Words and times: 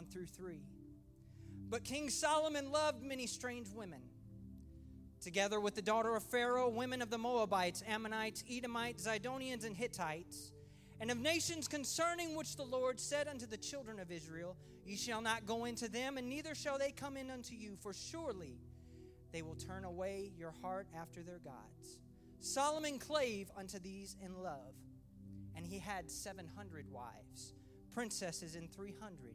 1 0.00 0.06
through 0.06 0.24
3. 0.24 0.62
But 1.68 1.84
King 1.84 2.08
Solomon 2.08 2.72
loved 2.72 3.02
many 3.02 3.26
strange 3.26 3.68
women. 3.68 4.00
Together 5.20 5.60
with 5.60 5.74
the 5.74 5.82
daughter 5.82 6.16
of 6.16 6.22
Pharaoh, 6.22 6.70
women 6.70 7.02
of 7.02 7.10
the 7.10 7.18
Moabites, 7.18 7.82
Ammonites, 7.86 8.42
Edomites, 8.50 9.06
Zidonians, 9.06 9.66
and 9.66 9.76
Hittites, 9.76 10.52
and 11.00 11.10
of 11.10 11.18
nations 11.18 11.68
concerning 11.68 12.34
which 12.34 12.56
the 12.56 12.64
Lord 12.64 12.98
said 12.98 13.28
unto 13.28 13.44
the 13.44 13.58
children 13.58 14.00
of 14.00 14.10
Israel, 14.10 14.56
Ye 14.86 14.96
shall 14.96 15.20
not 15.20 15.44
go 15.44 15.66
into 15.66 15.86
them, 15.86 16.16
and 16.16 16.30
neither 16.30 16.54
shall 16.54 16.78
they 16.78 16.92
come 16.92 17.18
in 17.18 17.30
unto 17.30 17.54
you, 17.54 17.76
for 17.76 17.92
surely 17.92 18.56
they 19.34 19.42
will 19.42 19.54
turn 19.54 19.84
away 19.84 20.32
your 20.34 20.54
heart 20.62 20.86
after 20.98 21.22
their 21.22 21.40
gods. 21.40 21.98
Solomon 22.40 22.98
clave 22.98 23.50
unto 23.54 23.78
these 23.78 24.16
in 24.24 24.42
love, 24.42 24.74
and 25.54 25.66
he 25.66 25.78
had 25.78 26.10
seven 26.10 26.48
hundred 26.56 26.90
wives, 26.90 27.52
princesses, 27.92 28.56
and 28.56 28.72
three 28.72 28.94
hundred 28.98 29.34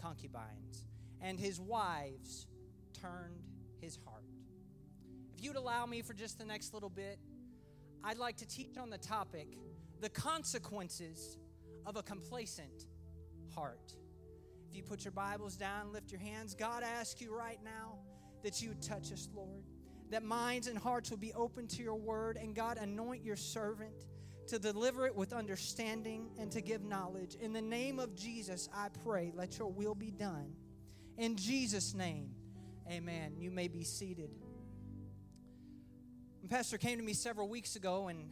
concubines, 0.00 0.84
and 1.20 1.38
his 1.38 1.60
wives 1.60 2.46
turned 2.92 3.42
his 3.80 3.98
heart. 4.04 4.24
If 5.36 5.44
you'd 5.44 5.56
allow 5.56 5.86
me 5.86 6.02
for 6.02 6.14
just 6.14 6.38
the 6.38 6.44
next 6.44 6.74
little 6.74 6.90
bit, 6.90 7.18
I'd 8.02 8.18
like 8.18 8.36
to 8.38 8.46
teach 8.46 8.76
on 8.78 8.90
the 8.90 8.98
topic 8.98 9.48
the 10.00 10.08
consequences 10.08 11.36
of 11.86 11.96
a 11.96 12.02
complacent 12.02 12.86
heart. 13.54 13.94
If 14.68 14.76
you 14.76 14.82
put 14.82 15.04
your 15.04 15.12
Bibles 15.12 15.56
down, 15.56 15.92
lift 15.92 16.10
your 16.10 16.20
hands, 16.20 16.54
God 16.54 16.82
asks 16.82 17.20
you 17.20 17.34
right 17.34 17.58
now 17.64 17.98
that 18.42 18.62
you 18.62 18.70
would 18.70 18.82
touch 18.82 19.12
us, 19.12 19.28
Lord. 19.34 19.64
That 20.10 20.22
minds 20.22 20.68
and 20.68 20.78
hearts 20.78 21.10
will 21.10 21.18
be 21.18 21.32
open 21.34 21.66
to 21.68 21.82
your 21.82 21.96
word, 21.96 22.36
and 22.36 22.54
God, 22.54 22.78
anoint 22.78 23.24
your 23.24 23.36
servant 23.36 24.06
to 24.48 24.58
deliver 24.58 25.06
it 25.06 25.14
with 25.14 25.32
understanding 25.32 26.30
and 26.38 26.50
to 26.52 26.60
give 26.60 26.82
knowledge. 26.82 27.36
In 27.40 27.52
the 27.52 27.62
name 27.62 27.98
of 27.98 28.14
Jesus, 28.14 28.68
I 28.74 28.88
pray, 29.04 29.32
let 29.34 29.58
your 29.58 29.68
will 29.68 29.94
be 29.94 30.10
done. 30.10 30.54
In 31.16 31.36
Jesus' 31.36 31.94
name, 31.94 32.30
amen. 32.90 33.34
You 33.38 33.50
may 33.50 33.68
be 33.68 33.84
seated. 33.84 34.30
Pastor 36.48 36.78
came 36.78 36.98
to 36.98 37.04
me 37.04 37.12
several 37.12 37.46
weeks 37.46 37.76
ago, 37.76 38.08
and 38.08 38.30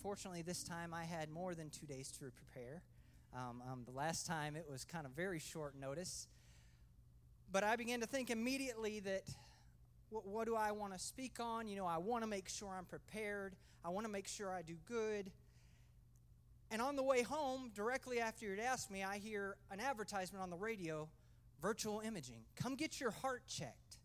fortunately, 0.00 0.40
this 0.40 0.64
time 0.64 0.94
I 0.94 1.04
had 1.04 1.28
more 1.28 1.54
than 1.54 1.68
two 1.68 1.84
days 1.84 2.10
to 2.12 2.30
prepare. 2.30 2.82
Um, 3.34 3.62
um, 3.70 3.82
the 3.84 3.92
last 3.92 4.26
time 4.26 4.56
it 4.56 4.64
was 4.70 4.84
kind 4.84 5.04
of 5.04 5.12
very 5.12 5.40
short 5.40 5.74
notice. 5.78 6.26
But 7.52 7.62
I 7.62 7.76
began 7.76 8.00
to 8.00 8.06
think 8.06 8.30
immediately 8.30 9.00
that 9.00 9.24
what, 10.14 10.26
what 10.26 10.46
do 10.46 10.54
I 10.54 10.70
want 10.70 10.92
to 10.92 10.98
speak 10.98 11.40
on? 11.40 11.66
You 11.66 11.76
know, 11.76 11.86
I 11.86 11.98
want 11.98 12.22
to 12.22 12.28
make 12.28 12.48
sure 12.48 12.68
I'm 12.68 12.84
prepared, 12.84 13.56
I 13.84 13.88
want 13.88 14.06
to 14.06 14.12
make 14.12 14.28
sure 14.28 14.52
I 14.52 14.62
do 14.62 14.76
good. 14.86 15.32
And 16.70 16.80
on 16.80 16.96
the 16.96 17.02
way 17.02 17.22
home, 17.22 17.70
directly 17.74 18.20
after 18.20 18.46
you'd 18.46 18.60
asked 18.60 18.90
me, 18.90 19.02
I 19.02 19.18
hear 19.18 19.56
an 19.70 19.80
advertisement 19.80 20.42
on 20.42 20.50
the 20.50 20.56
radio 20.56 21.08
virtual 21.60 22.00
imaging. 22.00 22.40
Come 22.56 22.74
get 22.76 23.00
your 23.00 23.10
heart 23.10 23.42
checked. 23.46 23.98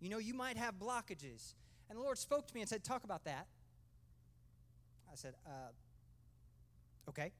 You 0.00 0.10
know, 0.10 0.18
you 0.18 0.34
might 0.34 0.56
have 0.56 0.74
blockages. 0.74 1.54
And 1.88 1.98
the 1.98 2.02
Lord 2.02 2.18
spoke 2.18 2.46
to 2.46 2.54
me 2.54 2.60
and 2.60 2.68
said, 2.68 2.84
Talk 2.84 3.04
about 3.04 3.24
that. 3.24 3.46
I 5.10 5.16
said, 5.16 5.34
uh, 5.46 5.70
Okay. 7.08 7.32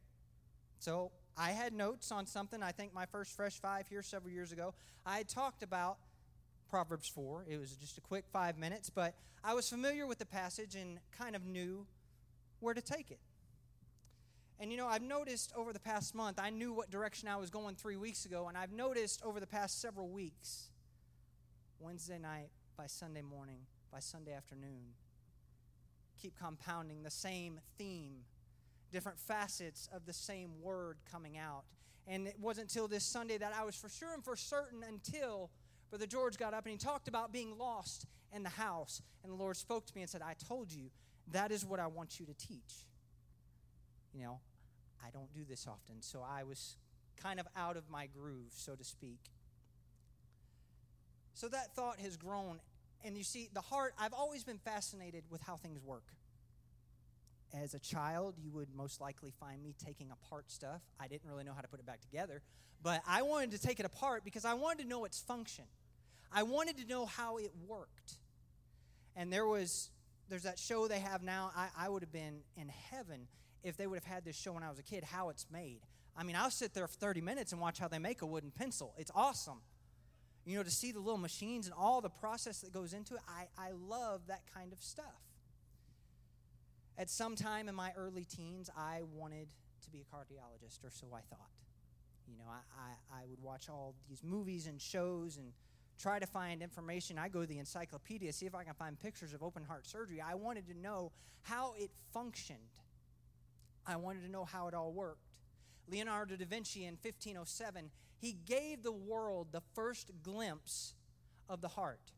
So 0.78 1.12
I 1.36 1.50
had 1.50 1.72
notes 1.72 2.10
on 2.10 2.26
something. 2.26 2.62
I 2.62 2.72
think 2.72 2.94
my 2.94 3.06
first 3.06 3.36
Fresh 3.36 3.60
Five 3.60 3.86
here 3.88 4.02
several 4.02 4.32
years 4.32 4.50
ago, 4.50 4.75
I 5.04 5.19
had 5.19 5.28
talked 5.28 5.62
about 5.62 5.98
Proverbs 6.68 7.08
4. 7.08 7.46
It 7.48 7.58
was 7.58 7.72
just 7.72 7.98
a 7.98 8.00
quick 8.00 8.24
five 8.32 8.58
minutes, 8.58 8.90
but 8.90 9.14
I 9.42 9.54
was 9.54 9.68
familiar 9.68 10.06
with 10.06 10.18
the 10.18 10.26
passage 10.26 10.74
and 10.74 10.98
kind 11.16 11.34
of 11.34 11.44
knew 11.44 11.86
where 12.60 12.74
to 12.74 12.82
take 12.82 13.10
it. 13.10 13.20
And 14.60 14.72
you 14.72 14.76
know, 14.76 14.88
I've 14.88 15.02
noticed 15.02 15.52
over 15.56 15.72
the 15.72 15.80
past 15.80 16.14
month, 16.14 16.38
I 16.40 16.50
knew 16.50 16.72
what 16.72 16.90
direction 16.90 17.28
I 17.28 17.36
was 17.36 17.50
going 17.50 17.76
three 17.76 17.96
weeks 17.96 18.24
ago, 18.24 18.48
and 18.48 18.58
I've 18.58 18.72
noticed 18.72 19.22
over 19.24 19.38
the 19.40 19.46
past 19.46 19.80
several 19.80 20.08
weeks, 20.08 20.70
Wednesday 21.78 22.18
night 22.18 22.50
by 22.76 22.86
Sunday 22.86 23.22
morning, 23.22 23.60
by 23.92 24.00
Sunday 24.00 24.32
afternoon, 24.32 24.94
keep 26.20 26.36
compounding 26.36 27.04
the 27.04 27.10
same 27.10 27.60
theme 27.78 28.24
different 28.90 29.18
facets 29.18 29.88
of 29.92 30.06
the 30.06 30.12
same 30.12 30.50
word 30.62 30.96
coming 31.10 31.36
out. 31.36 31.64
And 32.06 32.26
it 32.26 32.36
wasn't 32.40 32.70
until 32.70 32.88
this 32.88 33.04
Sunday 33.04 33.38
that 33.38 33.52
I 33.54 33.64
was 33.64 33.76
for 33.76 33.88
sure 33.88 34.14
and 34.14 34.24
for 34.24 34.34
certain 34.34 34.82
until 34.82 35.50
Brother 35.91 36.06
George 36.06 36.37
got 36.37 36.54
up 36.54 36.65
and 36.65 36.72
he 36.72 36.78
talked 36.78 37.09
about 37.09 37.32
being 37.32 37.56
lost 37.59 38.06
in 38.34 38.43
the 38.43 38.49
house. 38.49 39.03
And 39.22 39.32
the 39.32 39.37
Lord 39.37 39.56
spoke 39.56 39.87
to 39.87 39.94
me 39.94 40.03
and 40.03 40.10
said, 40.10 40.22
I 40.22 40.34
told 40.49 40.72
you, 40.72 40.91
that 41.32 41.50
is 41.50 41.65
what 41.65 41.81
I 41.81 41.87
want 41.87 42.21
you 42.21 42.26
to 42.26 42.34
teach. 42.34 42.87
You 44.12 44.22
know, 44.22 44.41
I 45.04 45.10
don't 45.10 45.32
do 45.32 45.44
this 45.49 45.66
often, 45.66 46.00
so 46.00 46.25
I 46.26 46.44
was 46.44 46.76
kind 47.16 47.41
of 47.41 47.47
out 47.56 47.76
of 47.76 47.88
my 47.91 48.06
groove, 48.06 48.53
so 48.53 48.75
to 48.75 48.84
speak. 48.84 49.21
So 51.34 51.49
that 51.49 51.75
thought 51.75 52.00
has 52.00 52.16
grown. 52.16 52.60
And 53.05 53.16
you 53.16 53.25
see, 53.25 53.49
the 53.53 53.60
heart, 53.60 53.94
I've 53.99 54.12
always 54.12 54.44
been 54.44 54.59
fascinated 54.59 55.25
with 55.31 55.43
how 55.43 55.56
things 55.56 55.81
work 55.82 56.05
as 57.55 57.75
a 57.75 57.78
child, 57.78 58.34
you 58.38 58.50
would 58.53 58.69
most 58.75 59.00
likely 59.00 59.32
find 59.41 59.62
me 59.62 59.75
taking 59.84 60.10
apart 60.10 60.50
stuff. 60.50 60.82
I 61.00 61.09
didn't 61.09 61.28
really 61.28 61.44
know 61.44 61.55
how 61.55 61.60
to 61.60 61.69
put 61.69 61.81
it 61.81 61.87
back 61.87 62.00
together, 62.00 62.43
but 62.82 63.03
I 63.06 63.22
wanted 63.22 63.53
to 63.53 63.59
take 63.59 63.81
it 63.81 63.87
apart 63.87 64.25
because 64.25 64.44
I 64.44 64.55
wanted 64.55 64.82
to 64.82 64.88
know 64.88 65.05
its 65.05 65.20
function. 65.20 65.65
I 66.32 66.42
wanted 66.42 66.78
to 66.78 66.86
know 66.86 67.06
how 67.06 67.38
it 67.38 67.52
worked. 67.66 68.14
And 69.16 69.32
there 69.32 69.46
was 69.46 69.90
there's 70.28 70.42
that 70.42 70.58
show 70.58 70.88
they 70.88 70.98
have 71.00 71.22
now. 71.22 71.50
I, 71.56 71.68
I 71.76 71.88
would 71.88 72.02
have 72.02 72.12
been 72.12 72.40
in 72.56 72.68
heaven 72.68 73.28
if 73.62 73.76
they 73.76 73.86
would 73.86 73.96
have 73.96 74.04
had 74.04 74.24
this 74.24 74.36
show 74.36 74.52
when 74.52 74.62
I 74.62 74.68
was 74.68 74.78
a 74.78 74.82
kid, 74.82 75.04
how 75.04 75.30
it's 75.30 75.46
made. 75.50 75.80
I 76.16 76.22
mean, 76.22 76.36
I'll 76.36 76.50
sit 76.50 76.74
there 76.74 76.86
for 76.86 76.96
30 76.96 77.20
minutes 77.20 77.52
and 77.52 77.60
watch 77.60 77.78
how 77.78 77.88
they 77.88 77.98
make 77.98 78.22
a 78.22 78.26
wooden 78.26 78.50
pencil. 78.50 78.94
It's 78.98 79.10
awesome. 79.14 79.60
You 80.44 80.56
know, 80.56 80.62
to 80.62 80.70
see 80.70 80.92
the 80.92 81.00
little 81.00 81.18
machines 81.18 81.66
and 81.66 81.74
all 81.76 82.00
the 82.00 82.08
process 82.08 82.60
that 82.60 82.72
goes 82.72 82.92
into 82.92 83.14
it, 83.14 83.20
I, 83.28 83.48
I 83.58 83.70
love 83.72 84.22
that 84.28 84.42
kind 84.52 84.72
of 84.72 84.80
stuff. 84.80 85.04
At 86.96 87.10
some 87.10 87.36
time 87.36 87.68
in 87.68 87.74
my 87.74 87.92
early 87.96 88.24
teens, 88.24 88.68
I 88.76 89.02
wanted 89.14 89.48
to 89.84 89.90
be 89.90 90.00
a 90.00 90.16
cardiologist, 90.16 90.84
or 90.84 90.90
so 90.90 91.08
I 91.14 91.20
thought. 91.30 91.50
You 92.26 92.36
know, 92.36 92.44
I, 92.48 93.16
I, 93.16 93.22
I, 93.22 93.26
would 93.26 93.40
watch 93.40 93.68
all 93.70 93.94
these 94.08 94.22
movies 94.22 94.66
and 94.66 94.80
shows 94.80 95.38
and 95.38 95.52
try 95.98 96.19
to 96.19 96.26
find 96.26 96.62
information. 96.62 97.19
I 97.19 97.28
go 97.28 97.41
to 97.41 97.47
the 97.47 97.59
encyclopedia, 97.59 98.32
see 98.32 98.47
if 98.47 98.54
I 98.54 98.64
can 98.64 98.75
find 98.75 98.98
pictures 98.98 99.34
of 99.34 99.42
open 99.42 99.64
heart 99.64 99.86
surgery. 99.86 100.20
I 100.20 100.34
wanted 100.34 100.66
to 100.69 100.78
know 100.78 101.12
how 101.42 101.75
it 101.78 101.91
functioned, 102.12 102.59
I 103.86 103.97
wanted 103.97 104.22
to 104.22 104.31
know 104.31 104.44
how 104.44 104.69
it 104.69 104.75
all 104.75 104.92
worked. 104.92 105.22
Leonardo 105.91 106.37
da 106.37 106.44
Vinci 106.44 106.84
in 106.84 106.94
1507, 106.94 107.91
he 108.19 108.37
gave 108.44 108.82
the 108.82 108.92
world 108.92 109.48
the 109.53 109.62
first 109.75 110.10
glimpse 110.22 110.94
of 111.48 111.60
the 111.60 111.69
heart. 111.69 112.12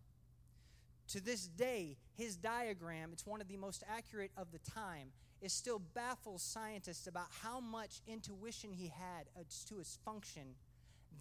To 1.08 1.20
this 1.20 1.46
day, 1.46 1.96
his 2.16 2.36
diagram, 2.36 3.10
it's 3.12 3.26
one 3.26 3.40
of 3.40 3.48
the 3.48 3.56
most 3.56 3.84
accurate 3.88 4.32
of 4.36 4.50
the 4.52 4.58
time, 4.58 5.08
it 5.40 5.50
still 5.50 5.80
baffles 5.94 6.42
scientists 6.42 7.06
about 7.06 7.26
how 7.42 7.60
much 7.60 8.00
intuition 8.06 8.72
he 8.72 8.88
had 8.88 9.26
as 9.38 9.64
to 9.64 9.78
his 9.78 9.98
function 10.04 10.54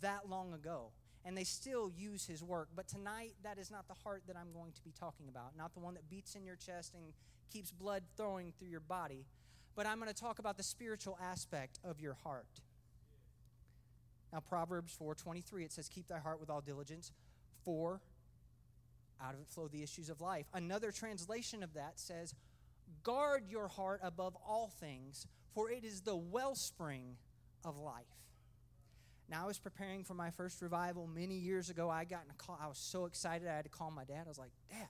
that 0.02 0.30
long 0.30 0.54
ago. 0.54 0.92
And 1.30 1.38
they 1.38 1.44
still 1.44 1.92
use 1.96 2.26
his 2.26 2.44
work. 2.44 2.70
But 2.76 2.88
tonight, 2.88 3.36
that 3.44 3.60
is 3.60 3.70
not 3.70 3.88
the 3.88 3.94
heart 3.94 4.24
that 4.26 4.36
I'm 4.36 4.52
going 4.52 4.72
to 4.72 4.82
be 4.82 4.92
talking 5.00 5.28
about, 5.30 5.56
not 5.56 5.76
the 5.76 5.80
one 5.80 5.94
that 5.94 6.10
beats 6.10 6.34
in 6.34 6.44
your 6.44 6.56
chest 6.56 6.96
and 6.96 7.14
keeps 7.54 7.72
blood 7.72 8.02
flowing 8.16 8.52
through 8.58 8.70
your 8.70 8.80
body. 8.80 9.28
But 9.76 9.86
I'm 9.86 10.00
going 10.00 10.12
to 10.12 10.20
talk 10.20 10.40
about 10.40 10.58
the 10.58 10.64
spiritual 10.64 11.20
aspect 11.22 11.78
of 11.84 12.00
your 12.00 12.16
heart. 12.24 12.48
Now, 14.34 14.40
Proverbs 14.40 14.98
4:23 15.00 15.66
it 15.66 15.72
says, 15.72 15.88
"Keep 15.88 16.08
thy 16.08 16.18
heart 16.18 16.40
with 16.40 16.50
all 16.50 16.62
diligence, 16.62 17.12
for 17.64 18.02
out 19.22 19.36
of 19.36 19.42
it 19.42 19.48
flow 19.48 19.68
the 19.68 19.84
issues 19.84 20.10
of 20.10 20.22
life. 20.22 20.48
Another 20.54 20.92
translation 20.92 21.62
of 21.62 21.74
that 21.74 22.00
says, 22.00 22.34
Guard 23.04 23.44
your 23.48 23.68
heart 23.68 24.00
above 24.02 24.36
all 24.48 24.68
things, 24.68 25.28
for 25.54 25.70
it 25.70 25.84
is 25.84 26.02
the 26.02 26.16
wellspring 26.16 27.18
of 27.64 27.78
life. 27.78 28.08
Now, 29.30 29.44
I 29.44 29.48
was 29.48 29.60
preparing 29.60 30.04
for 30.04 30.16
my 30.16 30.32
first 30.32 30.62
revival 30.62 31.08
many 31.08 31.36
years 31.36 31.70
ago. 31.70 31.90
I 31.90 32.04
got 32.04 32.24
in 32.26 32.32
a 32.32 32.34
call. 32.34 32.58
I 32.62 32.68
was 32.68 32.80
so 32.80 33.06
excited. 33.06 33.48
I 33.48 33.56
had 33.56 33.66
to 33.66 33.70
call 33.70 33.92
my 33.92 34.04
dad. 34.04 34.24
I 34.26 34.30
was 34.30 34.40
like, 34.40 34.52
Dad, 34.72 34.88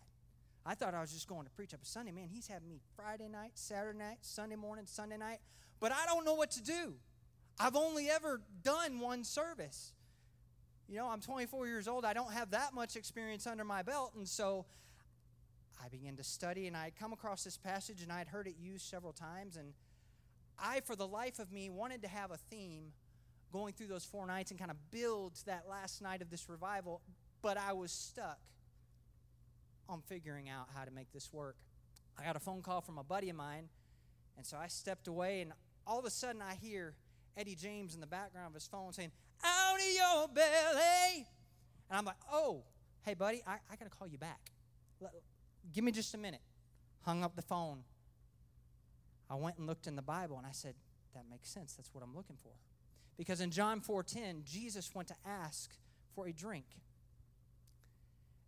I 0.66 0.76
thought 0.76 0.94
I 0.94 1.02
was 1.02 1.12
just 1.12 1.28
going 1.28 1.46
to 1.46 1.52
preach 1.52 1.74
up 1.74 1.82
a 1.84 1.86
Sunday. 1.86 2.12
Man, 2.12 2.30
he's 2.32 2.48
having 2.48 2.70
me 2.70 2.80
Friday 2.96 3.28
night, 3.28 3.52
Saturday 3.56 3.98
night, 3.98 4.20
Sunday 4.22 4.56
morning, 4.56 4.86
Sunday 4.88 5.18
night. 5.18 5.40
But 5.82 5.92
I 5.92 6.06
don't 6.06 6.24
know 6.24 6.36
what 6.36 6.52
to 6.52 6.64
do. 6.64 6.94
I've 7.60 7.76
only 7.76 8.10
ever 8.10 8.42
done 8.64 9.00
one 9.00 9.26
service. 9.26 9.92
You 10.88 10.96
know, 10.96 11.10
I'm 11.10 11.20
24 11.20 11.68
years 11.68 11.88
old. 11.90 12.06
I 12.06 12.14
don't 12.14 12.32
have 12.32 12.52
that 12.52 12.74
much 12.74 12.96
experience 12.96 13.46
under 13.46 13.66
my 13.66 13.82
belt. 13.82 14.14
And 14.16 14.28
so 14.28 14.66
I 15.84 15.90
began 15.90 16.16
to 16.16 16.24
study, 16.24 16.68
and 16.68 16.78
I 16.78 16.86
had 16.86 16.96
come 16.96 17.12
across 17.12 17.44
this 17.44 17.58
passage, 17.58 18.02
and 18.02 18.12
I 18.12 18.20
had 18.20 18.30
heard 18.30 18.48
it 18.48 18.56
used 18.58 18.86
several 18.86 19.12
times. 19.12 19.58
And 19.58 19.74
I, 20.58 20.80
for 20.80 20.96
the 20.96 21.08
life 21.08 21.40
of 21.40 21.52
me, 21.52 21.70
wanted 21.70 22.02
to 22.04 22.08
have 22.08 22.32
a 22.32 22.38
theme 22.38 22.94
going 23.52 23.74
through 23.74 23.88
those 23.88 24.06
four 24.06 24.26
nights 24.28 24.52
and 24.52 24.60
kind 24.60 24.72
of 24.72 24.78
build 24.92 25.34
that 25.46 25.66
last 25.70 26.02
night 26.02 26.22
of 26.22 26.30
this 26.30 26.50
revival, 26.50 27.02
but 27.42 27.58
I 27.58 27.74
was 27.74 27.92
stuck 27.92 28.40
on 29.88 30.02
figuring 30.02 30.50
out 30.50 30.68
how 30.76 30.86
to 30.86 30.92
make 30.92 31.12
this 31.12 31.34
work. 31.34 31.56
I 32.18 32.24
got 32.24 32.36
a 32.36 32.40
phone 32.40 32.62
call 32.62 32.82
from 32.82 32.98
a 32.98 33.04
buddy 33.04 33.30
of 33.30 33.36
mine, 33.36 33.70
and 34.38 34.46
so 34.46 34.58
I 34.58 34.68
stepped 34.68 35.08
away, 35.08 35.42
and 35.42 35.54
all 35.88 36.00
of 36.00 36.06
a 36.06 36.10
sudden 36.10 36.42
I 36.42 36.56
hear 36.56 36.96
Eddie 37.36 37.56
James 37.56 37.96
in 37.96 38.02
the 38.02 38.08
background 38.08 38.48
of 38.48 38.54
his 38.54 38.68
phone 38.68 38.94
saying, 38.94 39.12
Out 39.44 39.76
of 39.76 39.96
your 39.96 40.28
belly. 40.28 41.26
And 41.90 41.98
I'm 41.98 42.06
like, 42.06 42.18
Oh, 42.32 42.64
hey, 43.04 43.14
buddy, 43.14 43.42
I, 43.48 43.54
I 43.72 43.76
got 43.76 43.86
to 43.86 43.98
call 43.98 44.08
you 44.08 44.18
back. 44.18 44.52
Let, 45.00 45.12
give 45.74 45.84
me 45.84 45.92
just 45.92 46.14
a 46.14 46.18
minute. 46.18 46.42
Hung 47.02 47.24
up 47.24 47.36
the 47.36 47.42
phone. 47.42 47.84
I 49.30 49.36
went 49.36 49.58
and 49.58 49.68
looked 49.68 49.88
in 49.88 49.96
the 49.96 50.02
Bible, 50.02 50.38
and 50.38 50.46
I 50.46 50.52
said, 50.52 50.76
That 51.16 51.24
makes 51.30 51.50
sense. 51.50 51.74
That's 51.74 51.94
what 51.94 52.04
I'm 52.04 52.16
looking 52.16 52.38
for. 52.44 52.52
Because 53.20 53.42
in 53.42 53.52
John 53.52 53.82
4:10, 53.82 54.46
Jesus 54.46 54.96
went 54.96 55.10
to 55.10 55.16
ask 55.26 55.76
for 56.16 56.28
a 56.28 56.32
drink. 56.32 56.66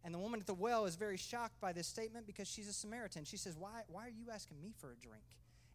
And 0.01 0.13
the 0.13 0.17
woman 0.17 0.39
at 0.39 0.47
the 0.47 0.53
well 0.53 0.85
is 0.85 0.95
very 0.95 1.17
shocked 1.17 1.59
by 1.59 1.73
this 1.73 1.87
statement 1.87 2.25
because 2.25 2.47
she's 2.47 2.69
a 2.69 2.73
Samaritan. 2.73 3.25
She 3.25 3.35
says, 3.35 3.57
Why, 3.57 3.83
why 3.89 4.07
are 4.07 4.09
you 4.09 4.31
asking 4.33 4.61
me 4.61 4.71
for 4.79 4.93
a 4.93 4.95
drink? 4.95 5.25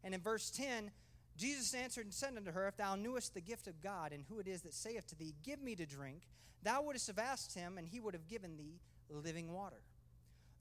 And 0.03 0.15
in 0.15 0.23
verse 0.23 0.49
10, 0.49 0.91
Jesus 1.37 1.75
answered 1.75 2.07
and 2.07 2.15
said 2.15 2.39
unto 2.39 2.53
her, 2.53 2.67
If 2.69 2.79
thou 2.79 2.97
knewest 2.97 3.35
the 3.35 3.43
gift 3.43 3.67
of 3.67 3.83
God, 3.83 4.13
and 4.13 4.25
who 4.31 4.39
it 4.39 4.49
is 4.49 4.63
that 4.63 4.73
saith 4.73 5.07
to 5.09 5.15
thee, 5.15 5.35
Give 5.45 5.61
me 5.61 5.77
to 5.77 5.85
drink, 5.85 6.23
thou 6.63 6.81
wouldst 6.81 7.07
have 7.09 7.19
asked 7.19 7.55
him, 7.55 7.77
and 7.77 7.87
he 7.87 8.01
would 8.01 8.15
have 8.15 8.29
given 8.29 8.57
thee 8.57 8.81
living 9.11 9.53
water. 9.53 9.83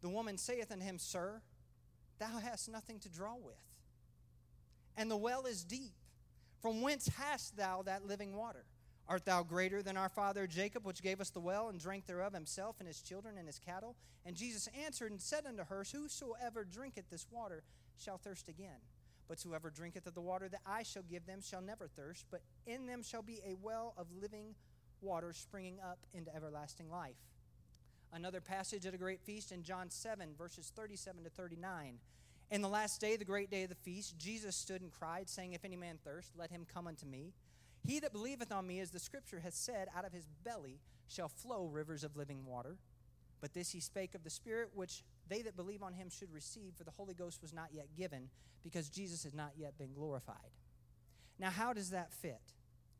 The 0.01 0.09
woman 0.09 0.37
saith 0.37 0.73
unto 0.73 0.83
him, 0.83 0.99
Sir, 0.99 1.41
thou 2.19 2.39
hast 2.39 2.69
nothing 2.69 2.99
to 2.99 3.09
draw 3.09 3.35
with, 3.35 3.55
and 4.97 5.09
the 5.09 5.15
well 5.15 5.45
is 5.45 5.63
deep. 5.63 5.93
From 6.65 6.81
whence 6.81 7.07
hast 7.19 7.55
thou 7.57 7.83
that 7.83 8.07
living 8.07 8.35
water? 8.35 8.65
Art 9.07 9.23
thou 9.23 9.43
greater 9.43 9.83
than 9.83 9.97
our 9.97 10.09
father 10.09 10.47
Jacob, 10.47 10.83
which 10.83 11.03
gave 11.03 11.21
us 11.21 11.29
the 11.29 11.39
well 11.39 11.69
and 11.69 11.79
drank 11.79 12.07
thereof 12.07 12.33
himself 12.33 12.77
and 12.79 12.87
his 12.87 13.03
children 13.03 13.37
and 13.37 13.45
his 13.45 13.59
cattle? 13.59 13.95
And 14.25 14.35
Jesus 14.35 14.67
answered 14.83 15.11
and 15.11 15.21
said 15.21 15.45
unto 15.45 15.63
her, 15.63 15.85
Whosoever 15.91 16.63
drinketh 16.63 17.07
this 17.11 17.27
water 17.29 17.61
shall 17.99 18.17
thirst 18.17 18.49
again. 18.49 18.81
But 19.27 19.39
whoever 19.41 19.69
drinketh 19.69 20.07
of 20.07 20.15
the 20.15 20.21
water 20.21 20.49
that 20.49 20.61
I 20.65 20.81
shall 20.81 21.03
give 21.03 21.27
them 21.27 21.39
shall 21.39 21.61
never 21.61 21.87
thirst, 21.87 22.25
but 22.31 22.41
in 22.65 22.87
them 22.87 23.03
shall 23.03 23.21
be 23.21 23.41
a 23.45 23.53
well 23.61 23.93
of 23.95 24.07
living 24.19 24.55
water 25.01 25.33
springing 25.33 25.77
up 25.87 25.99
into 26.15 26.35
everlasting 26.35 26.89
life. 26.89 27.13
Another 28.11 28.41
passage 28.41 28.87
at 28.87 28.95
a 28.95 28.97
great 28.97 29.21
feast 29.21 29.51
in 29.51 29.61
John 29.61 29.91
7, 29.91 30.29
verses 30.35 30.73
37 30.75 31.25
to 31.25 31.29
39. 31.29 31.99
In 32.51 32.61
the 32.61 32.69
last 32.69 33.01
day, 33.01 33.15
the 33.15 33.25
great 33.25 33.49
day 33.49 33.63
of 33.63 33.69
the 33.69 33.75
feast, 33.75 34.17
Jesus 34.17 34.55
stood 34.55 34.81
and 34.81 34.91
cried, 34.91 35.29
saying, 35.29 35.53
If 35.53 35.65
any 35.65 35.75
man 35.75 35.97
thirst, 36.03 36.31
let 36.37 36.51
him 36.51 36.65
come 36.71 36.87
unto 36.87 37.05
me. 37.05 37.33
He 37.85 37.99
that 37.99 38.13
believeth 38.13 38.51
on 38.51 38.67
me, 38.67 38.79
as 38.79 38.91
the 38.91 38.99
scripture 38.99 39.39
hath 39.39 39.53
said, 39.53 39.87
out 39.95 40.05
of 40.05 40.13
his 40.13 40.27
belly 40.43 40.79
shall 41.07 41.27
flow 41.27 41.67
rivers 41.67 42.03
of 42.03 42.15
living 42.15 42.45
water. 42.45 42.77
But 43.41 43.53
this 43.53 43.71
he 43.71 43.79
spake 43.79 44.15
of 44.15 44.23
the 44.23 44.29
Spirit, 44.29 44.69
which 44.73 45.03
they 45.27 45.41
that 45.43 45.55
believe 45.55 45.83
on 45.83 45.93
him 45.93 46.09
should 46.09 46.31
receive, 46.31 46.73
for 46.75 46.83
the 46.83 46.91
Holy 46.91 47.13
Ghost 47.13 47.41
was 47.41 47.53
not 47.53 47.69
yet 47.71 47.87
given, 47.95 48.29
because 48.63 48.89
Jesus 48.89 49.23
had 49.23 49.35
not 49.35 49.51
yet 49.57 49.77
been 49.77 49.93
glorified. 49.93 50.51
Now, 51.37 51.49
how 51.49 51.73
does 51.73 51.91
that 51.91 52.13
fit? 52.13 52.41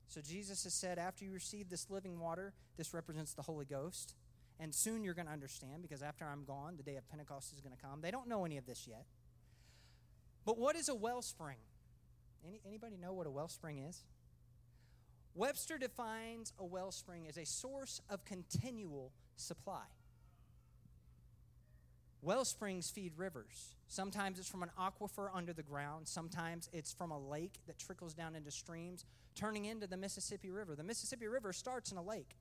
So, 0.07 0.21
Jesus 0.21 0.63
has 0.65 0.73
said, 0.73 0.99
after 0.99 1.25
you 1.25 1.31
receive 1.31 1.69
this 1.69 1.89
living 1.89 2.19
water, 2.19 2.53
this 2.77 2.93
represents 2.93 3.33
the 3.33 3.41
Holy 3.41 3.65
Ghost. 3.65 4.15
And 4.59 4.73
soon 4.73 5.03
you're 5.03 5.13
going 5.13 5.25
to 5.25 5.33
understand, 5.33 5.81
because 5.81 6.01
after 6.01 6.25
I'm 6.25 6.45
gone, 6.45 6.77
the 6.77 6.83
day 6.83 6.95
of 6.95 7.07
Pentecost 7.09 7.53
is 7.53 7.61
going 7.61 7.75
to 7.75 7.81
come. 7.81 8.01
They 8.01 8.11
don't 8.11 8.27
know 8.27 8.45
any 8.45 8.57
of 8.57 8.65
this 8.65 8.87
yet. 8.87 9.05
But 10.45 10.57
what 10.57 10.75
is 10.75 10.89
a 10.89 10.95
wellspring? 10.95 11.57
Any, 12.47 12.61
anybody 12.65 12.97
know 12.97 13.13
what 13.13 13.27
a 13.27 13.31
wellspring 13.31 13.79
is? 13.79 14.03
Webster 15.33 15.77
defines 15.77 16.53
a 16.59 16.65
wellspring 16.65 17.27
as 17.27 17.37
a 17.37 17.45
source 17.45 17.99
of 18.09 18.23
continual 18.23 19.11
supply. 19.35 19.83
Well 22.21 22.45
springs 22.45 22.89
feed 22.89 23.13
rivers. 23.17 23.75
Sometimes 23.87 24.39
it's 24.39 24.49
from 24.49 24.63
an 24.63 24.71
aquifer 24.79 25.29
under 25.33 25.53
the 25.53 25.61
ground. 25.61 26.07
Sometimes 26.07 26.69
it's 26.73 26.93
from 26.93 27.11
a 27.11 27.19
lake 27.19 27.59
that 27.67 27.77
trickles 27.77 28.13
down 28.13 28.35
into 28.35 28.49
streams, 28.49 29.05
turning 29.35 29.65
into 29.65 29.87
the 29.87 29.97
Mississippi 29.97 30.49
River. 30.49 30.75
The 30.75 30.83
Mississippi 30.83 31.27
River 31.27 31.53
starts 31.53 31.91
in 31.91 31.97
a 31.97 32.01
lake. 32.01 32.37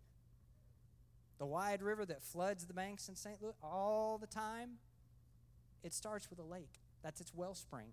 The 1.39 1.47
wide 1.47 1.83
river 1.83 2.07
that 2.07 2.23
floods 2.23 2.65
the 2.67 2.73
banks 2.73 3.09
in 3.09 3.17
St. 3.17 3.43
Louis 3.43 3.53
all 3.63 4.19
the 4.19 4.27
time, 4.27 4.79
it 5.83 5.93
starts 5.93 6.31
with 6.31 6.39
a 6.39 6.45
lake. 6.45 6.81
That's 7.05 7.21
its 7.21 7.33
wellspring. 7.35 7.89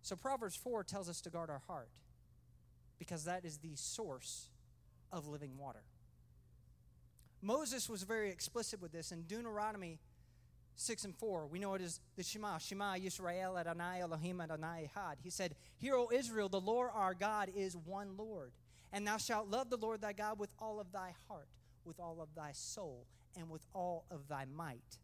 So 0.00 0.16
Proverbs 0.16 0.56
4 0.56 0.82
tells 0.82 1.08
us 1.08 1.20
to 1.20 1.30
guard 1.30 1.50
our 1.50 1.62
heart 1.68 1.90
because 2.98 3.24
that 3.24 3.44
is 3.44 3.58
the 3.58 3.76
source 3.76 4.48
of 5.12 5.28
living 5.28 5.58
water. 5.58 5.84
Moses 7.42 7.88
was 7.88 8.04
very 8.04 8.30
explicit 8.30 8.80
with 8.80 8.92
this 8.92 9.12
in 9.12 9.22
Deuteronomy 9.22 9.98
6 10.76 11.04
and 11.04 11.14
4. 11.14 11.46
We 11.46 11.58
know 11.58 11.74
it 11.74 11.82
is 11.82 12.00
the 12.16 12.22
Shema, 12.22 12.58
Shema 12.58 12.94
Yisrael 12.94 13.60
Adonai 13.60 14.00
Elohim 14.00 14.40
Adonai 14.40 14.88
Echad. 14.96 15.16
He 15.22 15.28
said, 15.30 15.54
Hear, 15.76 15.94
O 15.96 16.08
Israel, 16.12 16.48
the 16.48 16.60
Lord 16.60 16.90
our 16.94 17.14
God 17.14 17.50
is 17.54 17.76
one 17.76 18.16
Lord. 18.16 18.52
And 18.92 19.06
thou 19.06 19.18
shalt 19.18 19.48
love 19.48 19.70
the 19.70 19.76
Lord 19.76 20.00
thy 20.00 20.12
God 20.12 20.38
with 20.38 20.52
all 20.58 20.80
of 20.80 20.90
thy 20.92 21.14
heart, 21.28 21.48
with 21.84 22.00
all 22.00 22.20
of 22.20 22.34
thy 22.34 22.52
soul, 22.52 23.06
and 23.36 23.50
with 23.50 23.66
all 23.74 24.04
of 24.10 24.28
thy 24.28 24.44
might. 24.44 24.98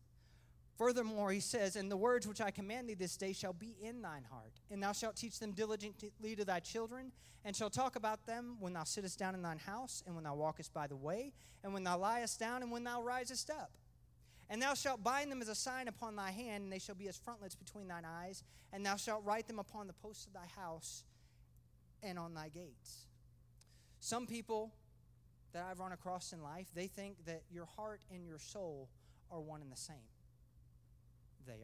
Furthermore, 0.78 1.32
he 1.32 1.40
says, 1.40 1.74
And 1.74 1.90
the 1.90 1.96
words 1.96 2.26
which 2.28 2.40
I 2.40 2.52
command 2.52 2.88
thee 2.88 2.94
this 2.94 3.16
day 3.16 3.32
shall 3.32 3.52
be 3.52 3.74
in 3.82 4.00
thine 4.00 4.22
heart, 4.30 4.52
and 4.70 4.80
thou 4.80 4.92
shalt 4.92 5.16
teach 5.16 5.40
them 5.40 5.50
diligently 5.50 6.36
to 6.36 6.44
thy 6.44 6.60
children, 6.60 7.10
and 7.44 7.54
shalt 7.54 7.72
talk 7.72 7.96
about 7.96 8.26
them 8.26 8.56
when 8.60 8.74
thou 8.74 8.84
sittest 8.84 9.18
down 9.18 9.34
in 9.34 9.42
thine 9.42 9.58
house, 9.58 10.04
and 10.06 10.14
when 10.14 10.22
thou 10.22 10.36
walkest 10.36 10.72
by 10.72 10.86
the 10.86 10.94
way, 10.94 11.32
and 11.64 11.74
when 11.74 11.82
thou 11.82 11.98
liest 11.98 12.38
down, 12.38 12.62
and 12.62 12.70
when 12.70 12.84
thou 12.84 13.02
risest 13.02 13.50
up. 13.50 13.72
And 14.48 14.62
thou 14.62 14.74
shalt 14.74 15.02
bind 15.02 15.32
them 15.32 15.42
as 15.42 15.48
a 15.48 15.54
sign 15.54 15.88
upon 15.88 16.14
thy 16.14 16.30
hand, 16.30 16.62
and 16.62 16.72
they 16.72 16.78
shall 16.78 16.94
be 16.94 17.08
as 17.08 17.16
frontlets 17.16 17.56
between 17.56 17.88
thine 17.88 18.04
eyes, 18.04 18.44
and 18.72 18.86
thou 18.86 18.94
shalt 18.94 19.24
write 19.24 19.48
them 19.48 19.58
upon 19.58 19.88
the 19.88 19.92
posts 19.94 20.26
of 20.26 20.32
thy 20.32 20.46
house 20.60 21.02
and 22.04 22.20
on 22.20 22.34
thy 22.34 22.50
gates. 22.50 23.06
Some 23.98 24.28
people 24.28 24.72
that 25.52 25.66
I've 25.68 25.80
run 25.80 25.90
across 25.90 26.32
in 26.32 26.40
life, 26.40 26.68
they 26.72 26.86
think 26.86 27.24
that 27.26 27.42
your 27.50 27.66
heart 27.66 28.02
and 28.12 28.24
your 28.24 28.38
soul 28.38 28.88
are 29.28 29.40
one 29.40 29.60
and 29.60 29.72
the 29.72 29.76
same 29.76 29.96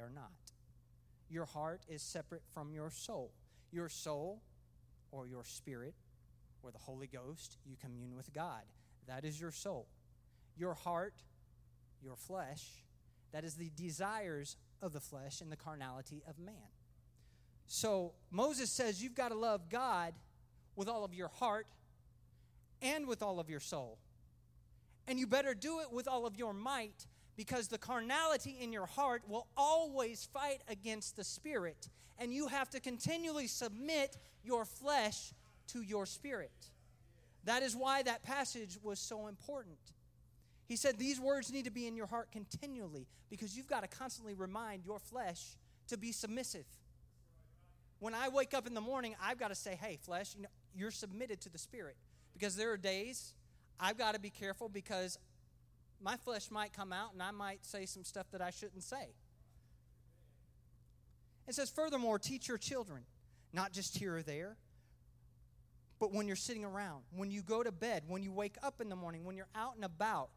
are 0.04 0.10
not. 0.14 0.30
Your 1.30 1.46
heart 1.46 1.82
is 1.88 2.02
separate 2.02 2.42
from 2.52 2.72
your 2.72 2.90
soul. 2.90 3.32
Your 3.72 3.88
soul, 3.88 4.40
or 5.10 5.26
your 5.26 5.44
spirit, 5.44 5.94
or 6.62 6.70
the 6.70 6.78
Holy 6.78 7.06
Ghost, 7.06 7.56
you 7.64 7.76
commune 7.80 8.14
with 8.14 8.32
God. 8.32 8.62
That 9.06 9.24
is 9.24 9.40
your 9.40 9.50
soul. 9.50 9.86
Your 10.56 10.74
heart, 10.74 11.14
your 12.02 12.16
flesh, 12.16 12.84
that 13.32 13.44
is 13.44 13.54
the 13.54 13.70
desires 13.74 14.56
of 14.80 14.92
the 14.92 15.00
flesh 15.00 15.40
and 15.40 15.50
the 15.50 15.56
carnality 15.56 16.22
of 16.28 16.38
man. 16.38 16.54
So 17.66 18.12
Moses 18.30 18.70
says 18.70 19.02
you've 19.02 19.14
got 19.14 19.30
to 19.30 19.34
love 19.34 19.68
God 19.68 20.14
with 20.76 20.88
all 20.88 21.04
of 21.04 21.14
your 21.14 21.28
heart 21.28 21.66
and 22.82 23.06
with 23.06 23.22
all 23.22 23.40
of 23.40 23.48
your 23.48 23.60
soul. 23.60 23.98
And 25.08 25.18
you 25.18 25.26
better 25.26 25.54
do 25.54 25.80
it 25.80 25.90
with 25.90 26.06
all 26.06 26.26
of 26.26 26.36
your 26.36 26.52
might 26.52 27.06
because 27.36 27.68
the 27.68 27.78
carnality 27.78 28.56
in 28.60 28.72
your 28.72 28.86
heart 28.86 29.22
will 29.28 29.46
always 29.56 30.28
fight 30.32 30.62
against 30.68 31.16
the 31.16 31.24
spirit, 31.24 31.88
and 32.18 32.32
you 32.32 32.48
have 32.48 32.70
to 32.70 32.80
continually 32.80 33.46
submit 33.46 34.16
your 34.44 34.64
flesh 34.64 35.32
to 35.68 35.82
your 35.82 36.06
spirit. 36.06 36.52
That 37.44 37.62
is 37.62 37.76
why 37.76 38.02
that 38.02 38.22
passage 38.22 38.78
was 38.82 38.98
so 38.98 39.26
important. 39.26 39.78
He 40.66 40.76
said 40.76 40.98
these 40.98 41.20
words 41.20 41.52
need 41.52 41.66
to 41.66 41.70
be 41.70 41.86
in 41.86 41.96
your 41.96 42.06
heart 42.06 42.32
continually 42.32 43.06
because 43.28 43.56
you've 43.56 43.68
got 43.68 43.82
to 43.82 43.88
constantly 43.88 44.34
remind 44.34 44.84
your 44.84 44.98
flesh 44.98 45.56
to 45.88 45.98
be 45.98 46.10
submissive. 46.12 46.64
When 47.98 48.14
I 48.14 48.28
wake 48.28 48.54
up 48.54 48.66
in 48.66 48.74
the 48.74 48.80
morning, 48.80 49.14
I've 49.22 49.38
got 49.38 49.48
to 49.48 49.54
say, 49.54 49.78
"Hey, 49.80 49.96
flesh, 49.96 50.34
you 50.34 50.42
know, 50.42 50.48
you're 50.74 50.90
submitted 50.90 51.40
to 51.42 51.50
the 51.50 51.58
spirit." 51.58 51.96
Because 52.32 52.56
there 52.56 52.72
are 52.72 52.76
days 52.76 53.34
I've 53.78 53.98
got 53.98 54.14
to 54.14 54.20
be 54.20 54.30
careful 54.30 54.68
because 54.68 55.18
my 56.00 56.16
flesh 56.16 56.50
might 56.50 56.72
come 56.72 56.92
out 56.92 57.12
and 57.12 57.22
I 57.22 57.30
might 57.30 57.64
say 57.64 57.86
some 57.86 58.04
stuff 58.04 58.26
that 58.32 58.40
I 58.40 58.50
shouldn't 58.50 58.82
say. 58.82 59.14
It 61.46 61.54
says, 61.54 61.70
furthermore, 61.70 62.18
teach 62.18 62.48
your 62.48 62.58
children, 62.58 63.02
not 63.52 63.72
just 63.72 63.96
here 63.98 64.16
or 64.16 64.22
there, 64.22 64.56
but 65.98 66.12
when 66.12 66.26
you're 66.26 66.36
sitting 66.36 66.64
around, 66.64 67.04
when 67.14 67.30
you 67.30 67.42
go 67.42 67.62
to 67.62 67.72
bed, 67.72 68.04
when 68.08 68.22
you 68.22 68.32
wake 68.32 68.56
up 68.62 68.80
in 68.80 68.88
the 68.88 68.96
morning, 68.96 69.24
when 69.24 69.36
you're 69.36 69.48
out 69.54 69.76
and 69.76 69.84
about, 69.84 70.30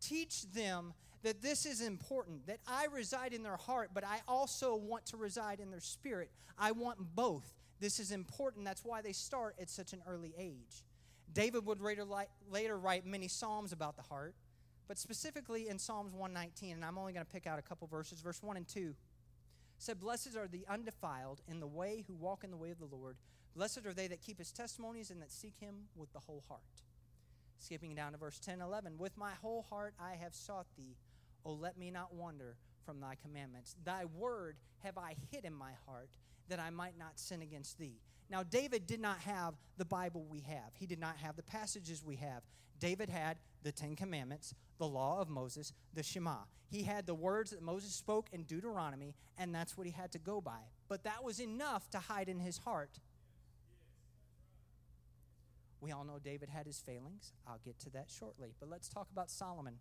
teach 0.00 0.50
them 0.52 0.92
that 1.22 1.42
this 1.42 1.66
is 1.66 1.80
important, 1.82 2.46
that 2.46 2.60
I 2.66 2.86
reside 2.86 3.34
in 3.34 3.42
their 3.42 3.56
heart, 3.56 3.90
but 3.92 4.04
I 4.04 4.20
also 4.26 4.76
want 4.76 5.06
to 5.06 5.16
reside 5.16 5.60
in 5.60 5.70
their 5.70 5.80
spirit. 5.80 6.30
I 6.58 6.72
want 6.72 6.98
both. 7.14 7.52
This 7.80 7.98
is 8.00 8.10
important. 8.10 8.64
That's 8.64 8.84
why 8.84 9.02
they 9.02 9.12
start 9.12 9.56
at 9.60 9.68
such 9.68 9.92
an 9.92 10.02
early 10.06 10.34
age. 10.38 10.84
David 11.32 11.66
would 11.66 11.80
later, 11.80 12.78
write 12.78 13.06
many 13.06 13.28
Psalms 13.28 13.72
about 13.72 13.96
the 13.96 14.02
heart, 14.02 14.34
but 14.90 14.98
specifically 14.98 15.68
in 15.68 15.78
Psalms 15.78 16.12
119, 16.12 16.72
and 16.72 16.84
I'm 16.84 16.98
only 16.98 17.12
going 17.12 17.24
to 17.24 17.32
pick 17.32 17.46
out 17.46 17.60
a 17.60 17.62
couple 17.62 17.86
verses, 17.86 18.22
verse 18.22 18.42
1 18.42 18.56
and 18.56 18.66
2 18.66 18.92
said, 19.78 20.00
Blessed 20.00 20.34
are 20.36 20.48
the 20.48 20.66
undefiled 20.68 21.42
in 21.46 21.60
the 21.60 21.66
way 21.68 22.04
who 22.08 22.14
walk 22.14 22.42
in 22.42 22.50
the 22.50 22.56
way 22.56 22.72
of 22.72 22.80
the 22.80 22.86
Lord. 22.86 23.16
Blessed 23.54 23.86
are 23.86 23.94
they 23.94 24.08
that 24.08 24.20
keep 24.20 24.38
his 24.38 24.50
testimonies 24.50 25.12
and 25.12 25.22
that 25.22 25.30
seek 25.30 25.54
him 25.60 25.84
with 25.94 26.12
the 26.12 26.18
whole 26.18 26.42
heart. 26.48 26.82
Skipping 27.60 27.94
down 27.94 28.10
to 28.10 28.18
verse 28.18 28.40
10 28.40 28.60
11. 28.60 28.98
With 28.98 29.16
my 29.16 29.30
whole 29.40 29.64
heart 29.70 29.94
I 30.00 30.16
have 30.20 30.34
sought 30.34 30.66
thee. 30.76 30.96
O 31.44 31.52
let 31.52 31.78
me 31.78 31.92
not 31.92 32.12
wander 32.12 32.56
from 32.84 32.98
thy 32.98 33.14
commandments. 33.14 33.76
Thy 33.84 34.06
word 34.06 34.56
have 34.82 34.98
I 34.98 35.14
hid 35.30 35.44
in 35.44 35.54
my 35.54 35.70
heart 35.86 36.10
that 36.48 36.58
I 36.58 36.70
might 36.70 36.98
not 36.98 37.20
sin 37.20 37.42
against 37.42 37.78
thee. 37.78 38.00
Now, 38.30 38.44
David 38.44 38.86
did 38.86 39.00
not 39.00 39.18
have 39.20 39.54
the 39.76 39.84
Bible 39.84 40.24
we 40.30 40.40
have, 40.40 40.72
he 40.74 40.86
did 40.86 41.00
not 41.00 41.16
have 41.16 41.36
the 41.36 41.42
passages 41.42 42.04
we 42.04 42.16
have. 42.16 42.42
David 42.78 43.10
had 43.10 43.36
the 43.62 43.72
Ten 43.72 43.94
Commandments, 43.94 44.54
the 44.78 44.86
law 44.88 45.20
of 45.20 45.28
Moses, 45.28 45.72
the 45.92 46.02
Shema. 46.02 46.36
He 46.70 46.84
had 46.84 47.06
the 47.06 47.14
words 47.14 47.50
that 47.50 47.60
Moses 47.60 47.92
spoke 47.92 48.28
in 48.32 48.44
Deuteronomy, 48.44 49.14
and 49.36 49.54
that's 49.54 49.76
what 49.76 49.86
he 49.86 49.92
had 49.92 50.12
to 50.12 50.18
go 50.18 50.40
by. 50.40 50.60
But 50.88 51.04
that 51.04 51.22
was 51.22 51.40
enough 51.40 51.90
to 51.90 51.98
hide 51.98 52.28
in 52.28 52.38
his 52.38 52.58
heart. 52.58 53.00
We 55.80 55.92
all 55.92 56.04
know 56.04 56.18
David 56.22 56.48
had 56.48 56.66
his 56.66 56.78
failings. 56.78 57.32
I'll 57.46 57.60
get 57.64 57.78
to 57.80 57.90
that 57.90 58.06
shortly. 58.08 58.54
But 58.60 58.70
let's 58.70 58.88
talk 58.88 59.08
about 59.12 59.30
Solomon. 59.30 59.74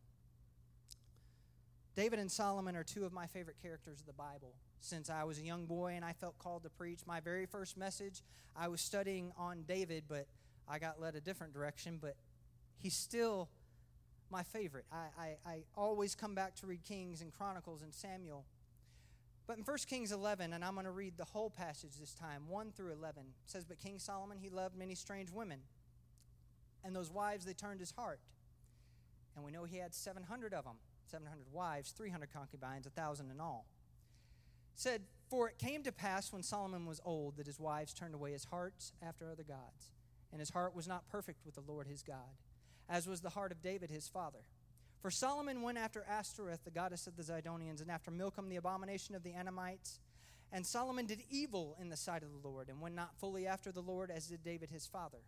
David 1.95 2.19
and 2.19 2.31
Solomon 2.31 2.75
are 2.75 2.83
two 2.83 3.05
of 3.05 3.13
my 3.13 3.27
favorite 3.27 3.57
characters 3.61 3.99
of 3.99 4.07
the 4.07 4.13
Bible. 4.13 4.55
Since 4.81 5.09
I 5.09 5.23
was 5.23 5.37
a 5.37 5.43
young 5.43 5.65
boy 5.65 5.93
and 5.95 6.05
I 6.05 6.13
felt 6.13 6.37
called 6.39 6.63
to 6.63 6.69
preach, 6.69 6.99
my 7.05 7.19
very 7.19 7.45
first 7.45 7.77
message, 7.77 8.21
I 8.55 8.67
was 8.67 8.81
studying 8.81 9.31
on 9.37 9.63
David, 9.67 10.05
but 10.07 10.27
I 10.67 10.79
got 10.79 11.01
led 11.01 11.15
a 11.15 11.21
different 11.21 11.53
direction. 11.53 11.99
But 12.01 12.15
he's 12.77 12.95
still 12.95 13.49
my 14.31 14.43
favorite. 14.43 14.85
I, 14.91 15.07
I, 15.17 15.49
I 15.49 15.59
always 15.75 16.15
come 16.15 16.35
back 16.35 16.55
to 16.57 16.67
read 16.67 16.83
Kings 16.83 17.21
and 17.21 17.33
Chronicles 17.33 17.81
and 17.81 17.93
Samuel. 17.93 18.45
But 19.47 19.57
in 19.57 19.63
1 19.63 19.77
Kings 19.87 20.11
11, 20.11 20.53
and 20.53 20.63
I'm 20.63 20.73
going 20.73 20.85
to 20.85 20.91
read 20.91 21.17
the 21.17 21.25
whole 21.25 21.49
passage 21.49 21.93
this 21.99 22.13
time, 22.13 22.43
1 22.47 22.71
through 22.71 22.93
11, 22.93 23.23
says, 23.47 23.65
But 23.65 23.79
King 23.79 23.97
Solomon, 23.97 24.37
he 24.39 24.49
loved 24.49 24.77
many 24.77 24.93
strange 24.93 25.31
women. 25.31 25.61
And 26.83 26.95
those 26.95 27.09
wives, 27.09 27.45
they 27.45 27.53
turned 27.53 27.79
his 27.79 27.91
heart. 27.91 28.19
And 29.35 29.43
we 29.43 29.51
know 29.51 29.63
he 29.63 29.77
had 29.77 29.93
700 29.93 30.53
of 30.53 30.65
them 30.65 30.75
700 31.09 31.51
wives, 31.51 31.91
300 31.91 32.31
concubines, 32.31 32.85
1,000 32.85 33.31
in 33.31 33.39
all. 33.39 33.65
Said, 34.79 35.01
For 35.29 35.49
it 35.49 35.57
came 35.57 35.83
to 35.83 35.91
pass 35.91 36.31
when 36.31 36.43
Solomon 36.43 36.85
was 36.85 37.01
old 37.03 37.37
that 37.37 37.47
his 37.47 37.59
wives 37.59 37.93
turned 37.93 38.15
away 38.15 38.31
his 38.31 38.45
hearts 38.45 38.93
after 39.01 39.29
other 39.29 39.43
gods, 39.43 39.91
and 40.31 40.39
his 40.39 40.51
heart 40.51 40.75
was 40.75 40.87
not 40.87 41.09
perfect 41.09 41.45
with 41.45 41.55
the 41.55 41.71
Lord 41.71 41.87
his 41.87 42.01
God 42.01 42.37
as 42.89 43.07
was 43.07 43.21
the 43.21 43.29
heart 43.29 43.51
of 43.51 43.61
David 43.61 43.91
his 43.91 44.07
father. 44.07 44.39
For 45.01 45.11
Solomon 45.11 45.61
went 45.61 45.77
after 45.77 46.05
Ashtoreth, 46.09 46.63
the 46.65 46.71
goddess 46.71 47.07
of 47.07 47.15
the 47.15 47.23
Zidonians, 47.23 47.81
and 47.81 47.91
after 47.91 48.11
Milcom, 48.11 48.49
the 48.49 48.57
abomination 48.57 49.15
of 49.15 49.23
the 49.23 49.33
Edomites. 49.33 49.99
And 50.51 50.65
Solomon 50.65 51.05
did 51.05 51.23
evil 51.29 51.77
in 51.79 51.89
the 51.89 51.95
sight 51.95 52.23
of 52.23 52.31
the 52.31 52.47
Lord, 52.47 52.67
and 52.69 52.81
went 52.81 52.95
not 52.95 53.15
fully 53.17 53.45
after 53.45 53.71
the 53.71 53.81
Lord, 53.81 54.11
as 54.11 54.27
did 54.27 54.43
David 54.43 54.71
his 54.71 54.87
father. 54.87 55.19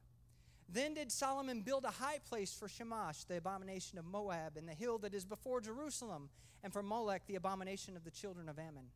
Then 0.68 0.96
did 0.96 1.12
Solomon 1.12 1.62
build 1.62 1.86
a 1.86 1.92
high 1.92 2.20
place 2.28 2.54
for 2.54 2.68
Chemosh, 2.68 3.28
the 3.28 3.38
abomination 3.38 3.98
of 3.98 4.06
Moab, 4.06 4.58
and 4.58 4.68
the 4.68 4.74
hill 4.74 4.98
that 5.00 5.14
is 5.14 5.26
before 5.26 5.62
Jerusalem, 5.62 6.30
and 6.64 6.74
for 6.74 6.82
Molech, 6.82 7.28
the 7.28 7.36
abomination 7.36 7.96
of 7.96 8.04
the 8.04 8.12
children 8.12 8.50
of 8.50 8.58
Ammon. 8.58 8.88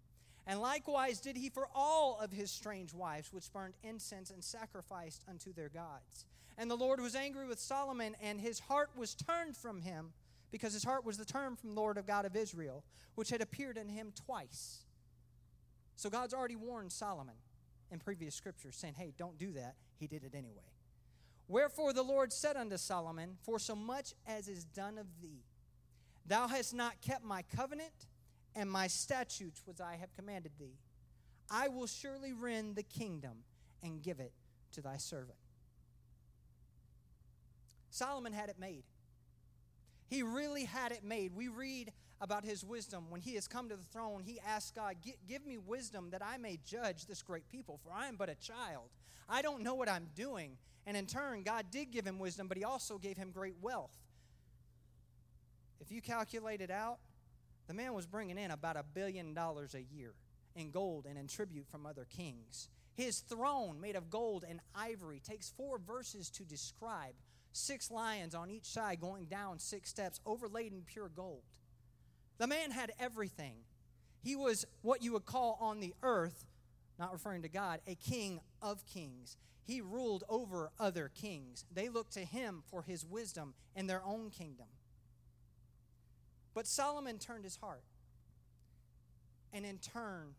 And 0.48 0.62
likewise 0.62 1.20
did 1.20 1.38
he 1.38 1.50
for 1.50 1.68
all 1.74 2.20
of 2.20 2.32
his 2.32 2.52
strange 2.52 2.94
wives, 2.94 3.34
which 3.34 3.52
burned 3.52 3.74
incense 3.84 4.30
and 4.30 4.44
sacrificed 4.44 5.24
unto 5.28 5.52
their 5.54 5.70
gods. 5.70 6.26
And 6.58 6.70
the 6.70 6.76
Lord 6.76 7.02
was 7.02 7.16
angry 7.16 7.48
with 7.48 7.60
Solomon, 7.60 8.16
and 8.22 8.40
his 8.40 8.60
heart 8.60 8.92
was 8.96 9.16
turned 9.16 9.58
from 9.58 9.82
him, 9.82 10.14
because 10.52 10.74
his 10.74 10.84
heart 10.84 11.04
was 11.04 11.18
the 11.18 11.26
turn 11.26 11.56
from 11.56 11.74
the 11.74 11.82
Lord 11.82 11.98
of 11.98 12.08
God 12.08 12.26
of 12.26 12.36
Israel, 12.36 12.84
which 13.16 13.30
had 13.30 13.42
appeared 13.42 13.78
in 13.78 13.90
him 13.90 14.14
twice. 14.26 14.84
So 15.96 16.10
God's 16.10 16.34
already 16.34 16.56
warned 16.56 16.92
Solomon 16.92 17.36
in 17.92 18.00
previous 18.00 18.36
scriptures, 18.36 18.76
saying, 18.76 18.96
Hey, 18.98 19.14
don't 19.18 19.38
do 19.38 19.52
that. 19.54 19.76
He 19.98 20.08
did 20.08 20.24
it 20.24 20.36
anyway. 20.36 20.72
Wherefore 21.48 21.94
the 21.94 22.04
Lord 22.04 22.32
said 22.32 22.56
unto 22.56 22.78
Solomon, 22.78 23.38
For 23.44 23.60
so 23.60 23.76
much 23.76 24.14
as 24.28 24.48
is 24.48 24.64
done 24.64 24.98
of 24.98 25.08
thee, 25.22 25.44
thou 26.26 26.48
hast 26.48 26.74
not 26.74 27.02
kept 27.02 27.24
my 27.24 27.44
covenant 27.56 28.08
and 28.56 28.72
my 28.72 28.88
statutes 28.88 29.62
which 29.66 29.82
I 29.82 29.98
have 30.00 30.16
commanded 30.16 30.54
thee, 30.60 30.78
I 31.50 31.68
will 31.68 31.88
surely 31.88 32.34
rend 32.34 32.76
the 32.76 32.84
kingdom 32.84 33.44
and 33.84 34.02
give 34.02 34.20
it 34.20 34.32
to 34.74 34.82
thy 34.82 34.98
servant. 34.98 35.38
Solomon 37.90 38.34
had 38.34 38.50
it 38.50 38.60
made. 38.60 38.84
He 40.08 40.22
really 40.22 40.66
had 40.66 40.92
it 40.92 41.04
made. 41.04 41.36
We 41.36 41.48
read 41.48 41.92
about 42.22 42.44
his 42.44 42.64
wisdom. 42.64 43.06
When 43.10 43.22
he 43.22 43.36
has 43.36 43.48
come 43.48 43.70
to 43.70 43.76
the 43.76 43.84
throne, 43.84 44.22
he 44.24 44.40
asked 44.46 44.76
God, 44.76 44.96
Give 45.28 45.46
me 45.46 45.58
wisdom 45.58 46.10
that 46.12 46.22
I 46.24 46.38
may 46.38 46.60
judge 46.66 47.06
this 47.06 47.22
great 47.22 47.48
people, 47.50 47.80
for 47.84 47.92
I 47.92 48.08
am 48.08 48.16
but 48.16 48.30
a 48.30 48.36
child. 48.36 48.90
I 49.28 49.42
don't 49.42 49.64
know 49.64 49.76
what 49.76 49.90
I'm 49.90 50.08
doing. 50.16 50.58
And 50.86 50.96
in 50.96 51.08
turn, 51.08 51.44
God 51.44 51.66
did 51.72 51.92
give 51.92 52.06
him 52.06 52.20
wisdom, 52.20 52.48
but 52.48 52.58
he 52.58 52.64
also 52.64 52.98
gave 52.98 53.18
him 53.18 53.32
great 53.32 53.56
wealth. 53.62 53.96
If 55.80 55.92
you 55.92 56.02
calculate 56.02 56.62
it 56.62 56.72
out, 56.72 57.00
the 57.68 57.74
man 57.74 57.94
was 57.94 58.06
bringing 58.06 58.38
in 58.38 58.52
about 58.52 58.78
a 58.78 58.84
billion 58.84 59.34
dollars 59.34 59.76
a 59.76 59.82
year 59.82 60.14
in 60.56 60.72
gold 60.72 61.06
and 61.06 61.18
in 61.18 61.28
tribute 61.28 61.68
from 61.68 61.86
other 61.86 62.06
kings. 62.06 62.70
His 62.96 63.20
throne, 63.20 63.82
made 63.82 63.96
of 63.96 64.10
gold 64.10 64.46
and 64.48 64.62
ivory, 64.74 65.20
takes 65.20 65.50
four 65.50 65.78
verses 65.78 66.30
to 66.32 66.44
describe 66.44 67.16
six 67.52 67.92
lions 67.92 68.34
on 68.36 68.50
each 68.50 68.66
side 68.66 69.02
going 69.02 69.26
down 69.26 69.60
six 69.60 69.90
steps, 69.90 70.20
overlaid 70.26 70.72
in 70.72 70.82
pure 70.84 71.10
gold. 71.10 71.44
The 72.38 72.48
man 72.48 72.72
had 72.72 72.92
everything. 73.00 73.56
He 74.22 74.36
was 74.36 74.66
what 74.82 75.04
you 75.04 75.14
would 75.14 75.26
call 75.26 75.58
on 75.62 75.80
the 75.80 75.94
earth, 76.04 76.46
not 76.98 77.14
referring 77.14 77.44
to 77.44 77.50
God, 77.50 77.82
a 77.86 77.96
king 77.96 78.40
of 78.62 78.86
kings. 78.86 79.38
He 79.64 79.82
ruled 79.82 80.24
over 80.30 80.72
other 80.80 81.12
kings. 81.14 81.66
They 81.74 81.90
looked 81.90 82.14
to 82.14 82.26
him 82.26 82.64
for 82.68 82.82
his 82.84 83.06
wisdom 83.06 83.54
in 83.76 83.88
their 83.88 84.04
own 84.04 84.30
kingdom. 84.30 84.68
But 86.56 86.66
Solomon 86.66 87.20
turned 87.20 87.44
his 87.44 87.58
heart. 87.58 87.84
And 89.54 89.64
in 89.66 89.78
turn, 89.78 90.34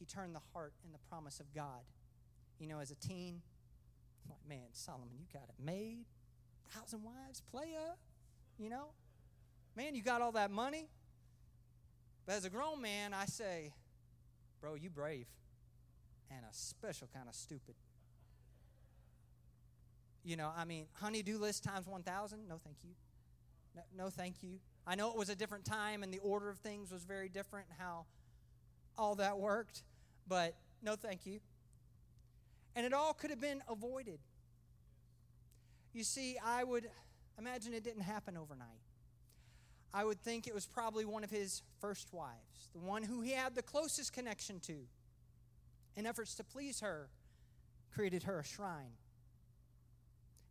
he 0.00 0.04
turned 0.04 0.34
the 0.34 0.40
heart 0.52 0.72
and 0.84 0.92
the 0.92 0.98
promise 1.08 1.38
of 1.38 1.54
God. 1.54 1.84
You 2.58 2.66
know, 2.66 2.80
as 2.80 2.90
a 2.90 2.96
teen, 2.96 3.40
I'm 4.24 4.30
like, 4.30 4.48
man, 4.48 4.66
Solomon, 4.72 5.10
you 5.16 5.26
got 5.32 5.44
it 5.44 5.64
made 5.64 6.04
thousand 6.74 7.02
wives, 7.02 7.42
playa, 7.50 7.94
you 8.58 8.68
know? 8.68 8.88
Man, 9.76 9.94
you 9.94 10.02
got 10.02 10.22
all 10.22 10.32
that 10.32 10.50
money. 10.50 10.88
But 12.26 12.36
as 12.36 12.44
a 12.44 12.50
grown 12.50 12.82
man, 12.82 13.14
I 13.14 13.24
say, 13.26 13.72
bro, 14.60 14.74
you 14.74 14.90
brave 14.90 15.26
and 16.30 16.40
a 16.40 16.52
special 16.54 17.08
kind 17.14 17.28
of 17.28 17.34
stupid. 17.34 17.74
You 20.24 20.36
know, 20.36 20.50
I 20.54 20.64
mean, 20.64 20.86
honey-do 20.94 21.38
list 21.38 21.64
times 21.64 21.86
1,000? 21.86 22.46
No, 22.48 22.60
thank 22.62 22.76
you. 22.84 22.90
No, 23.74 23.82
no, 23.96 24.10
thank 24.10 24.42
you. 24.42 24.58
I 24.88 24.94
know 24.94 25.10
it 25.10 25.16
was 25.18 25.28
a 25.28 25.36
different 25.36 25.66
time 25.66 26.02
and 26.02 26.10
the 26.12 26.18
order 26.20 26.48
of 26.48 26.56
things 26.58 26.90
was 26.90 27.04
very 27.04 27.28
different 27.28 27.66
how 27.78 28.06
all 28.96 29.16
that 29.16 29.38
worked, 29.38 29.82
but 30.26 30.54
no, 30.82 30.96
thank 30.96 31.26
you. 31.26 31.40
And 32.74 32.86
it 32.86 32.94
all 32.94 33.12
could 33.12 33.28
have 33.28 33.40
been 33.40 33.62
avoided. 33.68 34.18
You 35.92 36.04
see, 36.04 36.38
I 36.42 36.64
would 36.64 36.88
imagine 37.38 37.74
it 37.74 37.84
didn't 37.84 38.02
happen 38.02 38.38
overnight. 38.38 38.80
I 39.92 40.06
would 40.06 40.22
think 40.22 40.46
it 40.46 40.54
was 40.54 40.66
probably 40.66 41.04
one 41.04 41.22
of 41.22 41.30
his 41.30 41.62
first 41.80 42.10
wives, 42.14 42.70
the 42.72 42.80
one 42.80 43.02
who 43.02 43.20
he 43.20 43.32
had 43.32 43.54
the 43.54 43.62
closest 43.62 44.14
connection 44.14 44.58
to. 44.60 44.86
In 45.96 46.06
efforts 46.06 46.34
to 46.36 46.44
please 46.44 46.80
her, 46.80 47.10
created 47.92 48.22
her 48.22 48.38
a 48.38 48.44
shrine 48.44 48.92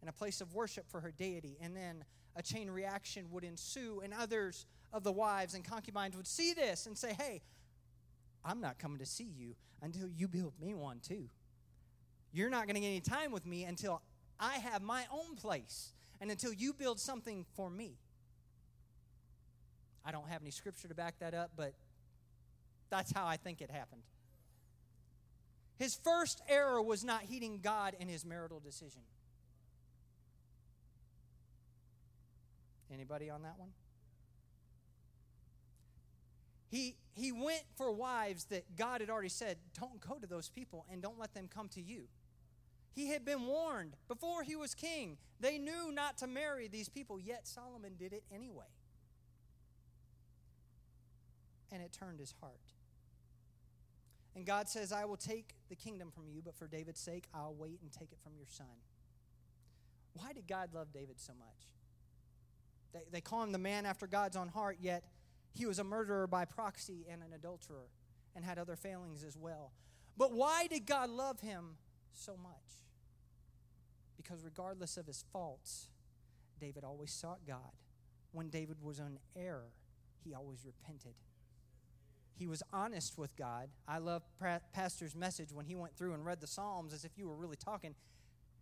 and 0.08 0.16
a 0.16 0.18
place 0.18 0.40
of 0.40 0.54
worship 0.54 0.90
for 0.90 1.02
her 1.02 1.12
deity. 1.12 1.58
And 1.60 1.76
then 1.76 2.06
a 2.38 2.42
chain 2.42 2.72
reaction 2.72 3.26
would 3.32 3.44
ensue, 3.44 4.02
and 4.02 4.14
others 4.14 4.66
of 4.94 5.04
the 5.04 5.12
wives 5.12 5.54
and 5.54 5.66
concubines 5.66 6.16
would 6.16 6.26
see 6.26 6.54
this 6.54 6.86
and 6.86 6.98
say, 6.98 7.14
Hey, 7.14 7.42
I'm 8.46 8.62
not 8.62 8.80
coming 8.80 9.00
to 9.00 9.06
see 9.06 9.28
you 9.38 9.56
until 9.82 10.08
you 10.08 10.30
build 10.30 10.54
me 10.62 10.74
one 10.74 11.02
too. 11.06 11.28
You're 12.32 12.50
not 12.50 12.68
going 12.68 12.76
to 12.76 12.80
get 12.80 12.88
any 12.88 13.02
time 13.02 13.34
with 13.34 13.46
me 13.46 13.66
until 13.66 14.02
I 14.40 14.54
have 14.54 14.82
my 14.82 15.04
own 15.12 15.36
place 15.36 15.92
and 16.22 16.32
until 16.32 16.54
you 16.54 16.72
build 16.72 17.02
something 17.02 17.46
for 17.56 17.70
me. 17.70 17.98
I 20.06 20.12
don't 20.12 20.30
have 20.30 20.42
any 20.42 20.52
scripture 20.52 20.88
to 20.88 20.96
back 20.96 21.20
that 21.20 21.34
up, 21.34 21.52
but 21.58 21.74
that's 22.90 23.12
how 23.12 23.28
I 23.28 23.36
think 23.36 23.62
it 23.62 23.70
happened. 23.70 24.04
His 25.78 26.00
first 26.02 26.42
error 26.48 26.82
was 26.82 27.04
not 27.04 27.24
heeding 27.24 27.60
God 27.62 27.94
in 28.00 28.08
his 28.08 28.24
marital 28.24 28.62
decision. 28.62 29.02
Anybody 32.91 33.29
on 33.29 33.44
that 33.44 33.58
one? 33.58 33.70
He, 36.70 36.96
he 37.13 37.32
went 37.32 37.63
for 37.75 37.91
wives 37.91 38.46
that 38.46 38.75
God 38.75 39.01
had 39.01 39.10
already 39.10 39.29
said, 39.29 39.58
don't 39.79 40.01
go 40.01 40.15
to 40.15 40.27
those 40.27 40.50
people 40.50 40.86
and 40.91 41.01
don't 41.01 41.20
let 41.20 41.34
them 41.34 41.48
come 41.53 41.70
to 41.70 41.82
you. 41.82 42.03
He 42.94 43.10
had 43.10 43.24
been 43.24 43.46
warned 43.46 43.96
before 44.08 44.44
he 44.44 44.56
was 44.56 44.74
king. 44.74 45.17
They 45.39 45.58
knew 45.58 45.91
not 45.91 46.17
to 46.17 46.27
marry 46.27 46.67
these 46.67 46.89
people, 46.89 47.20
yet 47.20 47.48
Solomon 47.48 47.94
did 47.98 48.12
it 48.12 48.24
anyway. 48.34 48.65
And 51.72 51.82
it 51.82 51.94
turned 51.94 52.20
his 52.20 52.34
heart. 52.41 52.74
And 54.36 54.46
God 54.46 54.67
says, 54.67 54.91
I 54.91 55.06
will 55.06 55.17
take 55.17 55.56
the 55.70 55.75
kingdom 55.75 56.12
from 56.12 56.29
you, 56.29 56.41
but 56.44 56.56
for 56.56 56.67
David's 56.67 57.00
sake, 57.00 57.25
I'll 57.34 57.56
wait 57.58 57.79
and 57.82 57.91
take 57.91 58.12
it 58.12 58.20
from 58.24 58.34
your 58.36 58.48
son. 58.48 58.67
Why 60.13 60.34
did 60.34 60.48
God 60.48 60.70
love 60.74 60.91
David 60.91 61.20
so 61.20 61.34
much? 61.38 61.67
They, 62.94 63.00
they 63.12 63.22
call 63.22 63.44
him 63.44 63.51
the 63.51 63.58
man 63.58 63.86
after 63.86 64.08
God's 64.08 64.36
own 64.36 64.48
heart, 64.48 64.77
yet 64.82 65.03
he 65.53 65.65
was 65.65 65.79
a 65.79 65.84
murderer 65.84 66.27
by 66.27 66.46
proxy 66.46 67.06
and 67.10 67.22
an 67.22 67.34
adulterer 67.34 67.89
and 68.36 68.46
had 68.46 68.58
other 68.60 68.75
failings 68.75 69.24
as 69.24 69.38
well. 69.38 69.72
But 70.15 70.34
why 70.34 70.67
did 70.67 70.86
God 70.86 71.10
love 71.10 71.39
him 71.39 71.77
so 72.13 72.36
much? 72.38 72.53
Because 74.15 74.44
regardless 74.44 74.98
of 74.98 75.06
his 75.06 75.24
faults, 75.32 75.89
David 76.60 76.84
always 76.84 77.12
sought 77.12 77.39
God. 77.48 77.72
When 78.32 78.50
David 78.50 78.77
was 78.82 79.00
in 79.00 79.20
error, 79.36 79.72
he 80.24 80.34
always 80.34 80.65
repented 80.65 81.13
he 82.38 82.48
was 82.48 82.62
honest 82.72 83.17
with 83.17 83.36
God. 83.36 83.70
I 83.88 83.98
love 83.98 84.22
Pastor's 84.72 85.15
message 85.15 85.51
when 85.51 85.65
he 85.65 85.75
went 85.75 85.96
through 85.98 86.13
and 86.13 86.25
read 86.25 86.39
the 86.39 86.48
Psalms 86.48 86.94
as 86.94 87.03
if 87.03 87.17
you 87.17 87.27
were 87.27 87.36
really 87.36 87.56
talking. 87.56 87.96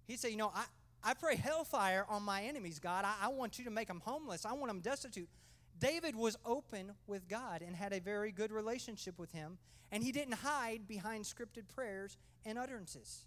He 0.06 0.16
said, 0.16 0.32
You 0.32 0.38
know, 0.38 0.52
I, 0.56 0.66
I 1.04 1.14
pray 1.14 1.36
hellfire 1.36 2.06
on 2.10 2.24
my 2.24 2.44
enemies, 2.44 2.80
God. 2.80 3.06
I, 3.06 3.16
I 3.24 3.28
want 3.30 3.60
you 3.60 3.66
to 3.66 3.72
make 3.72 3.88
them 3.88 4.02
homeless, 4.04 4.46
I 4.46 4.54
want 4.54 4.68
them 4.68 4.80
destitute. 4.80 5.30
David 5.78 6.16
was 6.16 6.38
open 6.46 6.94
with 7.06 7.28
God 7.28 7.62
and 7.62 7.76
had 7.76 7.92
a 7.92 8.00
very 8.00 8.32
good 8.32 8.52
relationship 8.52 9.20
with 9.20 9.32
him, 9.34 9.58
and 9.92 10.04
he 10.04 10.12
didn't 10.12 10.36
hide 10.36 10.88
behind 10.88 11.26
scripted 11.26 11.68
prayers 11.74 12.18
and 12.46 12.58
utterances. 12.58 13.26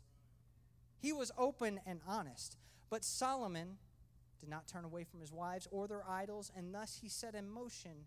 He 0.98 1.12
was 1.12 1.30
open 1.36 1.80
and 1.86 2.00
honest. 2.08 2.56
But 2.90 3.04
Solomon 3.04 3.76
did 4.40 4.48
not 4.48 4.66
turn 4.66 4.84
away 4.84 5.04
from 5.04 5.20
his 5.20 5.32
wives 5.32 5.68
or 5.70 5.86
their 5.86 6.04
idols, 6.08 6.50
and 6.56 6.74
thus 6.74 6.98
he 7.02 7.08
set 7.08 7.34
in 7.34 7.48
motion 7.48 8.06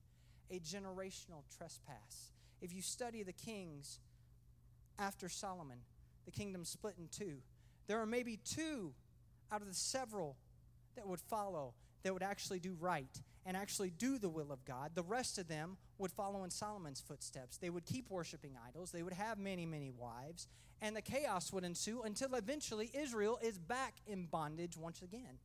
a 0.50 0.60
generational 0.60 1.44
trespass. 1.56 2.32
If 2.62 2.74
you 2.74 2.82
study 2.82 3.24
the 3.24 3.34
kings 3.34 4.00
after 5.00 5.30
Solomon, 5.30 5.80
the 6.26 6.32
kingdom 6.32 6.66
split 6.66 6.96
in 6.98 7.08
two. 7.08 7.38
There 7.88 8.00
are 8.00 8.06
maybe 8.06 8.38
two 8.38 8.94
out 9.52 9.62
of 9.62 9.68
the 9.68 9.74
several 9.74 10.38
that 10.96 11.08
would 11.08 11.22
follow, 11.22 11.74
that 12.04 12.14
would 12.14 12.24
actually 12.24 12.60
do 12.60 12.76
right 12.80 13.22
and 13.46 13.58
actually 13.58 13.90
do 13.90 14.18
the 14.18 14.30
will 14.30 14.52
of 14.52 14.64
God. 14.66 14.92
The 14.94 15.04
rest 15.04 15.38
of 15.38 15.48
them 15.48 15.78
would 15.98 16.12
follow 16.12 16.44
in 16.44 16.50
Solomon's 16.50 17.02
footsteps. 17.02 17.58
They 17.58 17.70
would 17.70 17.86
keep 17.86 18.10
worshiping 18.10 18.56
idols, 18.68 18.92
they 18.92 19.04
would 19.04 19.14
have 19.14 19.38
many, 19.38 19.66
many 19.66 19.92
wives, 19.92 20.48
and 20.82 20.96
the 20.96 21.02
chaos 21.02 21.52
would 21.54 21.64
ensue 21.64 22.02
until 22.04 22.36
eventually 22.36 22.90
Israel 22.94 23.40
is 23.42 23.58
back 23.58 23.96
in 24.08 24.26
bondage 24.26 24.78
once 24.78 25.02
again. 25.02 25.40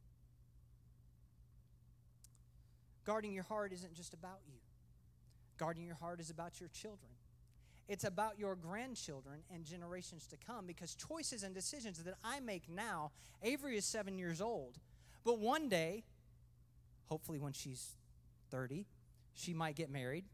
Guarding 3.04 3.32
your 3.32 3.44
heart 3.44 3.72
isn't 3.72 3.94
just 3.94 4.14
about 4.14 4.40
you. 4.46 4.58
Guarding 5.58 5.84
your 5.84 5.94
heart 5.94 6.20
is 6.20 6.28
about 6.30 6.58
your 6.58 6.68
children. 6.70 7.12
It's 7.88 8.04
about 8.04 8.38
your 8.38 8.56
grandchildren 8.56 9.40
and 9.52 9.64
generations 9.64 10.26
to 10.28 10.36
come 10.36 10.66
because 10.66 10.94
choices 10.94 11.42
and 11.44 11.54
decisions 11.54 12.02
that 12.02 12.14
I 12.24 12.40
make 12.40 12.68
now, 12.68 13.12
Avery 13.42 13.76
is 13.76 13.84
seven 13.84 14.18
years 14.18 14.40
old. 14.40 14.78
But 15.24 15.38
one 15.38 15.68
day, 15.68 16.04
hopefully 17.08 17.38
when 17.38 17.52
she's 17.52 17.92
30, 18.50 18.86
she 19.34 19.54
might 19.54 19.76
get 19.76 19.90
married. 19.90 20.24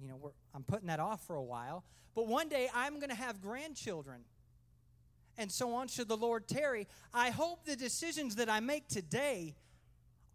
You 0.00 0.08
know, 0.08 0.32
I'm 0.54 0.62
putting 0.62 0.88
that 0.88 1.00
off 1.00 1.26
for 1.26 1.36
a 1.36 1.42
while. 1.42 1.84
But 2.14 2.28
one 2.28 2.48
day 2.48 2.68
I'm 2.74 2.94
going 2.94 3.10
to 3.10 3.16
have 3.16 3.42
grandchildren. 3.42 4.22
And 5.38 5.52
so 5.52 5.74
on, 5.74 5.88
should 5.88 6.08
the 6.08 6.16
Lord 6.16 6.48
tarry. 6.48 6.86
I 7.12 7.28
hope 7.28 7.66
the 7.66 7.76
decisions 7.76 8.36
that 8.36 8.48
I 8.48 8.60
make 8.60 8.88
today 8.88 9.54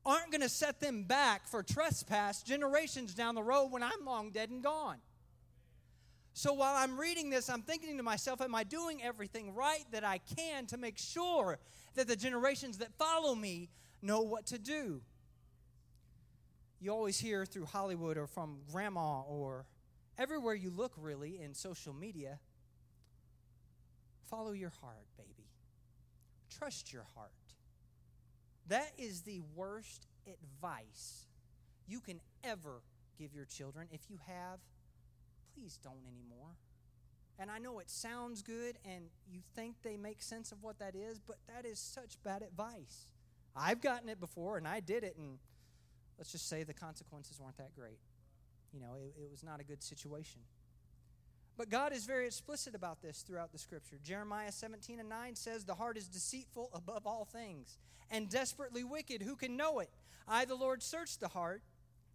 aren't 0.05 0.31
going 0.31 0.41
to 0.41 0.49
set 0.49 0.79
them 0.79 1.03
back 1.03 1.47
for 1.47 1.63
trespass 1.63 2.43
generations 2.43 3.15
down 3.15 3.33
the 3.33 3.43
road 3.43 3.67
when 3.67 3.81
I'm 3.81 4.05
long 4.05 4.29
dead 4.29 4.49
and 4.49 4.61
gone. 4.63 4.97
So 6.33 6.53
while 6.53 6.75
I'm 6.75 6.99
reading 6.99 7.29
this, 7.29 7.49
I'm 7.49 7.61
thinking 7.61 7.97
to 7.97 8.03
myself, 8.03 8.41
am 8.41 8.55
I 8.55 8.63
doing 8.63 9.03
everything 9.03 9.53
right 9.53 9.83
that 9.91 10.03
I 10.03 10.19
can 10.37 10.65
to 10.67 10.77
make 10.77 10.97
sure 10.97 11.59
that 11.95 12.07
the 12.07 12.15
generations 12.15 12.77
that 12.77 12.93
follow 12.97 13.35
me 13.35 13.69
know 14.01 14.21
what 14.21 14.45
to 14.47 14.57
do? 14.57 15.01
You 16.79 16.91
always 16.91 17.19
hear 17.19 17.45
through 17.45 17.65
Hollywood 17.65 18.17
or 18.17 18.27
from 18.27 18.59
grandma 18.71 19.21
or 19.21 19.65
everywhere 20.17 20.55
you 20.55 20.71
look, 20.71 20.93
really, 20.97 21.39
in 21.41 21.53
social 21.53 21.93
media 21.93 22.39
follow 24.31 24.53
your 24.53 24.71
heart, 24.81 25.05
baby. 25.17 25.49
Trust 26.57 26.91
your 26.91 27.05
heart. 27.15 27.31
That 28.67 28.93
is 28.97 29.21
the 29.21 29.41
worst 29.55 30.07
advice 30.25 31.27
you 31.87 31.99
can 31.99 32.21
ever 32.43 32.81
give 33.19 33.35
your 33.35 33.45
children. 33.45 33.87
If 33.91 34.09
you 34.09 34.17
have, 34.25 34.59
please 35.53 35.79
don't 35.83 36.05
anymore. 36.07 36.55
And 37.39 37.49
I 37.49 37.57
know 37.57 37.79
it 37.79 37.89
sounds 37.89 38.41
good 38.41 38.77
and 38.85 39.05
you 39.27 39.39
think 39.55 39.75
they 39.83 39.97
make 39.97 40.21
sense 40.21 40.51
of 40.51 40.61
what 40.61 40.79
that 40.79 40.95
is, 40.95 41.19
but 41.19 41.37
that 41.47 41.65
is 41.65 41.79
such 41.79 42.21
bad 42.23 42.43
advice. 42.43 43.11
I've 43.55 43.81
gotten 43.81 44.09
it 44.09 44.19
before 44.19 44.57
and 44.57 44.67
I 44.67 44.79
did 44.79 45.03
it, 45.03 45.15
and 45.17 45.39
let's 46.17 46.31
just 46.31 46.47
say 46.47 46.63
the 46.63 46.73
consequences 46.73 47.39
weren't 47.39 47.57
that 47.57 47.73
great. 47.73 47.99
You 48.71 48.79
know, 48.79 48.95
it, 48.95 49.23
it 49.23 49.31
was 49.31 49.43
not 49.43 49.59
a 49.59 49.63
good 49.63 49.83
situation. 49.83 50.41
But 51.57 51.69
God 51.69 51.93
is 51.93 52.05
very 52.05 52.25
explicit 52.25 52.75
about 52.75 53.01
this 53.01 53.21
throughout 53.21 53.51
the 53.51 53.59
scripture. 53.59 53.97
Jeremiah 54.03 54.51
17 54.51 54.99
and 54.99 55.09
9 55.09 55.35
says, 55.35 55.65
The 55.65 55.75
heart 55.75 55.97
is 55.97 56.07
deceitful 56.07 56.69
above 56.73 57.05
all 57.05 57.25
things 57.25 57.77
and 58.09 58.29
desperately 58.29 58.83
wicked. 58.83 59.21
Who 59.21 59.35
can 59.35 59.57
know 59.57 59.79
it? 59.79 59.89
I, 60.27 60.45
the 60.45 60.55
Lord, 60.55 60.81
search 60.81 61.17
the 61.19 61.27
heart 61.27 61.61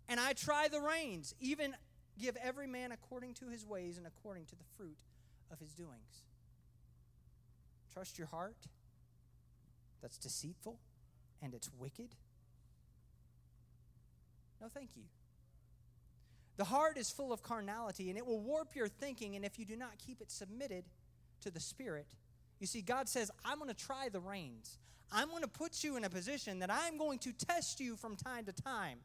and 0.09 0.18
I 0.18 0.33
try 0.33 0.68
the 0.68 0.81
reins, 0.81 1.35
even 1.40 1.75
give 2.19 2.37
every 2.43 2.67
man 2.67 2.93
according 2.93 3.35
to 3.35 3.49
his 3.49 3.67
ways 3.67 3.99
and 3.99 4.07
according 4.07 4.47
to 4.47 4.57
the 4.57 4.65
fruit 4.77 4.97
of 5.51 5.59
his 5.61 5.73
doings. 5.73 6.25
Trust 7.93 8.19
your 8.19 8.27
heart 8.27 8.57
that's 10.03 10.19
deceitful 10.19 10.79
and 11.43 11.55
it's 11.55 11.71
wicked? 11.79 12.15
No, 14.61 14.69
thank 14.69 14.91
you. 14.97 15.03
The 16.57 16.65
heart 16.65 16.97
is 16.97 17.11
full 17.11 17.33
of 17.33 17.43
carnality 17.43 18.09
and 18.09 18.19
it 18.19 18.27
will 18.27 18.41
warp 18.41 18.75
your 18.75 18.89
thinking, 18.89 19.37
and 19.37 19.45
if 19.45 19.59
you 19.59 19.65
do 19.65 19.77
not 19.77 19.99
keep 19.99 20.21
it 20.21 20.31
submitted 20.31 20.85
to 21.43 21.51
the 21.51 21.61
Spirit, 21.61 22.07
you 22.59 22.67
see, 22.67 22.81
God 22.81 23.09
says, 23.09 23.31
I'm 23.45 23.59
going 23.59 23.69
to 23.69 23.77
try 23.77 24.09
the 24.09 24.21
reins. 24.21 24.79
I'm 25.13 25.29
going 25.29 25.43
to 25.43 25.49
put 25.49 25.85
you 25.85 25.97
in 25.97 26.05
a 26.05 26.11
position 26.11 26.61
that 26.61 26.71
I'm 26.71 26.97
going 26.97 27.19
to 27.21 27.33
test 27.33 27.81
you 27.81 27.97
from 27.97 28.17
time 28.17 28.47
to 28.47 28.53
time. 28.53 28.99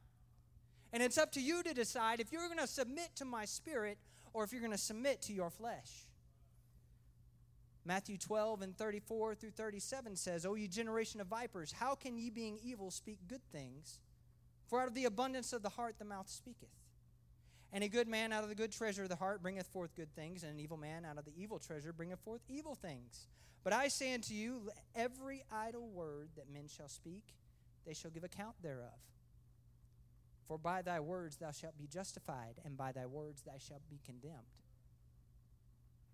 And 0.93 1.01
it's 1.01 1.17
up 1.17 1.31
to 1.33 1.41
you 1.41 1.63
to 1.63 1.73
decide 1.73 2.19
if 2.19 2.31
you're 2.31 2.47
going 2.47 2.59
to 2.59 2.67
submit 2.67 3.15
to 3.15 3.25
my 3.25 3.45
spirit 3.45 3.97
or 4.33 4.43
if 4.43 4.51
you're 4.51 4.61
going 4.61 4.71
to 4.71 4.77
submit 4.77 5.21
to 5.23 5.33
your 5.33 5.49
flesh. 5.49 6.07
Matthew 7.83 8.17
12 8.17 8.61
and 8.61 8.77
34 8.77 9.35
through 9.35 9.51
37 9.51 10.15
says, 10.15 10.45
O 10.45 10.53
ye 10.55 10.67
generation 10.67 11.19
of 11.19 11.27
vipers, 11.27 11.71
how 11.71 11.95
can 11.95 12.17
ye 12.17 12.29
being 12.29 12.59
evil 12.61 12.91
speak 12.91 13.19
good 13.27 13.41
things? 13.51 13.99
For 14.67 14.81
out 14.81 14.87
of 14.87 14.93
the 14.93 15.05
abundance 15.05 15.51
of 15.51 15.63
the 15.63 15.69
heart 15.69 15.95
the 15.97 16.05
mouth 16.05 16.29
speaketh. 16.29 16.69
And 17.73 17.83
a 17.83 17.87
good 17.87 18.07
man 18.07 18.33
out 18.33 18.43
of 18.43 18.49
the 18.49 18.55
good 18.55 18.71
treasure 18.71 19.03
of 19.03 19.09
the 19.09 19.15
heart 19.15 19.41
bringeth 19.41 19.67
forth 19.67 19.95
good 19.95 20.13
things, 20.13 20.43
and 20.43 20.51
an 20.51 20.59
evil 20.59 20.77
man 20.77 21.05
out 21.05 21.17
of 21.17 21.25
the 21.25 21.31
evil 21.35 21.57
treasure 21.57 21.93
bringeth 21.93 22.19
forth 22.19 22.41
evil 22.49 22.75
things. 22.75 23.27
But 23.63 23.73
I 23.73 23.87
say 23.87 24.13
unto 24.13 24.33
you, 24.33 24.69
every 24.93 25.43
idle 25.51 25.89
word 25.89 26.29
that 26.35 26.51
men 26.51 26.67
shall 26.67 26.89
speak, 26.89 27.23
they 27.85 27.93
shall 27.93 28.11
give 28.11 28.23
account 28.23 28.55
thereof. 28.61 28.99
For 30.51 30.57
by 30.57 30.81
thy 30.81 30.99
words 30.99 31.37
thou 31.37 31.51
shalt 31.51 31.77
be 31.77 31.87
justified, 31.87 32.55
and 32.65 32.75
by 32.75 32.91
thy 32.91 33.05
words 33.05 33.41
thou 33.41 33.57
shalt 33.57 33.89
be 33.89 34.01
condemned. 34.05 34.35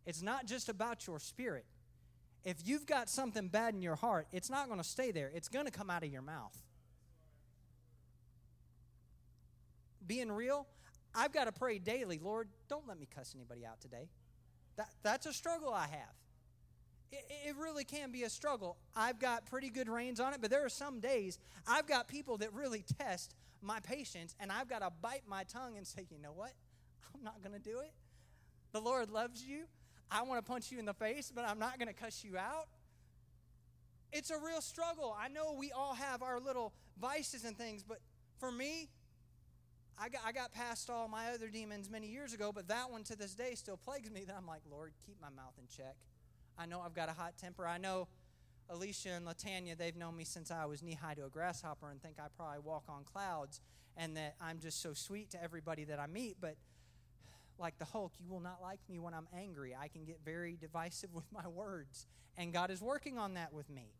It's 0.06 0.22
not 0.22 0.46
just 0.46 0.70
about 0.70 1.08
your 1.08 1.18
spirit. 1.18 1.66
If 2.44 2.58
you've 2.64 2.86
got 2.86 3.10
something 3.10 3.48
bad 3.48 3.74
in 3.74 3.82
your 3.82 3.96
heart, 3.96 4.28
it's 4.32 4.52
not 4.52 4.68
going 4.68 4.80
to 4.80 4.88
stay 4.88 5.10
there, 5.10 5.32
it's 5.34 5.50
going 5.50 5.66
to 5.66 5.72
come 5.72 5.90
out 5.90 6.04
of 6.04 6.12
your 6.12 6.22
mouth. 6.22 6.56
Being 10.06 10.32
real, 10.32 10.68
I've 11.16 11.34
got 11.34 11.46
to 11.46 11.52
pray 11.52 11.80
daily, 11.80 12.20
Lord, 12.22 12.48
don't 12.70 12.88
let 12.88 13.00
me 13.00 13.08
cuss 13.08 13.34
anybody 13.36 13.66
out 13.66 13.82
today. 13.82 14.08
That, 14.76 14.90
that's 15.02 15.26
a 15.26 15.34
struggle 15.34 15.74
I 15.74 15.88
have. 15.88 16.14
It, 17.12 17.26
it, 17.48 17.56
really 17.58 17.86
can 17.86 18.12
be 18.12 18.22
a 18.22 18.30
struggle. 18.30 18.78
I've 18.96 19.18
got 19.18 19.48
pretty 19.48 19.72
good 19.72 19.90
reins 19.90 20.20
on 20.20 20.36
it, 20.36 20.42
but 20.42 20.52
there 20.52 20.64
are 20.64 20.70
some 20.70 21.00
days 21.00 21.40
I've 21.68 21.88
got 21.88 22.08
people 22.08 22.38
that 22.38 22.54
really 22.54 22.86
test 23.00 23.34
my 23.62 23.80
patience, 23.80 24.36
and 24.40 24.52
I've 24.52 24.70
got 24.70 24.80
to 24.80 24.90
bite 25.02 25.24
my 25.28 25.44
tongue 25.44 25.78
and 25.78 25.86
say, 25.86 26.06
you 26.10 26.20
know 26.20 26.34
what? 26.34 26.54
I'm 27.16 27.24
not 27.24 27.42
going 27.42 27.54
to 27.54 27.62
do 27.62 27.80
it. 27.80 27.92
The 28.72 28.82
Lord 28.82 29.10
loves 29.10 29.44
you. 29.44 29.64
I 30.10 30.22
want 30.24 30.44
to 30.44 30.50
punch 30.50 30.72
you 30.72 30.80
in 30.80 30.86
the 30.86 30.94
face, 30.94 31.32
but 31.34 31.46
I'm 31.46 31.60
not 31.60 31.80
going 31.80 31.88
to 31.88 31.94
cuss 31.94 32.24
you 32.24 32.38
out. 32.38 32.68
It's 34.14 34.30
a 34.30 34.38
real 34.38 34.62
struggle. 34.62 35.16
I 35.20 35.28
know 35.28 35.54
we 35.54 35.72
all 35.72 35.94
have 35.94 36.22
our 36.24 36.40
little 36.40 36.74
vices 37.00 37.44
and 37.44 37.58
things, 37.58 37.84
but 37.84 38.00
for 38.40 38.52
me, 38.52 38.90
I 40.00 40.10
got, 40.10 40.22
I 40.26 40.32
got 40.32 40.54
past 40.54 40.90
all 40.90 41.08
my 41.08 41.32
other 41.34 41.48
demons 41.48 41.90
many 41.90 42.08
years 42.08 42.34
ago, 42.34 42.52
but 42.54 42.68
that 42.68 42.90
one 42.92 43.04
to 43.06 43.18
this 43.18 43.34
day 43.34 43.56
still 43.56 43.78
plagues 43.78 44.12
me. 44.12 44.24
That 44.26 44.36
I'm 44.38 44.46
like, 44.46 44.62
Lord, 44.70 44.94
keep 45.06 45.20
my 45.22 45.30
mouth 45.30 45.54
in 45.58 45.66
check. 45.68 45.96
I 46.58 46.66
know 46.66 46.82
I've 46.82 46.94
got 46.94 47.10
a 47.10 47.14
hot 47.14 47.34
temper. 47.38 47.68
I 47.68 47.78
know 47.78 48.08
Alicia 48.70 49.10
and 49.10 49.26
Latanya, 49.26 49.78
they've 49.78 49.96
known 49.96 50.16
me 50.16 50.24
since 50.24 50.52
I 50.52 50.66
was 50.66 50.84
knee 50.84 50.98
high 51.00 51.14
to 51.14 51.26
a 51.26 51.30
grasshopper 51.30 51.90
and 51.90 52.02
think 52.02 52.16
I 52.20 52.28
probably 52.36 52.60
walk 52.64 52.84
on 52.90 53.04
clouds 53.04 53.62
and 53.96 54.16
that 54.18 54.36
I'm 54.42 54.60
just 54.60 54.82
so 54.82 54.94
sweet 54.94 55.32
to 55.32 55.44
everybody 55.44 55.86
that 55.86 56.00
I 56.00 56.08
meet. 56.08 56.38
But 56.40 56.56
like 57.60 57.78
the 57.80 57.86
Hulk, 57.86 58.14
you 58.20 58.30
will 58.30 58.40
not 58.40 58.60
like 58.62 58.80
me 58.90 59.00
when 59.00 59.14
I'm 59.14 59.28
angry. 59.36 59.76
I 59.80 59.88
can 59.88 60.06
get 60.06 60.20
very 60.24 60.58
divisive 60.60 61.12
with 61.14 61.26
my 61.32 61.48
words, 61.48 62.06
and 62.38 62.54
God 62.54 62.72
is 62.72 62.82
working 62.82 63.18
on 63.18 63.34
that 63.34 63.54
with 63.54 63.70
me. 63.70 63.94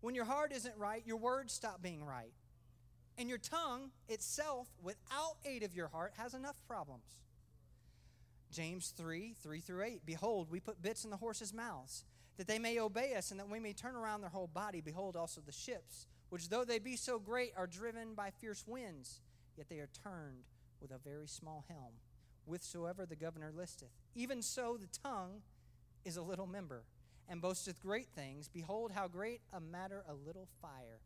When 0.00 0.14
your 0.14 0.26
heart 0.26 0.52
isn't 0.52 0.76
right, 0.76 1.02
your 1.06 1.16
words 1.16 1.52
stop 1.52 1.80
being 1.80 2.04
right. 2.04 2.32
And 3.16 3.28
your 3.28 3.38
tongue 3.38 3.90
itself, 4.08 4.66
without 4.82 5.36
aid 5.46 5.62
of 5.62 5.74
your 5.74 5.88
heart, 5.88 6.12
has 6.18 6.34
enough 6.34 6.56
problems. 6.66 7.20
James 8.52 8.92
3 8.96 9.34
3 9.40 9.60
through 9.60 9.82
8 9.82 10.02
Behold, 10.04 10.50
we 10.50 10.60
put 10.60 10.82
bits 10.82 11.04
in 11.04 11.10
the 11.10 11.16
horses' 11.16 11.54
mouths, 11.54 12.04
that 12.36 12.46
they 12.46 12.58
may 12.58 12.78
obey 12.78 13.14
us, 13.14 13.30
and 13.30 13.38
that 13.38 13.48
we 13.48 13.60
may 13.60 13.72
turn 13.72 13.94
around 13.94 14.20
their 14.20 14.30
whole 14.30 14.48
body. 14.48 14.80
Behold, 14.80 15.16
also 15.16 15.40
the 15.40 15.52
ships, 15.52 16.06
which 16.30 16.48
though 16.48 16.64
they 16.64 16.78
be 16.78 16.96
so 16.96 17.18
great, 17.18 17.52
are 17.56 17.66
driven 17.66 18.14
by 18.14 18.30
fierce 18.30 18.64
winds, 18.66 19.20
yet 19.56 19.68
they 19.68 19.78
are 19.78 19.88
turned 20.02 20.44
with 20.80 20.90
a 20.90 20.98
very 20.98 21.28
small 21.28 21.64
helm, 21.68 21.94
whithersoever 22.46 23.06
the 23.06 23.16
governor 23.16 23.52
listeth. 23.54 23.92
Even 24.14 24.42
so, 24.42 24.76
the 24.80 24.88
tongue 25.02 25.42
is 26.04 26.16
a 26.16 26.22
little 26.22 26.46
member, 26.46 26.84
and 27.28 27.40
boasteth 27.40 27.80
great 27.80 28.08
things. 28.14 28.48
Behold, 28.48 28.92
how 28.92 29.08
great 29.08 29.40
a 29.52 29.60
matter 29.60 30.04
a 30.08 30.14
little 30.14 30.48
fire 30.60 31.00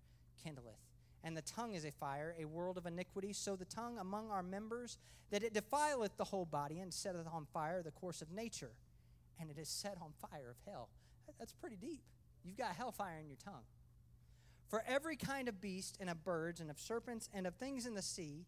kindleth. 0.45 0.81
And 1.25 1.37
the 1.37 1.43
tongue 1.43 1.75
is 1.75 1.85
a 1.85 1.91
fire, 1.91 2.35
a 2.41 2.45
world 2.45 2.79
of 2.79 2.87
iniquity. 2.87 3.33
So 3.33 3.57
the 3.57 3.65
tongue 3.65 3.99
among 3.99 4.31
our 4.31 4.43
members, 4.43 4.99
that 5.31 5.43
it 5.43 5.53
defileth 5.53 6.17
the 6.17 6.25
whole 6.25 6.45
body, 6.45 6.81
and 6.81 6.93
setteth 6.93 7.27
on 7.33 7.47
fire 7.53 7.83
the 7.83 7.91
course 7.91 8.23
of 8.23 8.31
nature, 8.31 8.71
and 9.41 9.51
it 9.51 9.59
is 9.59 9.69
set 9.69 9.97
on 10.01 10.13
fire 10.31 10.51
of 10.51 10.57
hell. 10.71 10.89
That's 11.39 11.53
pretty 11.53 11.77
deep. 11.77 12.03
You've 12.45 12.57
got 12.57 12.77
hellfire 12.77 13.19
in 13.21 13.29
your 13.29 13.37
tongue. 13.45 13.65
For 14.69 14.83
every 14.87 15.17
kind 15.17 15.49
of 15.49 15.61
beast, 15.61 15.97
and 16.01 16.11
of 16.11 16.25
birds, 16.25 16.61
and 16.61 16.71
of 16.71 16.79
serpents, 16.79 17.29
and 17.33 17.47
of 17.47 17.55
things 17.55 17.87
in 17.87 17.95
the 17.95 18.03
sea, 18.03 18.47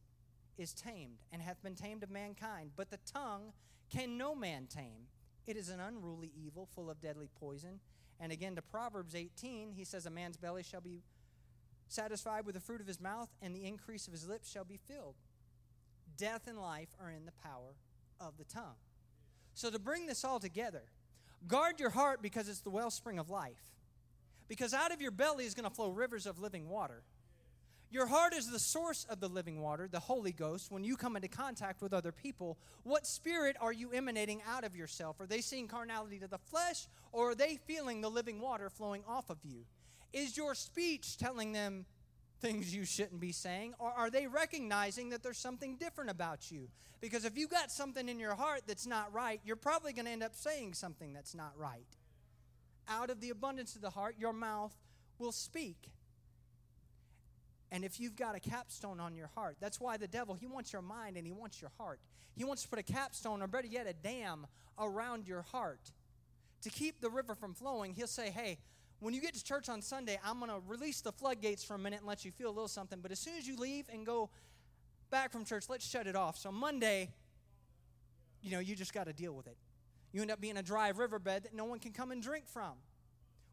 is 0.58 0.74
tamed 0.74 1.18
and 1.32 1.40
hath 1.40 1.62
been 1.62 1.74
tamed 1.74 2.02
of 2.02 2.10
mankind, 2.10 2.72
but 2.76 2.90
the 2.90 2.98
tongue 3.10 3.52
can 3.88 4.18
no 4.18 4.34
man 4.34 4.66
tame. 4.66 5.08
It 5.46 5.56
is 5.56 5.70
an 5.70 5.80
unruly 5.80 6.30
evil, 6.36 6.68
full 6.74 6.90
of 6.90 7.00
deadly 7.00 7.28
poison. 7.40 7.80
And 8.20 8.30
again 8.30 8.54
to 8.56 8.62
Proverbs 8.62 9.14
18, 9.14 9.72
he 9.72 9.84
says, 9.84 10.04
A 10.04 10.10
man's 10.10 10.36
belly 10.36 10.62
shall 10.62 10.82
be 10.82 11.02
satisfied 11.88 12.44
with 12.44 12.54
the 12.54 12.60
fruit 12.60 12.80
of 12.80 12.86
his 12.86 13.00
mouth, 13.00 13.30
and 13.40 13.56
the 13.56 13.64
increase 13.64 14.06
of 14.06 14.12
his 14.12 14.28
lips 14.28 14.50
shall 14.50 14.64
be 14.64 14.76
filled. 14.76 15.16
Death 16.16 16.46
and 16.46 16.58
life 16.58 16.90
are 17.00 17.10
in 17.10 17.24
the 17.24 17.32
power 17.42 17.74
of 18.20 18.36
the 18.36 18.44
tongue. 18.44 18.76
So, 19.54 19.70
to 19.70 19.78
bring 19.78 20.06
this 20.06 20.24
all 20.24 20.38
together, 20.38 20.82
guard 21.46 21.80
your 21.80 21.90
heart 21.90 22.22
because 22.22 22.48
it's 22.48 22.60
the 22.60 22.70
wellspring 22.70 23.18
of 23.18 23.30
life. 23.30 23.72
Because 24.48 24.74
out 24.74 24.92
of 24.92 25.00
your 25.00 25.10
belly 25.10 25.44
is 25.44 25.54
going 25.54 25.68
to 25.68 25.74
flow 25.74 25.90
rivers 25.90 26.26
of 26.26 26.40
living 26.40 26.68
water. 26.68 27.02
Your 27.92 28.06
heart 28.06 28.34
is 28.34 28.48
the 28.48 28.58
source 28.60 29.04
of 29.10 29.18
the 29.18 29.28
living 29.28 29.60
water, 29.60 29.88
the 29.88 29.98
Holy 29.98 30.30
Ghost. 30.30 30.70
When 30.70 30.84
you 30.84 30.96
come 30.96 31.16
into 31.16 31.26
contact 31.26 31.82
with 31.82 31.92
other 31.92 32.12
people, 32.12 32.56
what 32.84 33.04
spirit 33.04 33.56
are 33.60 33.72
you 33.72 33.90
emanating 33.90 34.42
out 34.48 34.62
of 34.62 34.76
yourself? 34.76 35.20
Are 35.20 35.26
they 35.26 35.40
seeing 35.40 35.66
carnality 35.66 36.20
to 36.20 36.28
the 36.28 36.38
flesh, 36.38 36.86
or 37.10 37.30
are 37.30 37.34
they 37.34 37.58
feeling 37.66 38.00
the 38.00 38.10
living 38.10 38.40
water 38.40 38.70
flowing 38.70 39.02
off 39.08 39.28
of 39.28 39.38
you? 39.42 39.64
Is 40.12 40.36
your 40.36 40.54
speech 40.54 41.16
telling 41.16 41.50
them 41.50 41.84
things 42.40 42.74
you 42.74 42.84
shouldn't 42.84 43.20
be 43.20 43.32
saying, 43.32 43.74
or 43.78 43.90
are 43.90 44.10
they 44.10 44.26
recognizing 44.26 45.10
that 45.10 45.22
there's 45.22 45.38
something 45.38 45.76
different 45.76 46.10
about 46.10 46.50
you? 46.50 46.68
Because 47.00 47.24
if 47.24 47.36
you 47.36 47.48
got 47.48 47.70
something 47.70 48.08
in 48.08 48.18
your 48.18 48.34
heart 48.34 48.62
that's 48.66 48.86
not 48.86 49.12
right, 49.12 49.40
you're 49.44 49.56
probably 49.56 49.92
going 49.92 50.04
to 50.06 50.10
end 50.10 50.22
up 50.22 50.34
saying 50.34 50.74
something 50.74 51.12
that's 51.12 51.34
not 51.34 51.52
right. 51.56 51.86
Out 52.88 53.10
of 53.10 53.20
the 53.20 53.30
abundance 53.30 53.76
of 53.76 53.82
the 53.82 53.90
heart, 53.90 54.16
your 54.18 54.32
mouth 54.32 54.74
will 55.18 55.32
speak. 55.32 55.90
And 57.72 57.84
if 57.84 58.00
you've 58.00 58.16
got 58.16 58.34
a 58.34 58.40
capstone 58.40 59.00
on 59.00 59.14
your 59.14 59.30
heart, 59.34 59.56
that's 59.60 59.80
why 59.80 59.96
the 59.96 60.08
devil, 60.08 60.34
he 60.34 60.46
wants 60.46 60.72
your 60.72 60.82
mind 60.82 61.16
and 61.16 61.26
he 61.26 61.32
wants 61.32 61.60
your 61.60 61.70
heart. 61.78 62.00
He 62.36 62.44
wants 62.44 62.62
to 62.62 62.68
put 62.68 62.78
a 62.78 62.82
capstone, 62.82 63.42
or 63.42 63.46
better 63.46 63.66
yet, 63.66 63.86
a 63.86 63.92
dam 63.92 64.46
around 64.78 65.26
your 65.26 65.42
heart. 65.42 65.92
To 66.62 66.70
keep 66.70 67.00
the 67.00 67.10
river 67.10 67.34
from 67.34 67.54
flowing, 67.54 67.94
he'll 67.94 68.06
say, 68.06 68.30
Hey, 68.30 68.58
when 69.00 69.14
you 69.14 69.20
get 69.20 69.34
to 69.34 69.42
church 69.42 69.68
on 69.68 69.82
Sunday, 69.82 70.18
I'm 70.24 70.38
going 70.38 70.50
to 70.50 70.60
release 70.66 71.00
the 71.00 71.12
floodgates 71.12 71.64
for 71.64 71.74
a 71.74 71.78
minute 71.78 72.00
and 72.00 72.08
let 72.08 72.24
you 72.24 72.30
feel 72.30 72.48
a 72.48 72.52
little 72.52 72.68
something. 72.68 73.00
But 73.00 73.10
as 73.10 73.18
soon 73.18 73.36
as 73.36 73.48
you 73.48 73.56
leave 73.56 73.86
and 73.90 74.04
go 74.04 74.30
back 75.10 75.32
from 75.32 75.44
church, 75.44 75.64
let's 75.68 75.88
shut 75.88 76.06
it 76.06 76.14
off. 76.14 76.36
So 76.36 76.52
Monday, 76.52 77.10
you 78.42 78.50
know, 78.50 78.60
you 78.60 78.76
just 78.76 78.92
got 78.92 79.06
to 79.06 79.12
deal 79.12 79.32
with 79.32 79.46
it. 79.46 79.56
You 80.12 80.20
end 80.20 80.30
up 80.30 80.40
being 80.40 80.56
a 80.56 80.62
dry 80.62 80.90
riverbed 80.90 81.44
that 81.44 81.54
no 81.54 81.64
one 81.64 81.78
can 81.78 81.92
come 81.92 82.10
and 82.10 82.22
drink 82.22 82.46
from. 82.46 82.72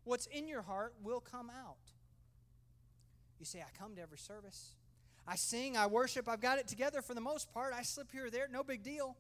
What's 0.04 0.26
in 0.28 0.48
your 0.48 0.62
heart 0.62 0.94
will 1.02 1.20
come 1.20 1.50
out. 1.50 1.78
You 3.40 3.46
say, 3.46 3.60
I 3.60 3.78
come 3.78 3.96
to 3.96 4.02
every 4.02 4.18
service. 4.18 4.76
I 5.28 5.36
sing, 5.36 5.78
I 5.78 5.88
worship, 5.88 6.28
I've 6.28 6.40
got 6.40 6.58
it 6.58 6.68
together 6.68 7.02
for 7.02 7.14
the 7.14 7.22
most 7.22 7.54
part. 7.54 7.74
I 7.74 7.84
slip 7.84 8.12
here 8.12 8.28
or 8.28 8.30
there, 8.30 8.48
no 8.50 8.64
big 8.64 8.82
deal. 8.82 9.18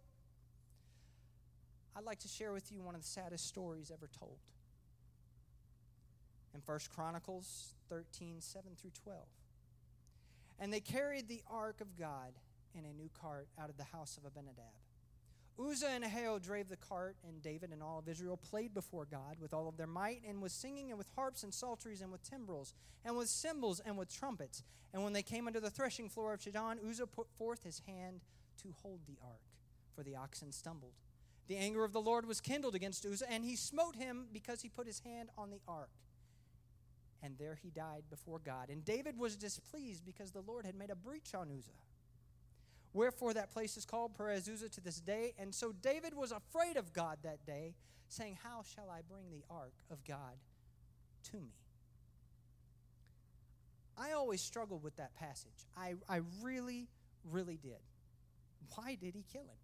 I'd 1.96 2.06
like 2.06 2.20
to 2.20 2.28
share 2.28 2.54
with 2.54 2.72
you 2.72 2.82
one 2.82 2.96
of 2.96 3.02
the 3.02 3.08
saddest 3.08 3.48
stories 3.48 3.92
ever 3.94 4.10
told. 4.18 4.38
In 6.58 6.64
1 6.66 6.80
Chronicles 6.96 7.76
13, 7.88 8.42
7 8.42 8.72
through 8.82 8.90
12. 9.04 9.20
And 10.60 10.74
they 10.74 10.80
carried 10.80 11.28
the 11.28 11.44
ark 11.48 11.82
of 11.82 11.96
God 11.96 12.34
in 12.74 12.84
a 12.84 12.94
new 12.94 13.12
cart 13.22 13.48
out 13.62 13.70
of 13.70 13.78
the 13.78 13.84
house 13.84 14.18
of 14.18 14.26
Abinadab. 14.26 14.66
Uzzah 15.60 15.90
and 15.90 16.04
Ahio 16.04 16.42
drave 16.42 16.68
the 16.68 16.76
cart, 16.76 17.16
and 17.28 17.44
David 17.44 17.72
and 17.72 17.84
all 17.84 18.00
of 18.00 18.10
Israel 18.10 18.38
played 18.38 18.74
before 18.74 19.06
God 19.06 19.38
with 19.40 19.54
all 19.54 19.68
of 19.68 19.78
their 19.78 19.86
might, 19.86 20.24
and 20.28 20.42
with 20.42 20.52
singing, 20.52 20.90
and 20.90 20.98
with 20.98 21.12
harps 21.16 21.44
and 21.44 21.54
psalteries, 21.54 22.02
and 22.02 22.12
with 22.12 22.28
timbrels, 22.28 22.74
and 23.06 23.16
with 23.16 23.30
cymbals, 23.30 23.80
and 23.80 23.96
with 23.96 24.12
trumpets. 24.12 24.64
And 24.94 25.04
when 25.04 25.14
they 25.14 25.22
came 25.22 25.46
unto 25.46 25.60
the 25.60 25.70
threshing 25.70 26.10
floor 26.10 26.34
of 26.34 26.40
Chidon, 26.40 26.80
Uzzah 26.90 27.06
put 27.06 27.30
forth 27.38 27.64
his 27.64 27.84
hand 27.86 28.22
to 28.64 28.74
hold 28.82 29.02
the 29.06 29.20
ark, 29.24 29.42
for 29.94 30.02
the 30.02 30.16
oxen 30.16 30.52
stumbled. 30.52 30.94
The 31.48 31.58
anger 31.58 31.84
of 31.84 31.94
the 31.94 32.02
Lord 32.02 32.26
was 32.26 32.42
kindled 32.42 32.74
against 32.74 33.06
Uzzah, 33.06 33.32
and 33.32 33.46
he 33.46 33.56
smote 33.56 33.96
him 33.96 34.26
because 34.34 34.64
he 34.64 34.70
put 34.70 34.88
his 34.88 35.02
hand 35.02 35.30
on 35.38 35.52
the 35.52 35.62
ark. 35.68 35.92
And 37.24 37.36
there 37.38 37.58
he 37.62 37.70
died 37.70 38.04
before 38.10 38.40
God. 38.40 38.70
And 38.70 38.86
David 38.86 39.18
was 39.18 39.36
displeased 39.36 40.06
because 40.06 40.32
the 40.32 40.42
Lord 40.42 40.66
had 40.66 40.76
made 40.76 40.92
a 40.92 40.96
breach 40.96 41.34
on 41.34 41.50
Uzzah. 41.52 41.72
Wherefore 42.94 43.34
that 43.34 43.52
place 43.52 43.78
is 43.78 43.86
called 43.86 44.16
Perez 44.16 44.48
Uzzah 44.50 44.70
to 44.70 44.82
this 44.82 45.00
day. 45.00 45.34
And 45.38 45.54
so 45.54 45.72
David 45.72 46.14
was 46.14 46.32
afraid 46.32 46.78
of 46.78 46.94
God 46.94 47.18
that 47.24 47.46
day, 47.46 47.76
saying, 48.10 48.38
How 48.44 48.64
shall 48.76 48.90
I 48.90 49.02
bring 49.10 49.30
the 49.30 49.44
ark 49.50 49.74
of 49.92 50.04
God 50.06 50.38
to 51.32 51.38
me? 51.38 51.54
I 53.98 54.12
always 54.12 54.42
struggled 54.42 54.84
with 54.84 54.96
that 54.98 55.16
passage. 55.16 55.68
I, 55.76 55.96
I 56.08 56.22
really, 56.42 56.88
really 57.24 57.58
did. 57.58 57.82
Why 58.76 58.96
did 58.96 59.16
he 59.16 59.26
kill 59.32 59.42
him? 59.42 59.58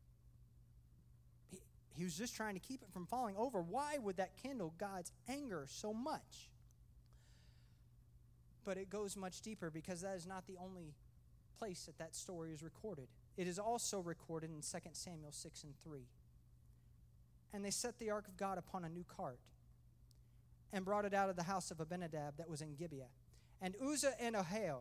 He, 1.52 1.60
he 1.96 2.04
was 2.04 2.18
just 2.18 2.36
trying 2.36 2.56
to 2.56 2.60
keep 2.60 2.82
it 2.82 2.92
from 2.92 3.06
falling 3.06 3.36
over. 3.38 3.62
Why 3.62 3.98
would 4.00 4.18
that 4.18 4.32
kindle 4.42 4.74
God's 4.80 5.12
anger 5.30 5.66
so 5.68 5.94
much? 5.94 6.50
But 8.66 8.78
it 8.78 8.90
goes 8.90 9.18
much 9.18 9.42
deeper 9.42 9.70
because 9.70 10.02
that 10.02 10.16
is 10.16 10.26
not 10.26 10.48
the 10.48 10.58
only 10.58 10.94
place 11.58 11.84
that 11.86 11.98
that 11.98 12.16
story 12.16 12.52
is 12.52 12.64
recorded. 12.64 13.08
It 13.38 13.48
is 13.48 13.60
also 13.60 14.00
recorded 14.00 14.50
in 14.50 14.62
2 14.62 14.78
Samuel 14.94 15.32
6 15.32 15.64
and 15.64 15.74
3. 15.84 16.02
And 17.54 17.64
they 17.64 17.72
set 17.72 18.00
the 18.00 18.10
ark 18.10 18.28
of 18.28 18.38
God 18.38 18.58
upon 18.58 18.84
a 18.84 18.90
new 18.90 19.04
cart 19.04 19.40
and 20.72 20.84
brought 20.84 21.06
it 21.06 21.14
out 21.14 21.30
of 21.30 21.36
the 21.36 21.44
house 21.44 21.72
of 21.72 21.80
Abinadab 21.80 22.38
that 22.38 22.50
was 22.50 22.62
in 22.62 22.76
Gibeah. 22.76 23.10
And 23.62 23.76
Uzzah 23.82 24.14
and 24.20 24.36
Ahio, 24.36 24.80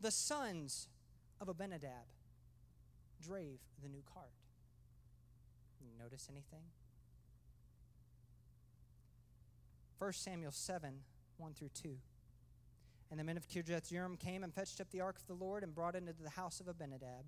the 0.00 0.10
sons 0.10 0.88
of 1.40 1.48
Abinadab, 1.48 2.06
drave 3.20 3.60
the 3.82 3.88
new 3.88 4.02
cart. 4.12 4.32
Notice 6.02 6.28
anything? 6.30 6.64
1 9.98 10.12
Samuel 10.14 10.50
7 10.50 10.94
1 11.38 11.54
through 11.54 11.70
2. 11.80 11.96
And 13.12 13.20
the 13.20 13.24
men 13.24 13.36
of 13.36 13.46
Kirjath 13.46 13.92
Jearim 13.92 14.18
came 14.18 14.42
and 14.42 14.54
fetched 14.54 14.80
up 14.80 14.90
the 14.90 15.02
ark 15.02 15.18
of 15.18 15.26
the 15.26 15.44
Lord 15.44 15.62
and 15.62 15.74
brought 15.74 15.94
it 15.94 15.98
into 15.98 16.22
the 16.22 16.30
house 16.30 16.60
of 16.60 16.66
Abinadab 16.66 17.26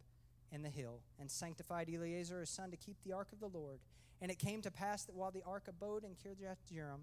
in 0.51 0.62
the 0.62 0.70
hill, 0.70 1.03
and 1.20 1.31
sanctified 1.31 1.90
Eleazar 1.92 2.40
his 2.40 2.49
son 2.49 2.70
to 2.70 2.77
keep 2.79 2.97
the 3.05 3.12
ark 3.12 3.29
of 3.35 3.40
the 3.40 3.55
Lord. 3.55 3.81
And 4.23 4.31
it 4.31 4.38
came 4.38 4.62
to 4.62 4.70
pass 4.70 5.05
that 5.05 5.14
while 5.14 5.31
the 5.31 5.42
ark 5.47 5.64
abode 5.68 6.03
in 6.05 6.12
Kirjath 6.12 6.57
Jearim, 6.73 7.01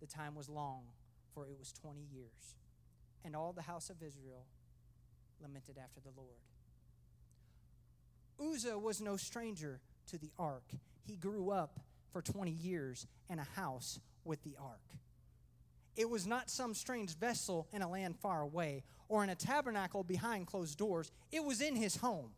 the 0.00 0.06
time 0.06 0.34
was 0.34 0.50
long, 0.50 0.82
for 1.32 1.46
it 1.46 1.58
was 1.58 1.72
twenty 1.72 2.04
years. 2.12 2.56
And 3.24 3.34
all 3.34 3.54
the 3.54 3.62
house 3.62 3.88
of 3.88 4.02
Israel 4.02 4.44
lamented 5.40 5.78
after 5.82 6.00
the 6.00 6.12
Lord. 6.14 6.40
Uzzah 8.38 8.78
was 8.78 9.00
no 9.00 9.16
stranger 9.16 9.80
to 10.08 10.18
the 10.18 10.30
ark. 10.38 10.72
He 11.06 11.16
grew 11.16 11.48
up 11.48 11.80
for 12.10 12.20
20 12.20 12.50
years 12.50 13.06
in 13.30 13.38
a 13.38 13.46
house 13.56 13.98
with 14.24 14.42
the 14.42 14.56
ark. 14.60 14.82
It 15.96 16.08
was 16.08 16.26
not 16.26 16.50
some 16.50 16.74
strange 16.74 17.16
vessel 17.16 17.68
in 17.72 17.82
a 17.82 17.90
land 17.90 18.16
far 18.16 18.42
away 18.42 18.84
or 19.08 19.24
in 19.24 19.30
a 19.30 19.34
tabernacle 19.34 20.04
behind 20.04 20.46
closed 20.46 20.78
doors. 20.78 21.10
It 21.32 21.44
was 21.44 21.60
in 21.60 21.76
his 21.76 21.96
home. 21.96 22.30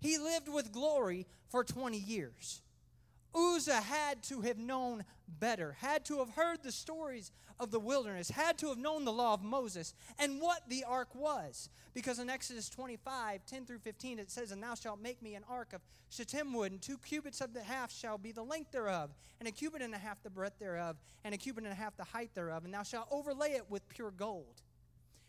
He 0.00 0.18
lived 0.18 0.48
with 0.48 0.72
glory 0.72 1.26
for 1.48 1.62
20 1.64 1.98
years. 1.98 2.62
Uzzah 3.34 3.80
had 3.80 4.22
to 4.24 4.42
have 4.42 4.58
known 4.58 5.04
better, 5.40 5.76
had 5.80 6.04
to 6.06 6.18
have 6.18 6.30
heard 6.30 6.62
the 6.62 6.72
stories 6.72 7.32
of 7.58 7.70
the 7.70 7.80
wilderness, 7.80 8.30
had 8.30 8.58
to 8.58 8.68
have 8.68 8.78
known 8.78 9.04
the 9.04 9.12
law 9.12 9.34
of 9.34 9.42
Moses 9.42 9.94
and 10.18 10.40
what 10.40 10.68
the 10.68 10.84
ark 10.84 11.14
was. 11.14 11.70
Because 11.94 12.18
in 12.18 12.28
Exodus 12.28 12.68
25, 12.68 13.44
10 13.46 13.64
through 13.64 13.78
15, 13.78 14.18
it 14.18 14.30
says, 14.30 14.52
And 14.52 14.62
thou 14.62 14.74
shalt 14.74 15.00
make 15.00 15.22
me 15.22 15.34
an 15.34 15.44
ark 15.48 15.72
of 15.72 15.80
shittim 16.10 16.52
wood, 16.52 16.72
and 16.72 16.82
two 16.82 16.98
cubits 16.98 17.40
of 17.40 17.54
the 17.54 17.62
half 17.62 17.92
shall 17.92 18.18
be 18.18 18.32
the 18.32 18.42
length 18.42 18.72
thereof, 18.72 19.10
and 19.40 19.48
a 19.48 19.52
cubit 19.52 19.82
and 19.82 19.94
a 19.94 19.98
half 19.98 20.22
the 20.22 20.30
breadth 20.30 20.58
thereof, 20.58 20.96
and 21.24 21.34
a 21.34 21.38
cubit 21.38 21.64
and 21.64 21.72
a 21.72 21.76
half 21.76 21.96
the 21.96 22.04
height 22.04 22.30
thereof, 22.34 22.64
and 22.64 22.74
thou 22.74 22.82
shalt 22.82 23.08
overlay 23.10 23.52
it 23.52 23.64
with 23.70 23.88
pure 23.88 24.10
gold. 24.10 24.62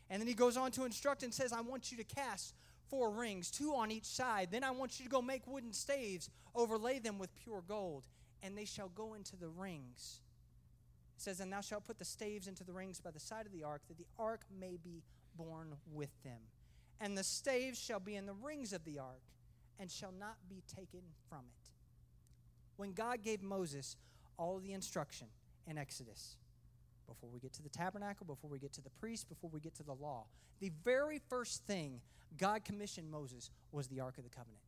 And 0.10 0.22
then 0.22 0.28
he 0.28 0.34
goes 0.34 0.58
on 0.58 0.72
to 0.72 0.84
instruct 0.84 1.24
and 1.24 1.34
says, 1.34 1.54
I 1.54 1.62
want 1.62 1.92
you 1.92 1.98
to 1.98 2.04
cast 2.04 2.54
four 2.94 3.10
rings, 3.10 3.50
two 3.50 3.74
on 3.74 3.90
each 3.90 4.06
side. 4.06 4.50
Then 4.52 4.64
I 4.64 4.70
want 4.70 5.00
you 5.00 5.06
to 5.06 5.10
go 5.10 5.20
make 5.20 5.48
wooden 5.48 5.74
staves, 5.74 6.30
overlay 6.54 7.00
them 7.00 7.18
with 7.18 7.36
pure 7.44 7.64
gold, 7.68 8.04
and 8.44 8.56
they 8.56 8.66
shall 8.66 8.90
go 8.90 9.16
into 9.16 9.36
the 9.36 9.50
rings. 9.50 10.22
It 11.18 11.22
says, 11.24 11.40
And 11.40 11.52
thou 11.52 11.62
shalt 11.62 11.86
put 11.86 11.98
the 11.98 12.06
staves 12.06 12.48
into 12.48 12.64
the 12.64 12.72
rings 12.72 13.02
by 13.02 13.10
the 13.10 13.20
side 13.20 13.48
of 13.48 13.52
the 13.52 13.64
ark, 13.64 13.82
that 13.88 13.98
the 13.98 14.06
ark 14.20 14.42
may 14.60 14.78
be 14.78 15.02
borne 15.36 15.74
with 15.92 16.12
them. 16.24 16.40
And 17.02 17.18
the 17.18 17.24
staves 17.24 17.80
shall 17.80 18.00
be 18.00 18.16
in 18.16 18.28
the 18.28 18.36
rings 18.36 18.74
of 18.74 18.86
the 18.86 19.00
ark, 19.00 19.24
and 19.80 19.90
shall 19.90 20.14
not 20.20 20.38
be 20.48 20.62
taken 20.68 21.02
from 21.28 21.40
it. 21.40 21.70
When 22.78 22.94
God 22.94 23.24
gave 23.24 23.42
Moses 23.42 23.98
all 24.38 24.60
the 24.60 24.72
instruction 24.72 25.30
in 25.66 25.80
Exodus, 25.80 26.38
before 27.08 27.30
we 27.30 27.40
get 27.40 27.54
to 27.54 27.64
the 27.64 27.70
tabernacle, 27.70 28.26
before 28.26 28.50
we 28.50 28.60
get 28.60 28.74
to 28.74 28.82
the 28.82 28.90
priest, 28.90 29.30
before 29.30 29.50
we 29.52 29.60
get 29.60 29.76
to 29.76 29.84
the 29.84 29.94
law, 29.94 30.26
the 30.60 30.72
very 30.84 31.20
first 31.30 31.66
thing 31.66 32.02
God 32.38 32.64
commissioned 32.64 33.10
Moses 33.10 33.52
was 33.72 33.88
the 33.88 34.00
Ark 34.00 34.18
of 34.18 34.24
the 34.24 34.30
Covenant. 34.30 34.62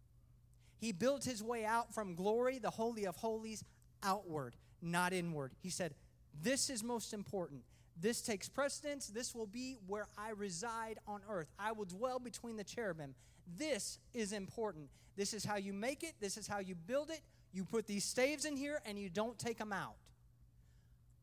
He 0.78 0.92
built 0.92 1.24
his 1.24 1.42
way 1.42 1.66
out 1.66 1.94
from 1.94 2.16
glory, 2.16 2.60
the 2.60 2.70
Holy 2.70 3.06
of 3.06 3.16
Holies, 3.16 3.64
outward, 4.04 4.56
not 4.82 5.14
inward. 5.14 5.54
He 5.62 5.70
said, 5.70 5.96
This 6.42 6.70
is 6.70 6.84
most 6.84 7.14
important. 7.14 7.62
This 8.00 8.22
takes 8.22 8.50
precedence. 8.50 9.08
This 9.08 9.34
will 9.34 9.48
be 9.48 9.78
where 9.88 10.08
I 10.18 10.32
reside 10.32 11.00
on 11.08 11.22
earth. 11.30 11.48
I 11.58 11.72
will 11.72 11.86
dwell 11.86 12.20
between 12.20 12.58
the 12.58 12.64
cherubim. 12.64 13.16
This 13.58 14.00
is 14.14 14.34
important. 14.34 14.90
This 15.16 15.34
is 15.34 15.46
how 15.46 15.56
you 15.56 15.72
make 15.72 16.04
it. 16.04 16.14
This 16.20 16.36
is 16.38 16.48
how 16.48 16.60
you 16.60 16.76
build 16.76 17.10
it. 17.10 17.22
You 17.54 17.64
put 17.64 17.88
these 17.88 18.04
staves 18.04 18.44
in 18.44 18.58
here 18.58 18.82
and 18.86 19.00
you 19.00 19.10
don't 19.10 19.40
take 19.40 19.58
them 19.58 19.72
out. 19.72 19.96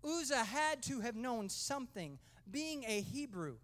Uzzah 0.05 0.45
had 0.45 0.83
to 0.85 1.01
have 1.01 1.17
known 1.17 1.49
something. 1.49 2.19
Being 2.51 2.85
a 2.85 3.01
Hebrew, 3.01 3.57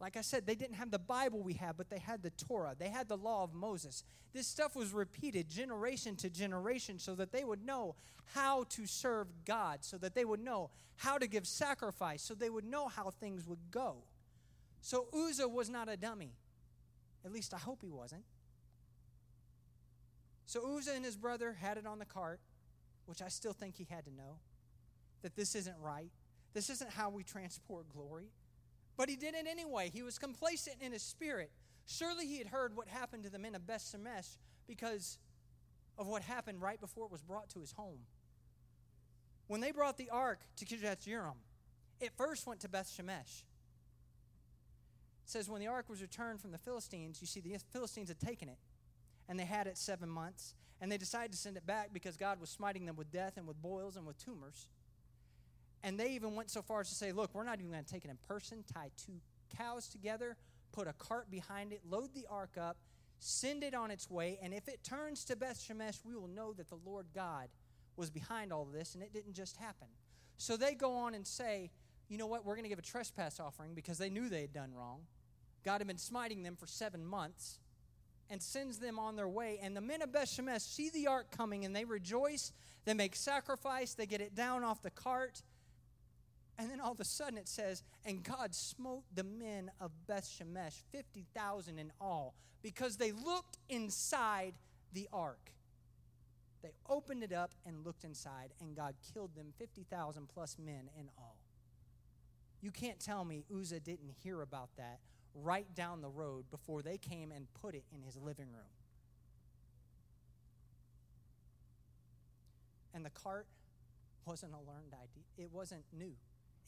like 0.00 0.16
I 0.16 0.22
said, 0.22 0.46
they 0.46 0.54
didn't 0.54 0.76
have 0.76 0.90
the 0.90 0.98
Bible 0.98 1.42
we 1.42 1.54
have, 1.54 1.76
but 1.76 1.90
they 1.90 1.98
had 1.98 2.22
the 2.22 2.30
Torah. 2.30 2.74
They 2.78 2.88
had 2.88 3.08
the 3.08 3.16
law 3.16 3.42
of 3.42 3.52
Moses. 3.52 4.04
This 4.32 4.46
stuff 4.46 4.76
was 4.76 4.92
repeated 4.92 5.48
generation 5.48 6.16
to 6.16 6.30
generation 6.30 6.98
so 6.98 7.14
that 7.16 7.32
they 7.32 7.44
would 7.44 7.64
know 7.64 7.96
how 8.34 8.64
to 8.70 8.86
serve 8.86 9.28
God, 9.44 9.78
so 9.82 9.98
that 9.98 10.14
they 10.14 10.24
would 10.24 10.40
know 10.40 10.70
how 10.96 11.18
to 11.18 11.26
give 11.26 11.46
sacrifice, 11.46 12.22
so 12.22 12.34
they 12.34 12.50
would 12.50 12.64
know 12.64 12.88
how 12.88 13.10
things 13.10 13.46
would 13.46 13.70
go. 13.70 13.96
So 14.80 15.06
Uzzah 15.12 15.48
was 15.48 15.68
not 15.68 15.88
a 15.88 15.96
dummy. 15.96 16.32
At 17.24 17.32
least 17.32 17.52
I 17.52 17.58
hope 17.58 17.82
he 17.82 17.90
wasn't. 17.90 18.24
So 20.46 20.76
Uzzah 20.76 20.94
and 20.94 21.04
his 21.04 21.16
brother 21.16 21.52
had 21.60 21.76
it 21.76 21.86
on 21.86 21.98
the 21.98 22.04
cart, 22.06 22.40
which 23.06 23.20
I 23.20 23.28
still 23.28 23.52
think 23.52 23.76
he 23.76 23.86
had 23.90 24.04
to 24.04 24.14
know 24.14 24.38
that 25.22 25.36
this 25.36 25.54
isn't 25.54 25.76
right. 25.80 26.10
This 26.54 26.70
isn't 26.70 26.90
how 26.90 27.10
we 27.10 27.22
transport 27.22 27.88
glory. 27.88 28.30
But 28.96 29.08
he 29.08 29.16
did 29.16 29.34
it 29.34 29.46
anyway. 29.48 29.90
He 29.92 30.02
was 30.02 30.18
complacent 30.18 30.76
in 30.80 30.92
his 30.92 31.02
spirit. 31.02 31.50
Surely 31.86 32.26
he 32.26 32.38
had 32.38 32.48
heard 32.48 32.76
what 32.76 32.88
happened 32.88 33.24
to 33.24 33.30
the 33.30 33.38
men 33.38 33.54
of 33.54 33.66
Beth 33.66 33.82
Shemesh 33.82 34.36
because 34.66 35.18
of 35.96 36.06
what 36.06 36.22
happened 36.22 36.60
right 36.60 36.80
before 36.80 37.06
it 37.06 37.12
was 37.12 37.22
brought 37.22 37.48
to 37.50 37.60
his 37.60 37.72
home. 37.72 38.00
When 39.46 39.60
they 39.60 39.72
brought 39.72 39.96
the 39.96 40.10
ark 40.10 40.40
to 40.56 40.64
Kirjath 40.64 41.06
Jearim, 41.06 41.36
it 42.00 42.12
first 42.16 42.46
went 42.46 42.60
to 42.60 42.68
Beth 42.68 42.88
Shemesh. 42.88 43.42
It 45.24 45.30
says 45.30 45.48
when 45.48 45.60
the 45.60 45.66
ark 45.66 45.88
was 45.88 46.02
returned 46.02 46.40
from 46.40 46.52
the 46.52 46.58
Philistines, 46.58 47.20
you 47.20 47.26
see 47.26 47.40
the 47.40 47.56
Philistines 47.72 48.08
had 48.08 48.20
taken 48.20 48.48
it, 48.48 48.58
and 49.28 49.38
they 49.38 49.44
had 49.44 49.66
it 49.66 49.78
seven 49.78 50.08
months, 50.08 50.54
and 50.80 50.90
they 50.90 50.98
decided 50.98 51.32
to 51.32 51.38
send 51.38 51.56
it 51.56 51.66
back 51.66 51.90
because 51.92 52.16
God 52.16 52.40
was 52.40 52.50
smiting 52.50 52.86
them 52.86 52.96
with 52.96 53.10
death 53.10 53.36
and 53.36 53.46
with 53.46 53.60
boils 53.60 53.96
and 53.96 54.06
with 54.06 54.18
tumors. 54.18 54.68
And 55.82 55.98
they 55.98 56.10
even 56.12 56.34
went 56.34 56.50
so 56.50 56.62
far 56.62 56.80
as 56.80 56.88
to 56.88 56.94
say, 56.94 57.12
look, 57.12 57.34
we're 57.34 57.44
not 57.44 57.58
even 57.60 57.70
going 57.70 57.84
to 57.84 57.92
take 57.92 58.04
it 58.04 58.10
in 58.10 58.18
person, 58.26 58.64
tie 58.72 58.90
two 58.96 59.20
cows 59.56 59.88
together, 59.88 60.36
put 60.72 60.88
a 60.88 60.92
cart 60.92 61.30
behind 61.30 61.72
it, 61.72 61.80
load 61.88 62.14
the 62.14 62.26
ark 62.28 62.56
up, 62.60 62.76
send 63.20 63.62
it 63.62 63.74
on 63.74 63.90
its 63.90 64.10
way, 64.10 64.38
and 64.42 64.54
if 64.54 64.68
it 64.68 64.84
turns 64.84 65.24
to 65.24 65.36
Beth 65.36 65.58
Shemesh, 65.58 66.04
we 66.04 66.14
will 66.14 66.28
know 66.28 66.52
that 66.52 66.68
the 66.68 66.78
Lord 66.84 67.06
God 67.14 67.48
was 67.96 68.10
behind 68.10 68.52
all 68.52 68.62
of 68.62 68.72
this 68.72 68.94
and 68.94 69.02
it 69.02 69.12
didn't 69.12 69.34
just 69.34 69.56
happen. 69.56 69.88
So 70.36 70.56
they 70.56 70.74
go 70.74 70.96
on 70.96 71.14
and 71.14 71.26
say, 71.26 71.70
you 72.08 72.16
know 72.16 72.26
what, 72.26 72.44
we're 72.44 72.54
going 72.54 72.64
to 72.64 72.68
give 72.68 72.78
a 72.78 72.82
trespass 72.82 73.40
offering 73.40 73.74
because 73.74 73.98
they 73.98 74.08
knew 74.08 74.28
they 74.28 74.42
had 74.42 74.52
done 74.52 74.72
wrong. 74.72 75.00
God 75.64 75.78
had 75.78 75.88
been 75.88 75.98
smiting 75.98 76.42
them 76.42 76.56
for 76.56 76.66
seven 76.66 77.04
months 77.04 77.58
and 78.30 78.40
sends 78.40 78.78
them 78.78 78.98
on 78.98 79.16
their 79.16 79.28
way. 79.28 79.58
And 79.60 79.76
the 79.76 79.80
men 79.80 80.00
of 80.00 80.12
Beth 80.12 80.28
Shemesh 80.28 80.60
see 80.60 80.90
the 80.90 81.08
ark 81.08 81.26
coming 81.36 81.64
and 81.64 81.74
they 81.74 81.84
rejoice. 81.84 82.52
They 82.84 82.94
make 82.94 83.16
sacrifice. 83.16 83.94
They 83.94 84.06
get 84.06 84.20
it 84.20 84.34
down 84.34 84.64
off 84.64 84.80
the 84.80 84.90
cart. 84.90 85.42
And 86.58 86.68
then 86.68 86.80
all 86.80 86.90
of 86.90 86.98
a 87.00 87.04
sudden 87.04 87.38
it 87.38 87.48
says, 87.48 87.84
and 88.04 88.22
God 88.22 88.52
smote 88.52 89.04
the 89.14 89.22
men 89.22 89.70
of 89.80 89.92
Beth 90.08 90.28
Shemesh, 90.28 90.82
50,000 90.90 91.78
in 91.78 91.92
all, 92.00 92.34
because 92.62 92.96
they 92.96 93.12
looked 93.12 93.58
inside 93.68 94.54
the 94.92 95.08
ark. 95.12 95.52
They 96.62 96.70
opened 96.88 97.22
it 97.22 97.32
up 97.32 97.52
and 97.64 97.84
looked 97.86 98.02
inside, 98.02 98.50
and 98.60 98.74
God 98.74 98.96
killed 99.14 99.36
them, 99.36 99.52
50,000 99.56 100.28
plus 100.28 100.56
men 100.58 100.90
in 100.98 101.08
all. 101.16 101.36
You 102.60 102.72
can't 102.72 102.98
tell 102.98 103.24
me 103.24 103.44
Uzzah 103.56 103.78
didn't 103.78 104.10
hear 104.24 104.42
about 104.42 104.70
that 104.78 104.98
right 105.34 105.72
down 105.76 106.00
the 106.00 106.08
road 106.08 106.50
before 106.50 106.82
they 106.82 106.98
came 106.98 107.30
and 107.30 107.46
put 107.62 107.76
it 107.76 107.84
in 107.94 108.02
his 108.02 108.16
living 108.16 108.48
room. 108.52 108.64
And 112.92 113.04
the 113.04 113.10
cart 113.10 113.46
wasn't 114.26 114.54
a 114.54 114.56
learned 114.56 114.92
idea, 114.92 115.22
it 115.36 115.52
wasn't 115.52 115.84
new 115.96 116.14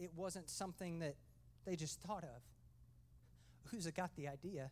it 0.01 0.11
wasn't 0.17 0.49
something 0.49 0.99
that 1.01 1.15
they 1.67 1.77
just 1.77 2.01
thought 2.01 2.25
of. 2.25 3.77
Uzzah 3.77 3.93
got 3.93 4.17
the 4.17 4.27
idea, 4.27 4.71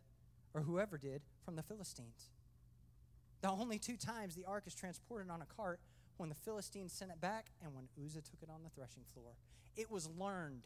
or 0.53 0.61
whoever 0.61 0.97
did, 0.97 1.21
from 1.45 1.55
the 1.55 1.63
Philistines. 1.63 2.31
The 3.41 3.49
only 3.49 3.79
two 3.79 3.95
times 3.95 4.35
the 4.35 4.45
ark 4.45 4.63
is 4.65 4.73
transported 4.73 5.29
on 5.29 5.41
a 5.41 5.45
cart 5.45 5.79
when 6.17 6.27
the 6.27 6.35
Philistines 6.35 6.91
sent 6.91 7.11
it 7.11 7.21
back 7.21 7.51
and 7.63 7.73
when 7.73 7.87
Uzzah 8.03 8.21
took 8.21 8.41
it 8.41 8.49
on 8.49 8.63
the 8.63 8.69
threshing 8.69 9.03
floor. 9.13 9.31
It 9.77 9.89
was 9.89 10.09
learned. 10.17 10.63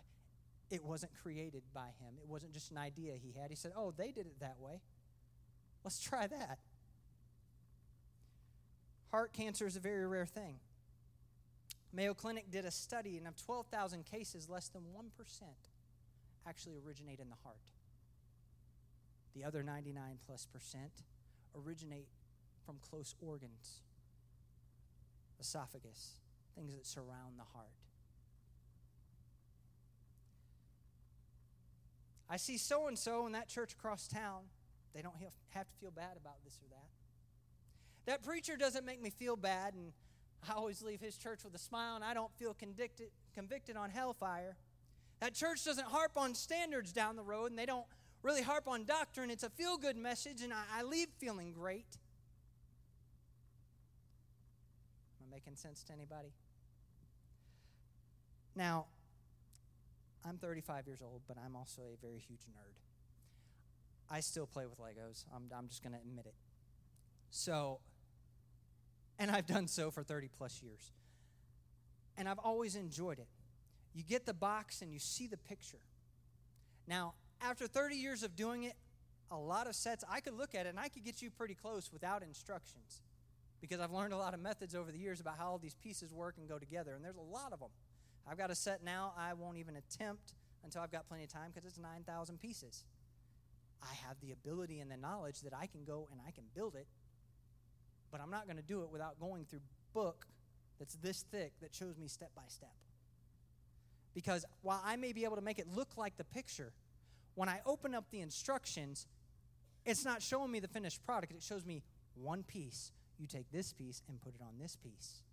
It 0.71 0.83
wasn't 0.83 1.11
created 1.21 1.61
by 1.73 1.89
him. 1.99 2.15
It 2.19 2.27
wasn't 2.27 2.53
just 2.53 2.71
an 2.71 2.79
idea 2.79 3.13
he 3.21 3.39
had. 3.39 3.51
He 3.51 3.55
said, 3.55 3.73
Oh, 3.77 3.93
they 3.95 4.11
did 4.11 4.25
it 4.25 4.39
that 4.39 4.55
way. 4.59 4.81
Let's 5.83 5.99
try 5.99 6.25
that. 6.25 6.57
Heart 9.11 9.33
cancer 9.33 9.67
is 9.67 9.75
a 9.75 9.79
very 9.79 10.07
rare 10.07 10.25
thing. 10.25 10.55
Mayo 11.93 12.15
Clinic 12.15 12.49
did 12.49 12.65
a 12.65 12.71
study, 12.71 13.17
and 13.17 13.27
of 13.27 13.35
12,000 13.35 14.03
cases, 14.03 14.49
less 14.49 14.67
than 14.69 14.81
1% 14.81 15.11
actually 16.47 16.75
originate 16.85 17.19
in 17.19 17.29
the 17.29 17.35
heart. 17.43 17.71
The 19.35 19.43
other 19.43 19.63
99 19.63 20.17
plus 20.25 20.47
percent 20.51 21.03
originate 21.55 22.07
from 22.65 22.77
close 22.81 23.13
organs, 23.21 23.81
esophagus, 25.39 26.15
things 26.55 26.75
that 26.75 26.85
surround 26.85 27.37
the 27.37 27.43
heart. 27.53 27.67
I 32.29 32.37
see 32.37 32.57
so 32.57 32.87
and 32.87 32.97
so 32.97 33.27
in 33.27 33.33
that 33.33 33.47
church 33.47 33.73
across 33.73 34.07
town. 34.07 34.45
They 34.95 35.01
don't 35.01 35.15
have 35.49 35.67
to 35.67 35.75
feel 35.79 35.91
bad 35.91 36.17
about 36.17 36.43
this 36.43 36.59
or 36.63 36.69
that. 36.69 36.89
That 38.05 38.23
preacher 38.23 38.57
doesn't 38.57 38.85
make 38.85 39.01
me 39.01 39.09
feel 39.09 39.35
bad, 39.35 39.73
and 39.73 39.93
I 40.49 40.53
always 40.53 40.81
leave 40.81 40.99
his 40.99 41.17
church 41.17 41.43
with 41.43 41.53
a 41.55 41.59
smile 41.59 41.95
and 41.95 42.03
I 42.03 42.13
don't 42.13 42.33
feel 42.37 42.53
convicted, 42.53 43.07
convicted 43.33 43.77
on 43.77 43.89
hellfire. 43.89 44.55
That 45.19 45.33
church 45.33 45.63
doesn't 45.63 45.87
harp 45.87 46.17
on 46.17 46.35
standards 46.35 46.91
down 46.91 47.15
the 47.15 47.23
road 47.23 47.51
and 47.51 47.57
they 47.57 47.65
don't 47.65 47.85
really 48.21 48.41
harp 48.41 48.67
on 48.67 48.85
doctrine. 48.85 49.29
It's 49.29 49.43
a 49.43 49.49
feel 49.49 49.77
good 49.77 49.97
message 49.97 50.41
and 50.41 50.53
I, 50.53 50.63
I 50.79 50.83
leave 50.83 51.07
feeling 51.17 51.51
great. 51.51 51.97
Am 55.21 55.27
I 55.27 55.35
making 55.35 55.55
sense 55.55 55.83
to 55.83 55.93
anybody? 55.93 56.33
Now, 58.55 58.85
I'm 60.25 60.37
35 60.37 60.87
years 60.87 60.99
old, 61.01 61.21
but 61.27 61.37
I'm 61.43 61.55
also 61.55 61.81
a 61.81 62.05
very 62.05 62.19
huge 62.19 62.41
nerd. 62.41 62.75
I 64.09 64.19
still 64.19 64.45
play 64.45 64.65
with 64.65 64.79
Legos. 64.79 65.25
I'm, 65.35 65.49
I'm 65.55 65.67
just 65.67 65.81
going 65.81 65.93
to 65.93 65.99
admit 65.99 66.25
it. 66.25 66.35
So, 67.31 67.79
and 69.19 69.31
I've 69.31 69.45
done 69.45 69.67
so 69.67 69.91
for 69.91 70.03
30 70.03 70.29
plus 70.37 70.61
years. 70.63 70.91
And 72.17 72.29
I've 72.29 72.39
always 72.39 72.75
enjoyed 72.75 73.19
it. 73.19 73.27
You 73.93 74.03
get 74.03 74.25
the 74.25 74.33
box 74.33 74.81
and 74.81 74.91
you 74.91 74.99
see 74.99 75.27
the 75.27 75.37
picture. 75.37 75.79
Now, 76.87 77.13
after 77.41 77.67
30 77.67 77.95
years 77.95 78.23
of 78.23 78.35
doing 78.35 78.63
it, 78.63 78.73
a 79.31 79.37
lot 79.37 79.67
of 79.67 79.75
sets, 79.75 80.03
I 80.09 80.19
could 80.19 80.33
look 80.33 80.55
at 80.55 80.65
it 80.65 80.69
and 80.69 80.79
I 80.79 80.89
could 80.89 81.03
get 81.03 81.21
you 81.21 81.29
pretty 81.29 81.55
close 81.55 81.91
without 81.91 82.21
instructions 82.23 83.01
because 83.61 83.79
I've 83.79 83.91
learned 83.91 84.13
a 84.13 84.17
lot 84.17 84.33
of 84.33 84.41
methods 84.41 84.75
over 84.75 84.91
the 84.91 84.97
years 84.97 85.21
about 85.21 85.37
how 85.37 85.51
all 85.51 85.57
these 85.57 85.75
pieces 85.75 86.13
work 86.13 86.35
and 86.37 86.49
go 86.49 86.59
together, 86.59 86.95
and 86.95 87.03
there's 87.03 87.15
a 87.15 87.21
lot 87.21 87.53
of 87.53 87.59
them. 87.59 87.69
I've 88.29 88.37
got 88.37 88.51
a 88.51 88.55
set 88.55 88.83
now 88.83 89.13
I 89.17 89.33
won't 89.33 89.57
even 89.57 89.77
attempt 89.77 90.33
until 90.65 90.81
I've 90.81 90.91
got 90.91 91.07
plenty 91.07 91.23
of 91.23 91.29
time 91.29 91.51
because 91.53 91.65
it's 91.65 91.79
9,000 91.79 92.41
pieces. 92.41 92.83
I 93.81 93.93
have 94.05 94.17
the 94.21 94.33
ability 94.33 94.81
and 94.81 94.91
the 94.91 94.97
knowledge 94.97 95.41
that 95.41 95.53
I 95.53 95.67
can 95.67 95.85
go 95.85 96.09
and 96.11 96.19
I 96.27 96.31
can 96.31 96.43
build 96.53 96.75
it, 96.75 96.87
but 98.13 98.21
I'm 98.21 98.29
not 98.29 98.45
going 98.45 98.57
to 98.57 98.63
do 98.63 98.83
it 98.83 98.91
without 98.91 99.19
going 99.19 99.45
through 99.45 99.61
book 99.91 100.27
that's 100.77 100.93
this 100.97 101.25
thick 101.31 101.51
that 101.61 101.73
shows 101.73 101.97
me 101.97 102.07
step 102.07 102.29
by 102.35 102.43
step. 102.47 102.75
Because 104.13 104.45
while 104.61 104.81
I 104.85 104.95
may 104.97 105.13
be 105.13 105.23
able 105.23 105.35
to 105.35 105.41
make 105.41 105.57
it 105.57 105.65
look 105.67 105.97
like 105.97 106.15
the 106.17 106.23
picture, 106.23 106.73
when 107.33 107.49
I 107.49 107.61
open 107.65 107.95
up 107.95 108.05
the 108.11 108.21
instructions, 108.21 109.07
it's 109.83 110.05
not 110.05 110.21
showing 110.21 110.51
me 110.51 110.59
the 110.59 110.67
finished 110.67 111.03
product. 111.03 111.33
It 111.33 111.41
shows 111.41 111.65
me 111.65 111.81
one 112.13 112.43
piece. 112.43 112.91
You 113.17 113.25
take 113.25 113.51
this 113.51 113.73
piece 113.73 114.03
and 114.07 114.21
put 114.21 114.35
it 114.35 114.41
on 114.41 114.59
this 114.59 114.75
piece. 114.75 115.23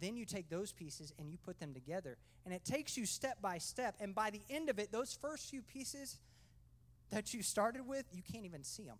Then 0.00 0.16
you 0.16 0.24
take 0.24 0.48
those 0.48 0.72
pieces 0.72 1.12
and 1.18 1.30
you 1.30 1.36
put 1.36 1.60
them 1.60 1.74
together. 1.74 2.16
And 2.46 2.54
it 2.54 2.64
takes 2.64 2.96
you 2.96 3.04
step 3.04 3.42
by 3.42 3.58
step. 3.58 3.94
And 4.00 4.14
by 4.14 4.30
the 4.30 4.40
end 4.48 4.70
of 4.70 4.78
it, 4.78 4.90
those 4.90 5.12
first 5.12 5.50
few 5.50 5.60
pieces 5.60 6.18
that 7.10 7.34
you 7.34 7.42
started 7.42 7.86
with, 7.86 8.06
you 8.10 8.22
can't 8.22 8.46
even 8.46 8.64
see 8.64 8.84
them. 8.84 8.96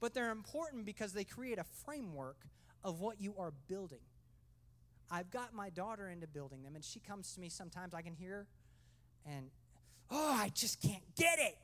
But 0.00 0.14
they're 0.14 0.30
important 0.30 0.84
because 0.84 1.12
they 1.12 1.24
create 1.24 1.58
a 1.58 1.64
framework 1.84 2.36
of 2.84 3.00
what 3.00 3.20
you 3.20 3.34
are 3.38 3.52
building. 3.68 4.00
I've 5.10 5.30
got 5.30 5.54
my 5.54 5.70
daughter 5.70 6.08
into 6.08 6.26
building 6.26 6.62
them, 6.62 6.74
and 6.74 6.84
she 6.84 7.00
comes 7.00 7.32
to 7.34 7.40
me 7.40 7.48
sometimes. 7.48 7.94
I 7.94 8.02
can 8.02 8.14
hear, 8.14 8.46
and 9.24 9.50
oh, 10.10 10.36
I 10.38 10.50
just 10.54 10.82
can't 10.82 11.14
get 11.16 11.38
it. 11.38 11.56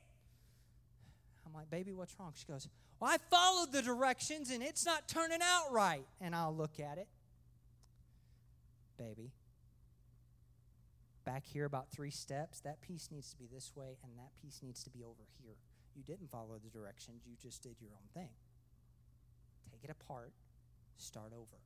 I'm 1.45 1.53
like, 1.53 1.69
baby, 1.69 1.93
what's 1.93 2.17
wrong? 2.19 2.33
She 2.35 2.45
goes, 2.45 2.67
well, 2.99 3.11
I 3.11 3.17
followed 3.29 3.71
the 3.71 3.81
directions 3.81 4.49
and 4.49 4.63
it's 4.63 4.85
not 4.85 5.07
turning 5.07 5.39
out 5.41 5.71
right. 5.71 6.05
And 6.21 6.35
I'll 6.35 6.55
look 6.55 6.79
at 6.79 6.97
it. 6.97 7.07
Baby, 8.97 9.31
back 11.25 11.43
here 11.45 11.65
about 11.65 11.91
three 11.91 12.11
steps, 12.11 12.61
that 12.61 12.81
piece 12.81 13.09
needs 13.11 13.31
to 13.31 13.37
be 13.37 13.47
this 13.51 13.71
way 13.75 13.97
and 14.03 14.17
that 14.17 14.31
piece 14.41 14.61
needs 14.63 14.83
to 14.83 14.89
be 14.89 15.03
over 15.03 15.27
here. 15.41 15.55
You 15.95 16.03
didn't 16.03 16.29
follow 16.29 16.59
the 16.63 16.69
directions, 16.69 17.23
you 17.25 17.35
just 17.41 17.61
did 17.61 17.75
your 17.79 17.91
own 17.91 18.07
thing. 18.13 18.29
Take 19.71 19.83
it 19.83 19.89
apart, 19.89 20.33
start 20.97 21.33
over. 21.33 21.61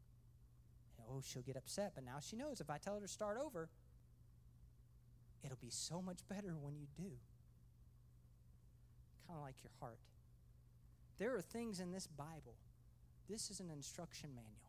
And, 0.98 1.08
oh, 1.10 1.22
she'll 1.24 1.42
get 1.42 1.56
upset, 1.56 1.94
but 1.96 2.04
now 2.04 2.20
she 2.20 2.36
knows 2.36 2.60
if 2.60 2.70
I 2.70 2.78
tell 2.78 2.96
her 2.96 3.02
to 3.02 3.08
start 3.08 3.38
over, 3.44 3.70
it'll 5.44 5.58
be 5.62 5.70
so 5.70 6.02
much 6.02 6.20
better 6.28 6.56
when 6.60 6.76
you 6.76 6.88
do. 6.96 7.12
Kind 9.28 9.38
of 9.38 9.44
like 9.44 9.56
your 9.64 9.72
heart. 9.80 10.00
There 11.20 11.36
are 11.36 11.42
things 11.42 11.80
in 11.80 11.92
this 11.92 12.08
Bible, 12.08 12.56
this 13.30 13.50
is 13.50 13.60
an 13.60 13.70
instruction 13.70 14.32
manual. 14.36 14.67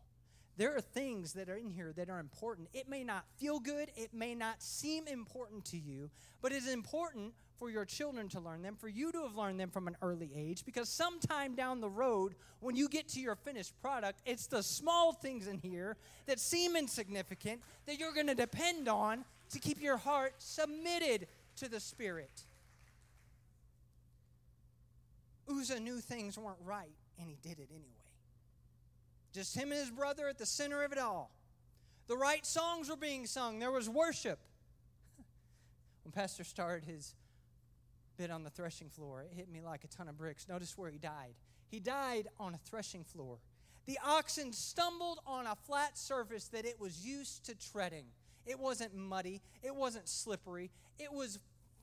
There 0.58 0.74
are 0.74 0.80
things 0.80 1.34
that 1.34 1.48
are 1.48 1.56
in 1.56 1.70
here 1.70 1.92
that 1.96 2.10
are 2.10 2.18
important. 2.18 2.68
It 2.74 2.88
may 2.88 3.04
not 3.04 3.24
feel 3.36 3.60
good, 3.60 3.92
it 3.94 4.12
may 4.12 4.34
not 4.34 4.60
seem 4.60 5.06
important 5.06 5.64
to 5.66 5.78
you, 5.78 6.10
but 6.42 6.50
it 6.50 6.56
is 6.56 6.68
important 6.68 7.32
for 7.56 7.70
your 7.70 7.84
children 7.84 8.28
to 8.30 8.40
learn 8.40 8.62
them, 8.62 8.74
for 8.74 8.88
you 8.88 9.12
to 9.12 9.22
have 9.22 9.36
learned 9.36 9.60
them 9.60 9.70
from 9.70 9.86
an 9.86 9.96
early 10.02 10.32
age, 10.34 10.64
because 10.64 10.88
sometime 10.88 11.54
down 11.54 11.80
the 11.80 11.88
road, 11.88 12.34
when 12.58 12.74
you 12.74 12.88
get 12.88 13.06
to 13.10 13.20
your 13.20 13.36
finished 13.36 13.72
product, 13.80 14.20
it's 14.26 14.48
the 14.48 14.60
small 14.60 15.12
things 15.12 15.46
in 15.46 15.58
here 15.58 15.96
that 16.26 16.40
seem 16.40 16.74
insignificant 16.74 17.62
that 17.86 18.00
you're 18.00 18.12
going 18.12 18.26
to 18.26 18.34
depend 18.34 18.88
on 18.88 19.24
to 19.50 19.60
keep 19.60 19.80
your 19.80 19.96
heart 19.96 20.34
submitted 20.38 21.28
to 21.54 21.68
the 21.68 21.78
Spirit. 21.78 22.42
Uzzah 25.48 25.78
knew 25.78 26.00
things 26.00 26.36
weren't 26.36 26.58
right, 26.64 26.96
and 27.18 27.28
he 27.28 27.38
did 27.40 27.60
it 27.60 27.68
anyway. 27.70 27.97
Just 29.38 29.54
him 29.54 29.70
and 29.70 29.78
his 29.78 29.92
brother 29.92 30.26
at 30.26 30.36
the 30.36 30.44
center 30.44 30.82
of 30.82 30.90
it 30.90 30.98
all. 30.98 31.30
The 32.08 32.16
right 32.16 32.44
songs 32.44 32.90
were 32.90 32.96
being 32.96 33.24
sung, 33.24 33.60
there 33.60 33.70
was 33.70 33.88
worship. 33.88 34.40
when 36.02 36.10
Pastor 36.10 36.42
started 36.42 36.84
his 36.84 37.14
bit 38.16 38.32
on 38.32 38.42
the 38.42 38.50
threshing 38.50 38.88
floor, 38.88 39.22
it 39.22 39.30
hit 39.32 39.48
me 39.48 39.60
like 39.60 39.84
a 39.84 39.86
ton 39.86 40.08
of 40.08 40.18
bricks. 40.18 40.48
Notice 40.48 40.76
where 40.76 40.90
he 40.90 40.98
died. 40.98 41.34
He 41.70 41.78
died 41.78 42.26
on 42.40 42.52
a 42.52 42.58
threshing 42.68 43.04
floor. 43.04 43.38
The 43.86 44.00
oxen 44.04 44.52
stumbled 44.52 45.20
on 45.24 45.46
a 45.46 45.54
flat 45.54 45.96
surface 45.96 46.48
that 46.48 46.64
it 46.64 46.80
was 46.80 47.06
used 47.06 47.46
to 47.46 47.54
treading. 47.54 48.06
It 48.44 48.58
wasn't 48.58 48.96
muddy, 48.96 49.40
it 49.62 49.72
wasn't 49.72 50.08
slippery, 50.08 50.72
it 50.98 51.12
was 51.12 51.38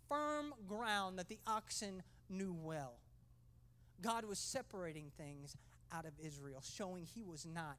firm 0.10 0.54
ground 0.68 1.20
that 1.20 1.30
the 1.30 1.40
oxen 1.48 2.04
knew 2.28 2.54
well. 2.54 2.96
God 4.02 4.26
was 4.26 4.40
separating 4.40 5.10
things 5.18 5.56
out 5.94 6.06
of 6.06 6.14
Israel, 6.24 6.62
showing 6.64 7.06
he 7.06 7.24
was 7.24 7.46
not 7.46 7.78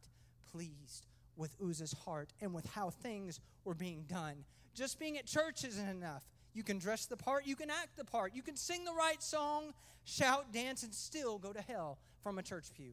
pleased 0.51 1.07
with 1.37 1.55
Uzzah's 1.63 1.93
heart 2.05 2.33
and 2.41 2.55
with 2.55 2.67
how 2.67 2.91
things 2.91 3.41
were 3.65 3.75
being 3.75 4.05
done. 4.09 4.45
Just 4.75 4.99
being 4.99 5.19
at 5.19 5.27
church 5.27 5.65
isn't 5.65 5.89
enough. 5.89 6.25
You 6.55 6.63
can 6.63 6.79
dress 6.79 7.07
the 7.07 7.17
part, 7.17 7.47
you 7.47 7.57
can 7.57 7.71
act 7.71 7.97
the 7.97 8.05
part, 8.05 8.35
you 8.35 8.43
can 8.43 8.57
sing 8.57 8.85
the 8.85 8.93
right 8.93 9.23
song, 9.23 9.75
shout, 10.05 10.53
dance, 10.53 10.83
and 10.83 10.95
still 10.95 11.39
go 11.39 11.53
to 11.53 11.61
hell 11.61 11.99
from 12.23 12.39
a 12.39 12.43
church 12.43 12.67
pew. 12.75 12.93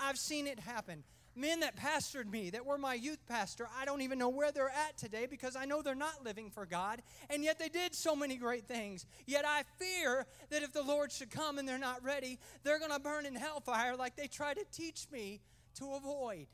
I've 0.00 0.18
seen 0.18 0.46
it 0.46 0.58
happen 0.58 1.04
men 1.36 1.60
that 1.60 1.76
pastored 1.76 2.30
me, 2.30 2.50
that 2.50 2.64
were 2.64 2.78
my 2.78 2.94
youth 2.94 3.24
pastor, 3.26 3.68
I 3.78 3.84
don't 3.84 4.02
even 4.02 4.18
know 4.18 4.28
where 4.28 4.50
they're 4.50 4.70
at 4.70 4.96
today 4.96 5.26
because 5.26 5.56
I 5.56 5.64
know 5.64 5.82
they're 5.82 5.94
not 5.94 6.24
living 6.24 6.50
for 6.50 6.66
God, 6.66 7.02
and 7.30 7.44
yet 7.44 7.58
they 7.58 7.68
did 7.68 7.94
so 7.94 8.16
many 8.16 8.36
great 8.36 8.66
things. 8.66 9.06
Yet 9.26 9.44
I 9.46 9.62
fear 9.78 10.26
that 10.50 10.62
if 10.62 10.72
the 10.72 10.82
Lord 10.82 11.12
should 11.12 11.30
come 11.30 11.58
and 11.58 11.68
they're 11.68 11.78
not 11.78 12.02
ready, 12.02 12.38
they're 12.64 12.78
going 12.78 12.92
to 12.92 12.98
burn 12.98 13.26
in 13.26 13.34
hellfire 13.34 13.96
like 13.96 14.16
they 14.16 14.28
try 14.28 14.54
to 14.54 14.64
teach 14.72 15.06
me 15.12 15.40
to 15.78 15.92
avoid. 15.94 16.46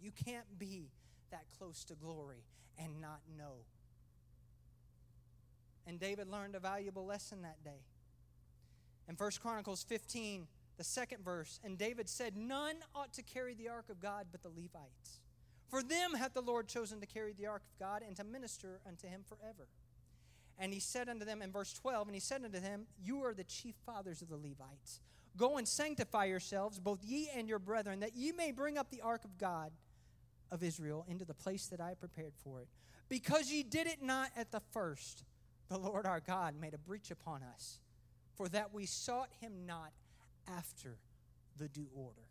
You 0.00 0.10
can't 0.24 0.58
be 0.58 0.90
that 1.30 1.44
close 1.58 1.84
to 1.84 1.94
glory 1.94 2.44
and 2.78 3.00
not 3.00 3.20
know. 3.38 3.64
And 5.86 6.00
David 6.00 6.28
learned 6.28 6.54
a 6.54 6.60
valuable 6.60 7.04
lesson 7.04 7.42
that 7.42 7.62
day. 7.64 7.82
In 9.08 9.16
1 9.16 9.30
Chronicles 9.42 9.82
15, 9.82 10.46
the 10.80 10.84
second 10.84 11.22
verse, 11.22 11.60
and 11.62 11.76
David 11.76 12.08
said, 12.08 12.38
None 12.38 12.76
ought 12.94 13.12
to 13.12 13.22
carry 13.22 13.52
the 13.52 13.68
ark 13.68 13.90
of 13.90 14.00
God 14.00 14.28
but 14.32 14.42
the 14.42 14.48
Levites. 14.48 15.20
For 15.68 15.82
them 15.82 16.14
hath 16.14 16.32
the 16.32 16.40
Lord 16.40 16.68
chosen 16.68 17.00
to 17.00 17.06
carry 17.06 17.34
the 17.34 17.48
ark 17.48 17.60
of 17.70 17.78
God 17.78 18.00
and 18.04 18.16
to 18.16 18.24
minister 18.24 18.80
unto 18.88 19.06
him 19.06 19.20
forever. 19.28 19.68
And 20.58 20.72
he 20.72 20.80
said 20.80 21.10
unto 21.10 21.26
them 21.26 21.42
in 21.42 21.52
verse 21.52 21.74
12, 21.74 22.08
and 22.08 22.14
he 22.14 22.20
said 22.20 22.46
unto 22.46 22.58
them, 22.58 22.86
You 22.98 23.22
are 23.26 23.34
the 23.34 23.44
chief 23.44 23.74
fathers 23.84 24.22
of 24.22 24.30
the 24.30 24.38
Levites. 24.38 25.00
Go 25.36 25.58
and 25.58 25.68
sanctify 25.68 26.24
yourselves, 26.24 26.80
both 26.80 27.04
ye 27.04 27.28
and 27.36 27.46
your 27.46 27.58
brethren, 27.58 28.00
that 28.00 28.16
ye 28.16 28.32
may 28.32 28.50
bring 28.50 28.78
up 28.78 28.90
the 28.90 29.02
ark 29.02 29.26
of 29.26 29.36
God 29.36 29.72
of 30.50 30.62
Israel 30.62 31.04
into 31.10 31.26
the 31.26 31.34
place 31.34 31.66
that 31.66 31.82
I 31.82 31.92
prepared 31.92 32.32
for 32.42 32.62
it. 32.62 32.68
Because 33.10 33.52
ye 33.52 33.62
did 33.62 33.86
it 33.86 34.02
not 34.02 34.30
at 34.34 34.50
the 34.50 34.62
first, 34.72 35.24
the 35.68 35.76
Lord 35.76 36.06
our 36.06 36.20
God 36.20 36.54
made 36.58 36.72
a 36.72 36.78
breach 36.78 37.10
upon 37.10 37.42
us, 37.42 37.80
for 38.34 38.48
that 38.48 38.72
we 38.72 38.86
sought 38.86 39.28
him 39.42 39.66
not 39.66 39.92
after 40.58 40.96
the 41.58 41.68
due 41.68 41.88
order. 41.94 42.22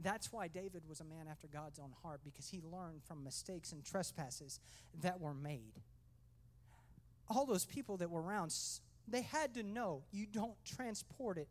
That's 0.00 0.32
why 0.32 0.48
David 0.48 0.82
was 0.88 1.00
a 1.00 1.04
man 1.04 1.26
after 1.30 1.46
God's 1.46 1.78
own 1.78 1.92
heart, 2.02 2.20
because 2.24 2.48
he 2.48 2.60
learned 2.60 3.02
from 3.04 3.22
mistakes 3.22 3.72
and 3.72 3.84
trespasses 3.84 4.58
that 5.00 5.20
were 5.20 5.34
made. 5.34 5.80
All 7.28 7.46
those 7.46 7.64
people 7.64 7.96
that 7.98 8.10
were 8.10 8.20
around, 8.20 8.52
they 9.06 9.22
had 9.22 9.54
to 9.54 9.62
know 9.62 10.02
you 10.10 10.26
don't 10.26 10.56
transport 10.64 11.38
it 11.38 11.48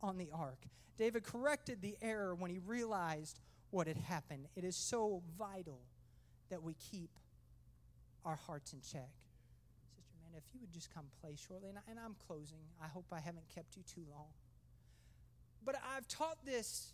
on 0.00 0.18
the 0.18 0.30
ark. 0.32 0.66
David 0.96 1.24
corrected 1.24 1.82
the 1.82 1.96
error 2.00 2.34
when 2.34 2.50
he 2.50 2.58
realized 2.58 3.40
what 3.70 3.86
had 3.86 3.96
happened. 3.96 4.46
It 4.54 4.64
is 4.64 4.76
so 4.76 5.22
vital 5.38 5.80
that 6.48 6.62
we 6.62 6.74
keep 6.74 7.10
our 8.24 8.36
hearts 8.36 8.72
in 8.72 8.80
check 8.80 9.10
if 10.36 10.44
you 10.52 10.60
would 10.60 10.72
just 10.72 10.92
come 10.92 11.04
play 11.20 11.36
shortly, 11.36 11.68
and, 11.68 11.78
I, 11.78 11.90
and 11.90 11.98
I'm 11.98 12.16
closing. 12.26 12.58
I 12.82 12.86
hope 12.88 13.06
I 13.12 13.20
haven't 13.20 13.48
kept 13.54 13.76
you 13.76 13.82
too 13.82 14.02
long. 14.10 14.28
But 15.64 15.76
I've 15.96 16.08
taught 16.08 16.44
this, 16.44 16.92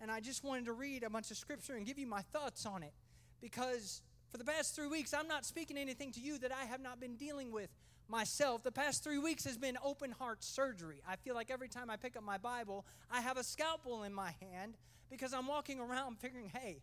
and 0.00 0.10
I 0.10 0.20
just 0.20 0.44
wanted 0.44 0.66
to 0.66 0.72
read 0.72 1.02
a 1.02 1.10
bunch 1.10 1.30
of 1.30 1.36
scripture 1.36 1.74
and 1.74 1.86
give 1.86 1.98
you 1.98 2.06
my 2.06 2.22
thoughts 2.22 2.66
on 2.66 2.82
it 2.82 2.92
because 3.40 4.02
for 4.30 4.38
the 4.38 4.44
past 4.44 4.74
three 4.74 4.88
weeks, 4.88 5.14
I'm 5.14 5.28
not 5.28 5.44
speaking 5.44 5.76
anything 5.76 6.12
to 6.12 6.20
you 6.20 6.38
that 6.38 6.52
I 6.52 6.64
have 6.64 6.80
not 6.80 7.00
been 7.00 7.16
dealing 7.16 7.52
with 7.52 7.70
myself. 8.08 8.62
The 8.62 8.72
past 8.72 9.04
three 9.04 9.18
weeks 9.18 9.44
has 9.44 9.56
been 9.56 9.78
open 9.84 10.10
heart 10.10 10.42
surgery. 10.42 11.00
I 11.08 11.16
feel 11.16 11.34
like 11.34 11.50
every 11.50 11.68
time 11.68 11.90
I 11.90 11.96
pick 11.96 12.16
up 12.16 12.22
my 12.22 12.38
Bible, 12.38 12.84
I 13.10 13.20
have 13.20 13.36
a 13.36 13.44
scalpel 13.44 14.02
in 14.02 14.12
my 14.12 14.34
hand 14.40 14.76
because 15.10 15.32
I'm 15.32 15.46
walking 15.46 15.80
around 15.80 16.18
figuring, 16.18 16.50
hey, 16.52 16.82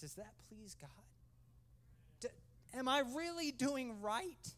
does 0.00 0.14
that 0.14 0.34
please 0.48 0.76
God? 0.80 0.90
Am 2.76 2.88
I 2.88 3.02
really 3.14 3.50
doing 3.50 4.00
right? 4.00 4.48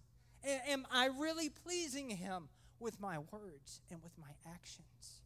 Am 0.68 0.86
I 0.90 1.08
really 1.18 1.48
pleasing 1.48 2.10
Him 2.10 2.48
with 2.78 3.00
my 3.00 3.18
words 3.18 3.80
and 3.90 4.02
with 4.02 4.12
my 4.18 4.30
actions? 4.46 5.22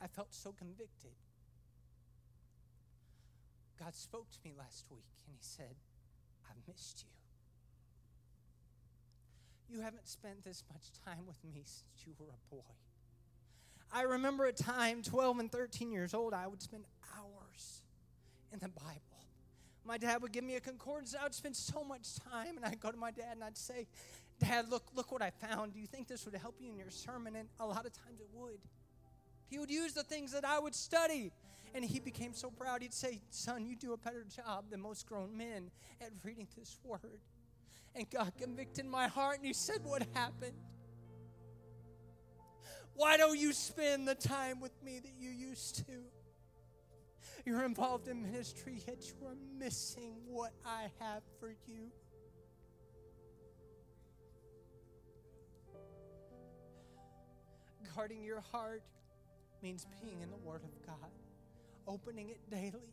I 0.00 0.06
felt 0.06 0.32
so 0.32 0.52
convicted 0.52 1.10
God 3.78 3.94
spoke 3.94 4.28
to 4.30 4.38
me 4.44 4.52
last 4.58 4.86
week 4.90 5.04
and 5.26 5.34
He 5.34 5.40
said, 5.40 5.76
I've 6.50 6.56
missed 6.66 7.04
you. 7.04 7.10
You 9.76 9.82
haven't 9.82 10.08
spent 10.08 10.44
this 10.44 10.64
much 10.72 10.90
time 11.04 11.26
with 11.26 11.42
me 11.44 11.62
since 11.64 12.06
you 12.06 12.14
were 12.18 12.26
a 12.26 12.54
boy. 12.54 12.74
I 13.92 14.02
remember 14.02 14.46
a 14.46 14.52
time, 14.52 15.02
12 15.02 15.38
and 15.38 15.52
13 15.52 15.92
years 15.92 16.12
old, 16.12 16.34
I 16.34 16.46
would 16.46 16.60
spend 16.60 16.84
hours 17.16 17.82
in 18.52 18.58
the 18.58 18.68
Bible. 18.68 19.07
My 19.88 19.96
dad 19.96 20.20
would 20.20 20.32
give 20.32 20.44
me 20.44 20.56
a 20.56 20.60
concordance. 20.60 21.16
I 21.18 21.22
would 21.22 21.34
spend 21.34 21.56
so 21.56 21.82
much 21.82 22.16
time, 22.30 22.58
and 22.58 22.64
I'd 22.66 22.78
go 22.78 22.90
to 22.90 22.96
my 22.98 23.10
dad 23.10 23.32
and 23.32 23.42
I'd 23.42 23.56
say, 23.56 23.86
Dad, 24.38 24.68
look, 24.68 24.84
look 24.94 25.10
what 25.10 25.22
I 25.22 25.30
found. 25.30 25.72
Do 25.72 25.80
you 25.80 25.86
think 25.86 26.08
this 26.08 26.26
would 26.26 26.34
help 26.34 26.56
you 26.60 26.70
in 26.70 26.76
your 26.76 26.90
sermon? 26.90 27.34
And 27.34 27.48
a 27.58 27.66
lot 27.66 27.86
of 27.86 27.92
times 27.94 28.20
it 28.20 28.28
would. 28.34 28.58
He 29.46 29.58
would 29.58 29.70
use 29.70 29.94
the 29.94 30.02
things 30.02 30.32
that 30.32 30.44
I 30.44 30.58
would 30.58 30.74
study. 30.74 31.32
And 31.74 31.82
he 31.82 32.00
became 32.00 32.34
so 32.34 32.50
proud. 32.50 32.82
He'd 32.82 32.92
say, 32.92 33.22
Son, 33.30 33.64
you 33.64 33.76
do 33.76 33.94
a 33.94 33.96
better 33.96 34.24
job 34.24 34.66
than 34.70 34.82
most 34.82 35.06
grown 35.06 35.34
men 35.34 35.70
at 36.02 36.10
reading 36.22 36.46
this 36.54 36.78
word. 36.84 37.20
And 37.94 38.08
God 38.10 38.32
convicted 38.38 38.84
my 38.84 39.08
heart, 39.08 39.38
and 39.38 39.46
He 39.46 39.54
said, 39.54 39.80
What 39.84 40.06
happened? 40.12 40.52
Why 42.94 43.16
don't 43.16 43.38
you 43.38 43.54
spend 43.54 44.06
the 44.06 44.14
time 44.14 44.60
with 44.60 44.82
me 44.84 44.98
that 44.98 45.12
you 45.18 45.30
used 45.30 45.76
to? 45.86 46.17
You're 47.44 47.64
involved 47.64 48.08
in 48.08 48.22
ministry, 48.22 48.82
yet 48.86 49.04
you 49.06 49.26
are 49.26 49.36
missing 49.58 50.14
what 50.26 50.52
I 50.66 50.88
have 51.00 51.22
for 51.40 51.48
you. 51.66 51.90
Guarding 57.94 58.22
your 58.22 58.42
heart 58.52 58.82
means 59.62 59.86
being 60.00 60.20
in 60.22 60.30
the 60.30 60.36
Word 60.36 60.62
of 60.62 60.86
God, 60.86 61.10
opening 61.86 62.28
it 62.28 62.38
daily. 62.50 62.92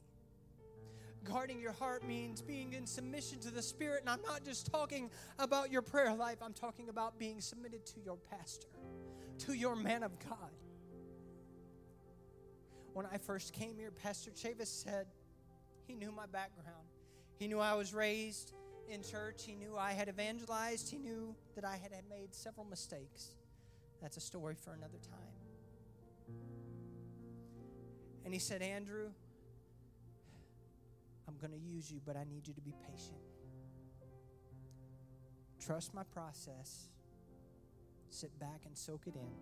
Guarding 1.24 1.60
your 1.60 1.74
heart 1.74 2.04
means 2.04 2.42
being 2.42 2.74
in 2.74 2.86
submission 2.86 3.40
to 3.40 3.52
the 3.52 3.62
Spirit. 3.62 4.02
And 4.02 4.10
I'm 4.10 4.22
not 4.22 4.46
just 4.46 4.72
talking 4.72 5.10
about 5.40 5.72
your 5.72 5.82
prayer 5.82 6.14
life, 6.14 6.38
I'm 6.42 6.54
talking 6.54 6.90
about 6.90 7.18
being 7.20 7.42
submitted 7.42 7.86
to 7.88 8.00
your 8.00 8.18
pastor, 8.18 8.68
to 9.40 9.54
your 9.54 9.76
man 9.76 10.04
of 10.04 10.18
God. 10.20 10.52
When 12.96 13.06
I 13.08 13.18
first 13.18 13.52
came 13.52 13.76
here, 13.78 13.92
Pastor 13.92 14.32
Chavis 14.32 14.68
said 14.68 15.08
he 15.86 15.96
knew 15.96 16.14
my 16.14 16.28
background. 16.28 16.88
He 17.38 17.46
knew 17.50 17.60
I 17.60 17.74
was 17.74 17.94
raised 17.94 18.54
in 18.90 19.04
church. 19.04 19.44
He 19.46 19.54
knew 19.54 19.76
I 19.78 19.92
had 19.92 20.08
evangelized. 20.08 20.90
He 20.90 20.98
knew 20.98 21.36
that 21.56 21.66
I 21.66 21.76
had 21.76 21.92
made 22.10 22.34
several 22.34 22.66
mistakes. 22.66 23.36
That's 24.02 24.16
a 24.16 24.22
story 24.22 24.56
for 24.56 24.72
another 24.72 25.00
time. 25.02 25.36
And 28.24 28.34
he 28.34 28.40
said, 28.40 28.62
Andrew, 28.62 29.10
I'm 31.28 31.36
going 31.36 31.52
to 31.52 31.60
use 31.60 31.92
you, 31.92 32.00
but 32.06 32.16
I 32.16 32.24
need 32.24 32.48
you 32.48 32.54
to 32.54 32.62
be 32.62 32.74
patient. 32.90 33.20
Trust 35.60 35.94
my 35.94 36.04
process. 36.04 36.88
Sit 38.10 38.40
back 38.40 38.62
and 38.66 38.78
soak 38.78 39.02
it 39.06 39.16
in. 39.16 39.36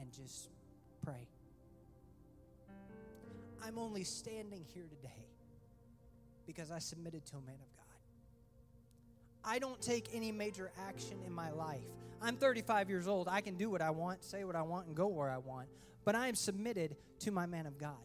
And 0.00 0.10
just 0.10 0.48
pray. 1.04 1.28
I'm 3.64 3.78
only 3.78 4.04
standing 4.04 4.64
here 4.74 4.86
today 4.88 5.26
because 6.46 6.70
I 6.70 6.78
submitted 6.78 7.24
to 7.26 7.36
a 7.36 7.40
man 7.40 7.54
of 7.54 7.76
God. 7.76 7.82
I 9.44 9.58
don't 9.58 9.80
take 9.80 10.08
any 10.12 10.32
major 10.32 10.70
action 10.88 11.18
in 11.26 11.32
my 11.32 11.50
life. 11.50 11.80
I'm 12.20 12.36
35 12.36 12.88
years 12.88 13.08
old. 13.08 13.28
I 13.28 13.40
can 13.40 13.56
do 13.56 13.70
what 13.70 13.82
I 13.82 13.90
want, 13.90 14.22
say 14.22 14.44
what 14.44 14.54
I 14.54 14.62
want, 14.62 14.86
and 14.86 14.94
go 14.94 15.08
where 15.08 15.30
I 15.30 15.38
want. 15.38 15.68
But 16.04 16.14
I 16.14 16.28
am 16.28 16.34
submitted 16.34 16.96
to 17.20 17.30
my 17.30 17.46
man 17.46 17.66
of 17.66 17.78
God. 17.78 17.96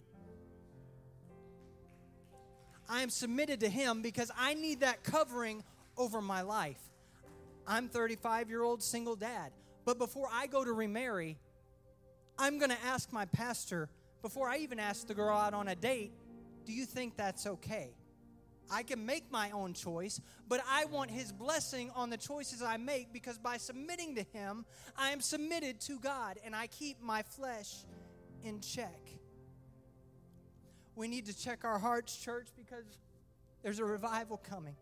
I 2.90 3.02
am 3.02 3.10
submitted 3.10 3.60
to 3.62 3.70
Him 3.70 4.02
because 4.02 4.32
I 4.38 4.54
need 4.54 4.80
that 4.80 5.04
covering 5.04 5.64
over 5.98 6.22
my 6.22 6.42
life. 6.42 6.82
I'm 7.68 7.90
35 7.90 8.50
year 8.50 8.64
old 8.64 8.82
single 8.82 9.16
dad. 9.16 9.52
But 9.86 9.98
before 9.98 10.30
I 10.32 10.48
go 10.48 10.64
to 10.64 10.72
remarry, 10.72 11.38
I'm 12.40 12.60
going 12.60 12.72
to 12.72 12.84
ask 12.86 13.12
my 13.12 13.26
pastor, 13.26 13.90
before 14.22 14.50
I 14.50 14.58
even 14.58 14.80
ask 14.80 15.08
the 15.08 15.14
girl 15.14 15.36
out 15.38 15.54
on 15.54 15.68
a 15.68 15.76
date, 15.76 16.12
do 16.66 16.74
you 16.74 16.86
think 16.86 17.16
that's 17.16 17.48
okay? 17.48 17.92
I 18.70 18.84
can 18.84 19.06
make 19.06 19.32
my 19.32 19.52
own 19.52 19.74
choice, 19.74 20.20
but 20.48 20.62
I 20.70 20.86
want 20.86 21.10
His 21.10 21.32
blessing 21.32 21.90
on 21.96 22.10
the 22.10 22.18
choices 22.18 22.62
I 22.62 22.78
make 22.78 23.14
because 23.14 23.38
by 23.38 23.58
submitting 23.58 24.16
to 24.16 24.24
Him, 24.24 24.66
I 24.98 25.12
am 25.12 25.22
submitted 25.22 25.80
to 25.82 26.00
God 26.00 26.38
and 26.44 26.56
I 26.56 26.68
keep 26.68 27.02
my 27.02 27.22
flesh 27.22 27.86
in 28.44 28.60
check. 28.60 29.00
We 30.96 31.08
need 31.08 31.28
to 31.28 31.38
check 31.38 31.64
our 31.64 31.80
hearts, 31.80 32.18
church, 32.18 32.48
because 32.58 32.86
there's 33.64 33.80
a 33.80 33.86
revival 33.86 34.38
coming. 34.38 34.76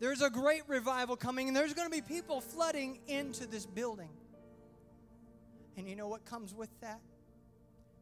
There's 0.00 0.22
a 0.22 0.30
great 0.30 0.62
revival 0.68 1.16
coming, 1.16 1.48
and 1.48 1.56
there's 1.56 1.74
going 1.74 1.90
to 1.90 1.94
be 1.94 2.02
people 2.02 2.40
flooding 2.40 3.00
into 3.08 3.46
this 3.46 3.66
building. 3.66 4.10
And 5.78 5.88
you 5.88 5.94
know 5.94 6.08
what 6.08 6.24
comes 6.24 6.52
with 6.52 6.70
that? 6.80 7.00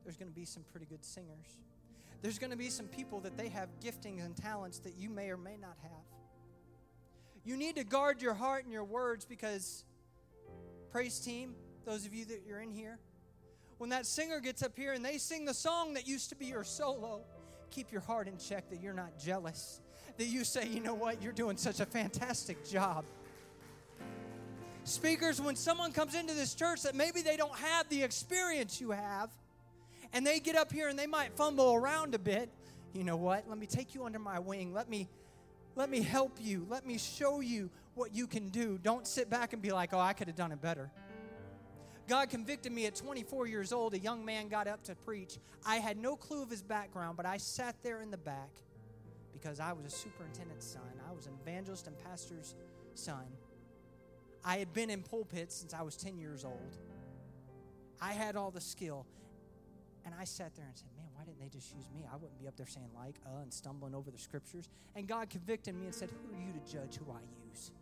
There's 0.02 0.16
going 0.16 0.30
to 0.30 0.34
be 0.34 0.46
some 0.46 0.64
pretty 0.72 0.86
good 0.86 1.04
singers. 1.04 1.58
There's 2.22 2.38
going 2.38 2.50
to 2.50 2.56
be 2.56 2.70
some 2.70 2.86
people 2.86 3.20
that 3.20 3.36
they 3.36 3.48
have 3.50 3.68
giftings 3.84 4.24
and 4.24 4.34
talents 4.34 4.78
that 4.78 4.94
you 4.96 5.10
may 5.10 5.28
or 5.28 5.36
may 5.36 5.58
not 5.60 5.76
have. 5.82 5.90
You 7.44 7.58
need 7.58 7.76
to 7.76 7.84
guard 7.84 8.22
your 8.22 8.32
heart 8.32 8.64
and 8.64 8.72
your 8.72 8.84
words 8.84 9.26
because, 9.26 9.84
praise 10.90 11.20
team, 11.20 11.54
those 11.84 12.06
of 12.06 12.14
you 12.14 12.24
that 12.24 12.44
you're 12.46 12.60
in 12.60 12.70
here, 12.70 12.98
when 13.76 13.90
that 13.90 14.06
singer 14.06 14.40
gets 14.40 14.62
up 14.62 14.74
here 14.74 14.94
and 14.94 15.04
they 15.04 15.18
sing 15.18 15.44
the 15.44 15.54
song 15.54 15.92
that 15.94 16.08
used 16.08 16.30
to 16.30 16.34
be 16.34 16.46
your 16.46 16.64
solo, 16.64 17.20
keep 17.70 17.92
your 17.92 18.00
heart 18.00 18.26
in 18.26 18.38
check 18.38 18.70
that 18.70 18.80
you're 18.80 18.94
not 18.94 19.18
jealous. 19.18 19.82
That 20.16 20.28
you 20.28 20.44
say, 20.44 20.66
you 20.66 20.80
know 20.80 20.94
what, 20.94 21.22
you're 21.22 21.30
doing 21.30 21.58
such 21.58 21.80
a 21.80 21.86
fantastic 21.86 22.66
job. 22.66 23.04
Speakers, 24.86 25.40
when 25.40 25.56
someone 25.56 25.90
comes 25.90 26.14
into 26.14 26.32
this 26.32 26.54
church 26.54 26.82
that 26.82 26.94
maybe 26.94 27.20
they 27.20 27.36
don't 27.36 27.56
have 27.58 27.88
the 27.88 28.04
experience 28.04 28.80
you 28.80 28.92
have, 28.92 29.30
and 30.12 30.24
they 30.24 30.38
get 30.38 30.54
up 30.54 30.70
here 30.70 30.88
and 30.88 30.96
they 30.96 31.08
might 31.08 31.36
fumble 31.36 31.74
around 31.74 32.14
a 32.14 32.20
bit, 32.20 32.48
you 32.92 33.02
know 33.02 33.16
what? 33.16 33.48
Let 33.48 33.58
me 33.58 33.66
take 33.66 33.96
you 33.96 34.04
under 34.04 34.20
my 34.20 34.38
wing. 34.38 34.72
Let 34.72 34.88
me 34.88 35.08
let 35.74 35.90
me 35.90 36.02
help 36.02 36.38
you. 36.40 36.66
Let 36.70 36.86
me 36.86 36.98
show 36.98 37.40
you 37.40 37.68
what 37.96 38.14
you 38.14 38.28
can 38.28 38.48
do. 38.48 38.78
Don't 38.80 39.08
sit 39.08 39.28
back 39.28 39.52
and 39.52 39.60
be 39.60 39.72
like, 39.72 39.92
"Oh, 39.92 39.98
I 39.98 40.12
could 40.12 40.28
have 40.28 40.36
done 40.36 40.52
it 40.52 40.62
better." 40.62 40.88
God 42.06 42.30
convicted 42.30 42.70
me 42.70 42.86
at 42.86 42.94
24 42.94 43.48
years 43.48 43.72
old. 43.72 43.92
A 43.92 43.98
young 43.98 44.24
man 44.24 44.46
got 44.46 44.68
up 44.68 44.84
to 44.84 44.94
preach. 44.94 45.40
I 45.66 45.78
had 45.78 45.98
no 45.98 46.14
clue 46.14 46.42
of 46.42 46.48
his 46.48 46.62
background, 46.62 47.16
but 47.16 47.26
I 47.26 47.38
sat 47.38 47.74
there 47.82 48.02
in 48.02 48.12
the 48.12 48.18
back 48.18 48.50
because 49.32 49.58
I 49.58 49.72
was 49.72 49.84
a 49.84 49.90
superintendent's 49.90 50.64
son. 50.64 51.00
I 51.08 51.12
was 51.12 51.26
an 51.26 51.32
evangelist 51.42 51.88
and 51.88 51.98
pastor's 52.04 52.54
son. 52.94 53.26
I 54.44 54.58
had 54.58 54.72
been 54.72 54.90
in 54.90 55.02
pulpits 55.02 55.56
since 55.56 55.74
I 55.74 55.82
was 55.82 55.96
10 55.96 56.18
years 56.18 56.44
old. 56.44 56.76
I 58.00 58.12
had 58.12 58.36
all 58.36 58.50
the 58.50 58.60
skill. 58.60 59.06
And 60.04 60.14
I 60.18 60.24
sat 60.24 60.54
there 60.54 60.66
and 60.66 60.76
said, 60.76 60.88
Man, 60.96 61.06
why 61.14 61.24
didn't 61.24 61.40
they 61.40 61.48
just 61.48 61.74
use 61.74 61.86
me? 61.92 62.06
I 62.10 62.16
wouldn't 62.16 62.38
be 62.38 62.46
up 62.46 62.56
there 62.56 62.66
saying 62.66 62.90
like, 62.94 63.16
uh, 63.26 63.42
and 63.42 63.52
stumbling 63.52 63.94
over 63.94 64.10
the 64.10 64.18
scriptures. 64.18 64.68
And 64.94 65.08
God 65.08 65.30
convicted 65.30 65.74
me 65.74 65.86
and 65.86 65.94
said, 65.94 66.10
Who 66.10 66.36
are 66.36 66.40
you 66.40 66.52
to 66.52 66.72
judge 66.72 66.96
who 66.96 67.10
I 67.10 67.22
use? 67.48 67.72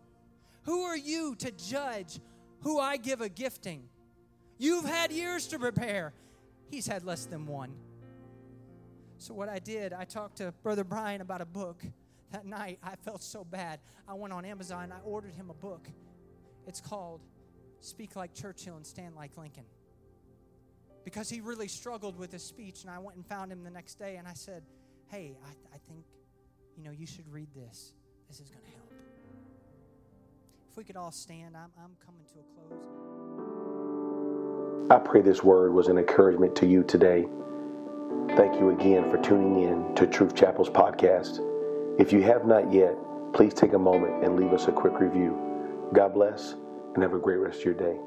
Who 0.63 0.83
are 0.85 0.97
you 0.97 1.35
to 1.37 1.51
judge 1.51 2.19
who 2.61 2.79
I 2.79 2.97
give 2.97 3.21
a 3.21 3.29
gifting? 3.29 3.89
You've 4.57 4.87
had 4.87 5.13
years 5.13 5.47
to 5.49 5.59
prepare. 5.59 6.15
He's 6.71 6.87
had 6.87 7.05
less 7.05 7.27
than 7.27 7.47
one. 7.47 7.75
So, 9.19 9.35
what 9.35 9.49
I 9.49 9.59
did, 9.59 9.93
I 9.93 10.05
talked 10.05 10.39
to 10.39 10.53
Brother 10.63 10.85
Brian 10.85 11.21
about 11.21 11.41
a 11.41 11.47
book. 11.47 11.83
That 12.33 12.47
night, 12.47 12.79
I 12.83 12.97
felt 12.97 13.23
so 13.23 13.45
bad. 13.45 13.81
I 14.09 14.15
went 14.15 14.33
on 14.33 14.45
Amazon, 14.45 14.93
I 14.93 15.01
ordered 15.05 15.35
him 15.35 15.51
a 15.51 15.55
book. 15.55 15.89
It's 16.67 16.81
called 16.81 17.21
Speak 17.81 18.17
Like 18.17 18.35
Churchill 18.35 18.77
and 18.77 18.87
Stand 18.87 19.15
Like 19.15 19.37
Lincoln. 19.37 19.65
Because 21.05 21.29
he 21.29 21.41
really 21.41 21.69
struggled 21.69 22.19
with 22.19 22.33
his 22.33 22.43
speech, 22.43 22.83
and 22.83 22.91
I 22.91 22.99
went 22.99 23.17
and 23.17 23.27
found 23.27 23.53
him 23.53 23.63
the 23.63 23.71
next 23.71 23.97
day, 23.97 24.17
and 24.17 24.27
I 24.27 24.33
said, 24.33 24.63
Hey, 25.11 25.37
I, 25.45 25.51
I 25.75 25.79
think, 25.87 26.05
you 26.77 26.83
know, 26.83 26.91
you 26.91 27.07
should 27.07 27.31
read 27.31 27.49
this. 27.55 27.93
This 28.29 28.41
is 28.41 28.49
going 28.49 28.65
to 28.65 28.71
help. 28.71 28.91
If 30.71 30.77
we 30.79 30.85
could 30.85 30.97
all 30.97 31.13
stand, 31.13 31.57
I'm, 31.57 31.71
I'm 31.79 31.95
coming 32.05 32.25
to 32.33 32.41
a 32.41 32.45
close. 32.55 33.05
I 34.91 34.99
pray 34.99 35.21
this 35.21 35.45
word 35.45 35.73
was 35.73 35.89
an 35.89 35.99
encouragement 35.99 36.57
to 36.57 36.67
you 36.67 36.83
today. 36.83 37.27
Thank 38.37 38.59
you 38.59 38.71
again 38.71 39.11
for 39.11 39.19
tuning 39.19 39.63
in 39.63 39.95
to 39.95 40.07
Truth 40.07 40.35
Chapel's 40.35 40.71
podcast. 40.71 41.39
If 42.01 42.13
you 42.13 42.23
have 42.23 42.47
not 42.47 42.73
yet, 42.73 42.97
please 43.33 43.55
take 43.55 43.75
a 43.75 43.79
moment 43.79 44.25
and 44.25 44.37
leave 44.37 44.53
us 44.53 44.67
a 44.67 44.73
quick 44.73 44.99
review. 44.99 45.44
God 45.93 46.15
bless 46.15 46.55
and 46.95 47.03
have 47.03 47.15
a 47.15 47.19
great 47.19 47.39
rest 47.39 47.59
of 47.61 47.65
your 47.67 47.75
day. 47.75 47.99